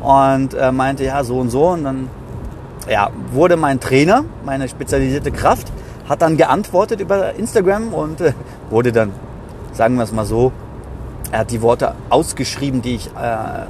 und 0.00 0.54
äh, 0.54 0.72
meinte, 0.72 1.04
ja, 1.04 1.22
so 1.22 1.38
und 1.38 1.50
so. 1.50 1.68
Und 1.68 1.84
dann 1.84 2.10
ja, 2.88 3.10
wurde 3.32 3.56
mein 3.56 3.80
Trainer, 3.80 4.24
meine 4.44 4.68
spezialisierte 4.68 5.30
Kraft, 5.30 5.72
hat 6.08 6.22
dann 6.22 6.36
geantwortet 6.36 7.00
über 7.00 7.34
Instagram 7.34 7.94
und 7.94 8.20
äh, 8.20 8.32
wurde 8.70 8.92
dann, 8.92 9.12
sagen 9.72 9.96
wir 9.96 10.02
es 10.02 10.12
mal 10.12 10.26
so, 10.26 10.52
er 11.30 11.40
hat 11.40 11.50
die 11.50 11.62
Worte 11.62 11.94
ausgeschrieben, 12.10 12.82
die 12.82 12.96
ich 12.96 13.06
äh, 13.06 13.66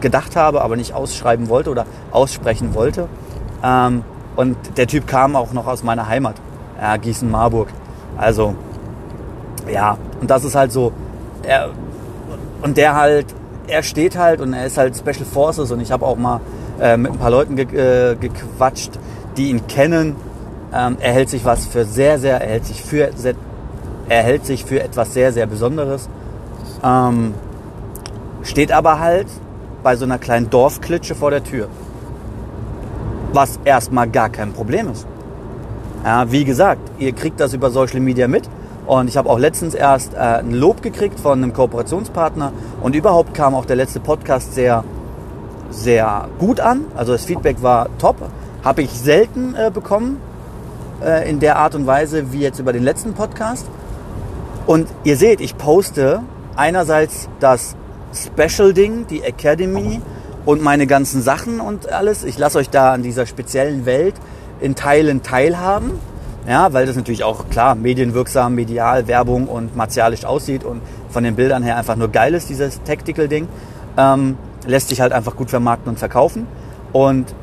gedacht 0.00 0.36
habe, 0.36 0.62
aber 0.62 0.76
nicht 0.76 0.94
ausschreiben 0.94 1.48
wollte 1.48 1.70
oder 1.70 1.86
aussprechen 2.10 2.74
wollte. 2.74 3.08
Ähm, 3.62 4.04
und 4.36 4.56
der 4.76 4.86
Typ 4.86 5.06
kam 5.06 5.36
auch 5.36 5.52
noch 5.52 5.66
aus 5.66 5.82
meiner 5.82 6.08
Heimat, 6.08 6.36
ja, 6.80 6.96
Gießen-Marburg. 6.96 7.68
Also, 8.16 8.54
ja, 9.70 9.98
und 10.20 10.30
das 10.30 10.44
ist 10.44 10.54
halt 10.54 10.72
so, 10.72 10.92
er, 11.42 11.70
und 12.62 12.76
der 12.76 12.94
halt, 12.94 13.26
er 13.66 13.82
steht 13.82 14.16
halt 14.16 14.40
und 14.40 14.52
er 14.52 14.66
ist 14.66 14.78
halt 14.78 14.96
Special 14.96 15.24
Forces 15.24 15.70
und 15.70 15.80
ich 15.80 15.92
habe 15.92 16.06
auch 16.06 16.16
mal 16.16 16.40
äh, 16.80 16.96
mit 16.96 17.12
ein 17.12 17.18
paar 17.18 17.30
Leuten 17.30 17.56
ge 17.56 17.66
äh, 17.66 18.16
gequatscht, 18.16 18.92
die 19.36 19.50
ihn 19.50 19.66
kennen. 19.66 20.16
Ähm, 20.72 20.96
er 21.00 21.12
hält 21.12 21.30
sich 21.30 21.44
was 21.44 21.66
für 21.66 21.84
sehr, 21.84 22.18
sehr, 22.18 22.40
er 22.40 22.48
hält 22.48 22.66
sich 22.66 22.82
für, 22.82 23.10
sehr, 23.16 23.34
er 24.08 24.22
hält 24.22 24.46
sich 24.46 24.64
für 24.64 24.82
etwas 24.82 25.12
sehr, 25.14 25.32
sehr 25.32 25.46
Besonderes. 25.46 26.08
Ähm, 26.82 27.34
steht 28.42 28.72
aber 28.72 29.00
halt 29.00 29.26
bei 29.82 29.96
so 29.96 30.04
einer 30.04 30.18
kleinen 30.18 30.50
Dorfklitsche 30.50 31.14
vor 31.14 31.30
der 31.30 31.42
Tür. 31.44 31.68
Was 33.32 33.58
erstmal 33.64 34.08
gar 34.08 34.28
kein 34.28 34.52
Problem 34.52 34.90
ist. 34.90 35.06
Ja, 36.04 36.30
wie 36.32 36.44
gesagt, 36.44 36.80
ihr 36.98 37.12
kriegt 37.12 37.40
das 37.40 37.52
über 37.52 37.70
Social 37.70 38.00
Media 38.00 38.26
mit. 38.26 38.48
Und 38.86 39.08
ich 39.08 39.16
habe 39.16 39.28
auch 39.28 39.38
letztens 39.38 39.74
erst 39.74 40.14
äh, 40.14 40.18
ein 40.18 40.52
Lob 40.52 40.82
gekriegt 40.82 41.20
von 41.20 41.42
einem 41.42 41.52
Kooperationspartner. 41.52 42.52
Und 42.80 42.96
überhaupt 42.96 43.34
kam 43.34 43.54
auch 43.54 43.64
der 43.64 43.76
letzte 43.76 44.00
Podcast 44.00 44.54
sehr, 44.54 44.82
sehr 45.70 46.28
gut 46.38 46.58
an. 46.60 46.86
Also 46.96 47.12
das 47.12 47.24
Feedback 47.24 47.62
war 47.62 47.88
top. 47.98 48.16
Habe 48.64 48.82
ich 48.82 48.90
selten 48.90 49.54
äh, 49.54 49.70
bekommen 49.72 50.20
äh, 51.04 51.30
in 51.30 51.38
der 51.40 51.56
Art 51.56 51.74
und 51.74 51.86
Weise 51.86 52.32
wie 52.32 52.40
jetzt 52.40 52.58
über 52.58 52.72
den 52.72 52.82
letzten 52.82 53.12
Podcast. 53.12 53.66
Und 54.66 54.88
ihr 55.04 55.16
seht, 55.16 55.40
ich 55.40 55.56
poste 55.56 56.22
einerseits 56.56 57.28
das 57.38 57.76
Special-Ding, 58.12 59.06
die 59.08 59.22
Academy 59.22 60.00
und 60.44 60.62
meine 60.62 60.86
ganzen 60.86 61.22
Sachen 61.22 61.60
und 61.60 61.90
alles. 61.92 62.24
Ich 62.24 62.38
lasse 62.38 62.58
euch 62.58 62.70
da 62.70 62.92
an 62.92 63.02
dieser 63.02 63.26
speziellen 63.26 63.86
Welt 63.86 64.14
in 64.60 64.74
Teilen 64.74 65.22
teilhaben. 65.22 65.92
Ja, 66.48 66.72
weil 66.72 66.86
das 66.86 66.96
natürlich 66.96 67.22
auch 67.22 67.48
klar 67.50 67.74
medienwirksam, 67.74 68.54
medial, 68.54 69.06
Werbung 69.06 69.46
und 69.46 69.76
martialisch 69.76 70.24
aussieht 70.24 70.64
und 70.64 70.80
von 71.10 71.22
den 71.22 71.36
Bildern 71.36 71.62
her 71.62 71.76
einfach 71.76 71.96
nur 71.96 72.08
geil 72.08 72.34
ist, 72.34 72.48
dieses 72.48 72.82
Tactical-Ding. 72.82 73.46
Ähm, 73.96 74.38
lässt 74.66 74.88
sich 74.88 75.00
halt 75.00 75.12
einfach 75.12 75.36
gut 75.36 75.50
vermarkten 75.50 75.90
und 75.90 75.98
verkaufen. 75.98 76.46
Und 76.92 77.34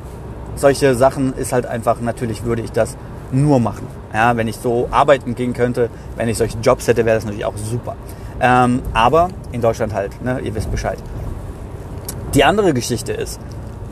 solche 0.55 0.95
Sachen 0.95 1.33
ist 1.37 1.53
halt 1.53 1.65
einfach, 1.65 2.01
natürlich 2.01 2.43
würde 2.43 2.63
ich 2.63 2.71
das 2.71 2.97
nur 3.31 3.59
machen. 3.59 3.87
Ja, 4.13 4.35
wenn 4.35 4.47
ich 4.47 4.57
so 4.57 4.87
arbeiten 4.91 5.35
gehen 5.35 5.53
könnte, 5.53 5.89
wenn 6.15 6.27
ich 6.27 6.37
solche 6.37 6.57
Jobs 6.59 6.87
hätte, 6.87 7.05
wäre 7.05 7.15
das 7.17 7.25
natürlich 7.25 7.45
auch 7.45 7.57
super. 7.57 7.95
Ähm, 8.39 8.81
aber 8.93 9.29
in 9.51 9.61
Deutschland 9.61 9.93
halt, 9.93 10.21
ne, 10.23 10.39
ihr 10.39 10.53
wisst 10.53 10.71
Bescheid. 10.71 10.99
Die 12.33 12.43
andere 12.43 12.73
Geschichte 12.73 13.13
ist, 13.13 13.39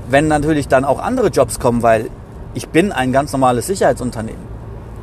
wenn 0.10 0.28
natürlich 0.28 0.68
dann 0.68 0.86
auch 0.86 1.00
andere 1.00 1.30
Jobs 1.30 1.60
kommen, 1.60 1.82
weil 1.82 2.10
ich 2.54 2.70
bin 2.70 2.92
ein 2.92 3.12
ganz 3.12 3.32
normales 3.32 3.68
Sicherheitsunternehmen, 3.68 4.42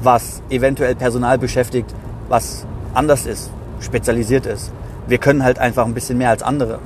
was 0.01 0.43
eventuell 0.49 0.95
Personal 0.95 1.39
beschäftigt, 1.39 1.93
was 2.29 2.67
anders 2.95 3.27
ist, 3.27 3.51
spezialisiert 3.81 4.47
ist. 4.47 4.71
Wir 5.07 5.19
können 5.19 5.43
halt 5.43 5.59
einfach 5.59 5.85
ein 5.85 5.95
bisschen 5.95 6.19
mehr 6.19 6.31
als 6.31 6.43
andere. 6.43 6.79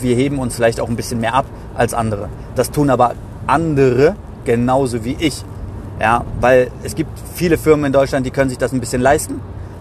Wir 0.00 0.14
heben 0.14 0.38
uns 0.38 0.54
vielleicht 0.54 0.80
auch 0.80 0.88
ein 0.88 0.96
bisschen 0.96 1.20
mehr 1.20 1.34
ab 1.34 1.46
als 1.74 1.94
andere. 1.94 2.28
Das 2.54 2.70
tun 2.70 2.90
aber 2.90 3.14
andere 3.46 4.14
genauso 4.44 5.04
wie 5.04 5.16
ich. 5.18 5.44
Ja, 6.00 6.24
weil 6.40 6.70
es 6.84 6.94
gibt 6.94 7.10
viele 7.34 7.58
Firmen 7.58 7.86
in 7.86 7.92
Deutschland, 7.92 8.24
die 8.24 8.30
können 8.30 8.50
sich 8.50 8.58
das 8.58 8.72
ein 8.72 8.78
bisschen 8.78 9.02
leisten 9.02 9.40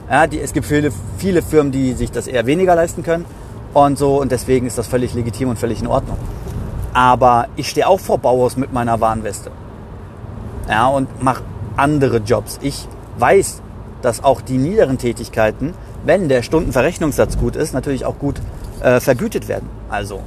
ja, 0.09 0.27
die, 0.27 0.39
es 0.39 0.53
gibt 0.53 0.65
viele, 0.65 0.91
viele 1.17 1.41
Firmen, 1.41 1.71
die 1.71 1.93
sich 1.93 2.11
das 2.11 2.27
eher 2.27 2.45
weniger 2.45 2.75
leisten 2.75 3.03
können 3.03 3.25
und 3.73 3.97
so 3.97 4.21
und 4.21 4.31
deswegen 4.31 4.65
ist 4.65 4.77
das 4.77 4.87
völlig 4.87 5.13
legitim 5.13 5.49
und 5.49 5.59
völlig 5.59 5.81
in 5.81 5.87
Ordnung. 5.87 6.17
Aber 6.93 7.47
ich 7.57 7.69
stehe 7.69 7.87
auch 7.87 7.99
vor 7.99 8.17
Bauhaus 8.17 8.57
mit 8.57 8.73
meiner 8.73 9.01
Warnweste. 9.01 9.51
Ja, 10.69 10.87
und 10.87 11.21
mache 11.21 11.43
andere 11.75 12.17
Jobs. 12.17 12.57
Ich 12.61 12.87
weiß, 13.19 13.61
dass 14.01 14.23
auch 14.23 14.41
die 14.41 14.57
niederen 14.57 14.97
Tätigkeiten, 14.97 15.73
wenn 16.05 16.29
der 16.29 16.41
Stundenverrechnungssatz 16.41 17.37
gut 17.37 17.55
ist, 17.55 17.73
natürlich 17.73 18.05
auch 18.05 18.17
gut 18.17 18.41
äh, 18.81 18.99
vergütet 18.99 19.47
werden. 19.47 19.69
Also, 19.89 20.21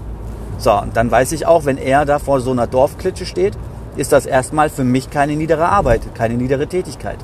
so, 0.59 0.73
und 0.73 0.97
dann 0.97 1.11
weiß 1.11 1.33
ich 1.33 1.47
auch, 1.47 1.65
wenn 1.65 1.79
er 1.79 2.05
da 2.05 2.19
vor 2.19 2.41
so 2.41 2.51
einer 2.51 2.67
Dorfklitsche 2.67 3.27
steht, 3.27 3.55
ist 3.97 4.13
das 4.13 4.27
erstmal 4.27 4.69
für 4.69 4.85
mich 4.85 5.11
keine 5.11 5.35
niedere 5.37 5.69
Arbeit, 5.69 6.03
keine 6.15 6.35
niedere 6.35 6.67
Tätigkeit 6.67 7.19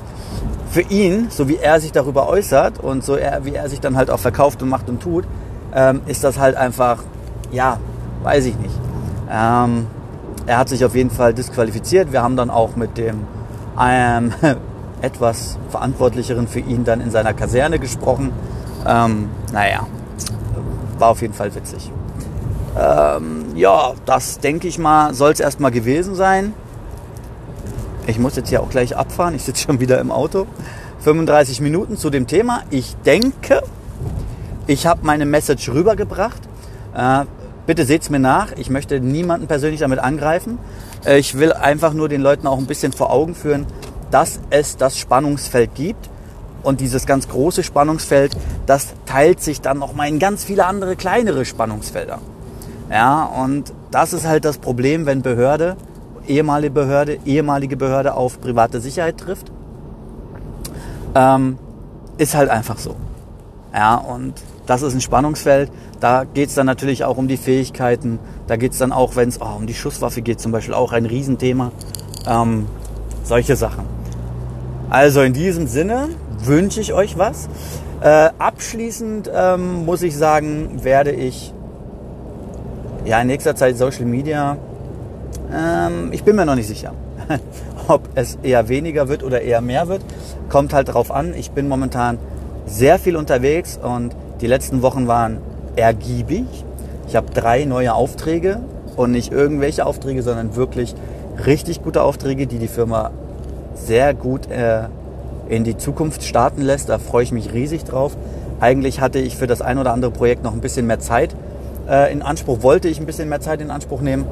für 0.77 0.93
ihn, 0.93 1.31
so 1.31 1.47
wie 1.47 1.55
er 1.55 1.79
sich 1.79 1.91
darüber 1.91 2.29
äußert 2.29 2.77
und 2.77 3.03
so 3.03 3.15
er, 3.15 3.45
wie 3.45 3.55
er 3.55 3.67
sich 3.67 3.79
dann 3.79 3.97
halt 3.97 4.11
auch 4.11 4.19
verkauft 4.19 4.61
und 4.61 4.69
macht 4.69 4.87
und 4.89 5.01
tut, 5.01 5.25
ähm, 5.73 6.01
ist 6.05 6.23
das 6.23 6.37
halt 6.37 6.55
einfach, 6.55 7.03
ja, 7.51 7.79
weiß 8.21 8.45
ich 8.45 8.55
nicht. 8.59 8.75
Ähm, 9.27 9.87
er 10.45 10.59
hat 10.59 10.69
sich 10.69 10.85
auf 10.85 10.93
jeden 10.93 11.09
Fall 11.09 11.33
disqualifiziert. 11.33 12.11
Wir 12.11 12.21
haben 12.21 12.35
dann 12.35 12.51
auch 12.51 12.75
mit 12.75 12.95
dem 12.95 13.21
ähm, 13.81 14.31
etwas 15.01 15.57
Verantwortlicheren 15.71 16.47
für 16.47 16.59
ihn 16.59 16.83
dann 16.83 17.01
in 17.01 17.09
seiner 17.09 17.33
Kaserne 17.33 17.79
gesprochen. 17.79 18.31
Ähm, 18.85 19.29
naja, 19.51 19.87
war 20.99 21.09
auf 21.09 21.23
jeden 21.23 21.33
Fall 21.33 21.55
witzig. 21.55 21.91
Ähm, 22.79 23.45
ja, 23.55 23.93
das 24.05 24.37
denke 24.37 24.67
ich 24.67 24.77
mal, 24.77 25.15
soll 25.15 25.31
es 25.31 25.39
erstmal 25.39 25.71
gewesen 25.71 26.13
sein. 26.13 26.53
Ich 28.07 28.19
muss 28.19 28.37
jetzt 28.37 28.47
hier 28.47 28.63
auch 28.63 28.69
gleich 28.69 28.95
abfahren. 28.95 29.35
Ich 29.35 29.43
sitze 29.43 29.63
schon 29.63 29.81
wieder 29.81 29.99
im 29.99 30.11
Auto. 30.11 30.47
35 30.99 31.59
Minuten 31.59 31.97
zu 31.97 32.09
dem 32.09 32.25
Thema. 32.25 32.63
Ich 32.69 32.95
denke, 33.05 33.61
ich 34.65 34.87
habe 34.87 35.01
meine 35.03 35.25
Message 35.25 35.67
rübergebracht. 35.67 36.41
Äh, 36.95 37.25
bitte 37.65 37.83
seht's 37.83 38.09
mir 38.09 38.19
nach. 38.19 38.53
Ich 38.55 38.69
möchte 38.69 39.01
niemanden 39.01 39.47
persönlich 39.47 39.81
damit 39.81 39.99
angreifen. 39.99 40.57
Äh, 41.05 41.19
ich 41.19 41.37
will 41.37 41.51
einfach 41.51 41.91
nur 41.91 42.07
den 42.07 42.21
Leuten 42.21 42.47
auch 42.47 42.57
ein 42.57 42.65
bisschen 42.65 42.93
vor 42.93 43.11
Augen 43.11 43.35
führen, 43.35 43.65
dass 44.09 44.39
es 44.51 44.77
das 44.77 44.97
Spannungsfeld 44.97 45.75
gibt. 45.75 46.09
Und 46.63 46.79
dieses 46.79 47.07
ganz 47.07 47.27
große 47.27 47.61
Spannungsfeld, 47.61 48.37
das 48.65 48.87
teilt 49.05 49.41
sich 49.41 49.59
dann 49.59 49.79
noch 49.79 49.93
mal 49.93 50.07
in 50.07 50.17
ganz 50.17 50.45
viele 50.45 50.65
andere 50.65 50.95
kleinere 50.95 51.43
Spannungsfelder. 51.43 52.19
Ja, 52.89 53.25
und 53.25 53.73
das 53.91 54.13
ist 54.13 54.25
halt 54.25 54.45
das 54.45 54.59
Problem, 54.59 55.05
wenn 55.05 55.21
Behörde, 55.21 55.75
ehemalige 56.27 56.71
Behörde, 56.71 57.17
ehemalige 57.25 57.77
Behörde 57.77 58.13
auf 58.13 58.39
private 58.41 58.79
Sicherheit 58.79 59.17
trifft. 59.17 59.51
Ähm, 61.15 61.57
ist 62.17 62.35
halt 62.35 62.49
einfach 62.49 62.77
so. 62.77 62.95
Ja, 63.73 63.95
und 63.95 64.33
das 64.65 64.81
ist 64.81 64.93
ein 64.93 65.01
Spannungsfeld. 65.01 65.71
Da 65.99 66.25
geht 66.25 66.49
es 66.49 66.55
dann 66.55 66.65
natürlich 66.65 67.03
auch 67.03 67.17
um 67.17 67.27
die 67.27 67.37
Fähigkeiten. 67.37 68.19
Da 68.47 68.55
geht 68.55 68.73
es 68.73 68.77
dann 68.77 68.91
auch, 68.91 69.15
wenn 69.15 69.29
es 69.29 69.41
oh, 69.41 69.57
um 69.57 69.67
die 69.67 69.73
Schusswaffe 69.73 70.21
geht, 70.21 70.39
zum 70.39 70.51
Beispiel 70.51 70.73
auch 70.73 70.91
ein 70.91 71.05
Riesenthema. 71.05 71.71
Ähm, 72.27 72.67
solche 73.23 73.55
Sachen. 73.55 73.85
Also 74.89 75.21
in 75.21 75.33
diesem 75.33 75.67
Sinne 75.67 76.09
wünsche 76.43 76.81
ich 76.81 76.93
euch 76.93 77.17
was. 77.17 77.49
Äh, 78.01 78.29
abschließend 78.37 79.29
ähm, 79.33 79.85
muss 79.85 80.01
ich 80.01 80.15
sagen, 80.15 80.83
werde 80.83 81.11
ich 81.11 81.53
ja 83.05 83.21
in 83.21 83.27
nächster 83.27 83.55
Zeit 83.55 83.77
Social 83.77 84.05
Media, 84.05 84.57
ähm, 85.53 86.09
ich 86.11 86.23
bin 86.23 86.35
mir 86.35 86.45
noch 86.45 86.55
nicht 86.55 86.67
sicher, 86.67 86.93
ob 87.87 88.09
es 88.15 88.37
eher 88.43 88.69
weniger 88.69 89.07
wird 89.07 89.23
oder 89.23 89.41
eher 89.41 89.61
mehr 89.61 89.87
wird. 89.87 90.01
Kommt 90.49 90.73
halt 90.73 90.93
drauf 90.93 91.11
an. 91.11 91.33
Ich 91.35 91.51
bin 91.51 91.67
momentan 91.67 92.17
sehr 92.65 92.99
viel 92.99 93.15
unterwegs 93.15 93.79
und 93.81 94.15
die 94.41 94.47
letzten 94.47 94.81
Wochen 94.81 95.07
waren 95.07 95.37
ergiebig. 95.75 96.45
Ich 97.07 97.15
habe 97.15 97.31
drei 97.33 97.65
neue 97.65 97.93
Aufträge 97.93 98.59
und 98.95 99.11
nicht 99.11 99.31
irgendwelche 99.31 99.85
Aufträge, 99.85 100.21
sondern 100.21 100.55
wirklich 100.55 100.95
richtig 101.45 101.81
gute 101.81 102.01
Aufträge, 102.01 102.47
die 102.47 102.57
die 102.57 102.67
Firma 102.67 103.11
sehr 103.75 104.13
gut 104.13 104.49
äh, 104.49 104.85
in 105.47 105.63
die 105.63 105.77
Zukunft 105.77 106.23
starten 106.23 106.61
lässt. 106.61 106.89
Da 106.89 106.97
freue 106.97 107.23
ich 107.23 107.31
mich 107.31 107.53
riesig 107.53 107.85
drauf. 107.85 108.17
Eigentlich 108.59 108.99
hatte 108.99 109.19
ich 109.19 109.37
für 109.37 109.47
das 109.47 109.61
ein 109.61 109.77
oder 109.77 109.93
andere 109.93 110.11
Projekt 110.11 110.43
noch 110.43 110.53
ein 110.53 110.61
bisschen 110.61 110.87
mehr 110.87 110.99
Zeit 110.99 111.35
äh, 111.87 112.11
in 112.11 112.21
Anspruch, 112.21 112.63
wollte 112.63 112.87
ich 112.87 112.99
ein 112.99 113.05
bisschen 113.05 113.29
mehr 113.29 113.39
Zeit 113.39 113.61
in 113.61 113.69
Anspruch 113.69 114.01
nehmen. 114.01 114.25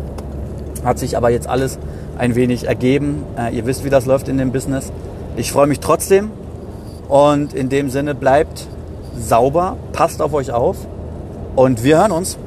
Hat 0.86 1.00
sich 1.00 1.18
aber 1.18 1.30
jetzt 1.30 1.50
alles 1.50 1.78
ein 2.18 2.36
wenig 2.36 2.68
ergeben. 2.68 3.24
Äh, 3.38 3.56
ihr 3.56 3.66
wisst, 3.66 3.84
wie 3.84 3.90
das 3.90 4.06
läuft 4.06 4.30
in 4.30 4.38
dem 4.38 4.52
Business. 4.52 4.92
Ich 5.36 5.52
freue 5.52 5.68
mich 5.68 5.82
trotzdem 5.82 6.32
und 7.10 7.54
in 7.54 7.70
dem 7.70 7.90
Sinne 7.90 8.16
bleibt 8.16 8.68
sauber, 9.18 9.78
passt 9.92 10.22
auf 10.22 10.34
euch 10.34 10.52
auf 10.52 10.78
und 11.56 11.84
wir 11.84 11.98
hören 11.98 12.12
uns. 12.12 12.38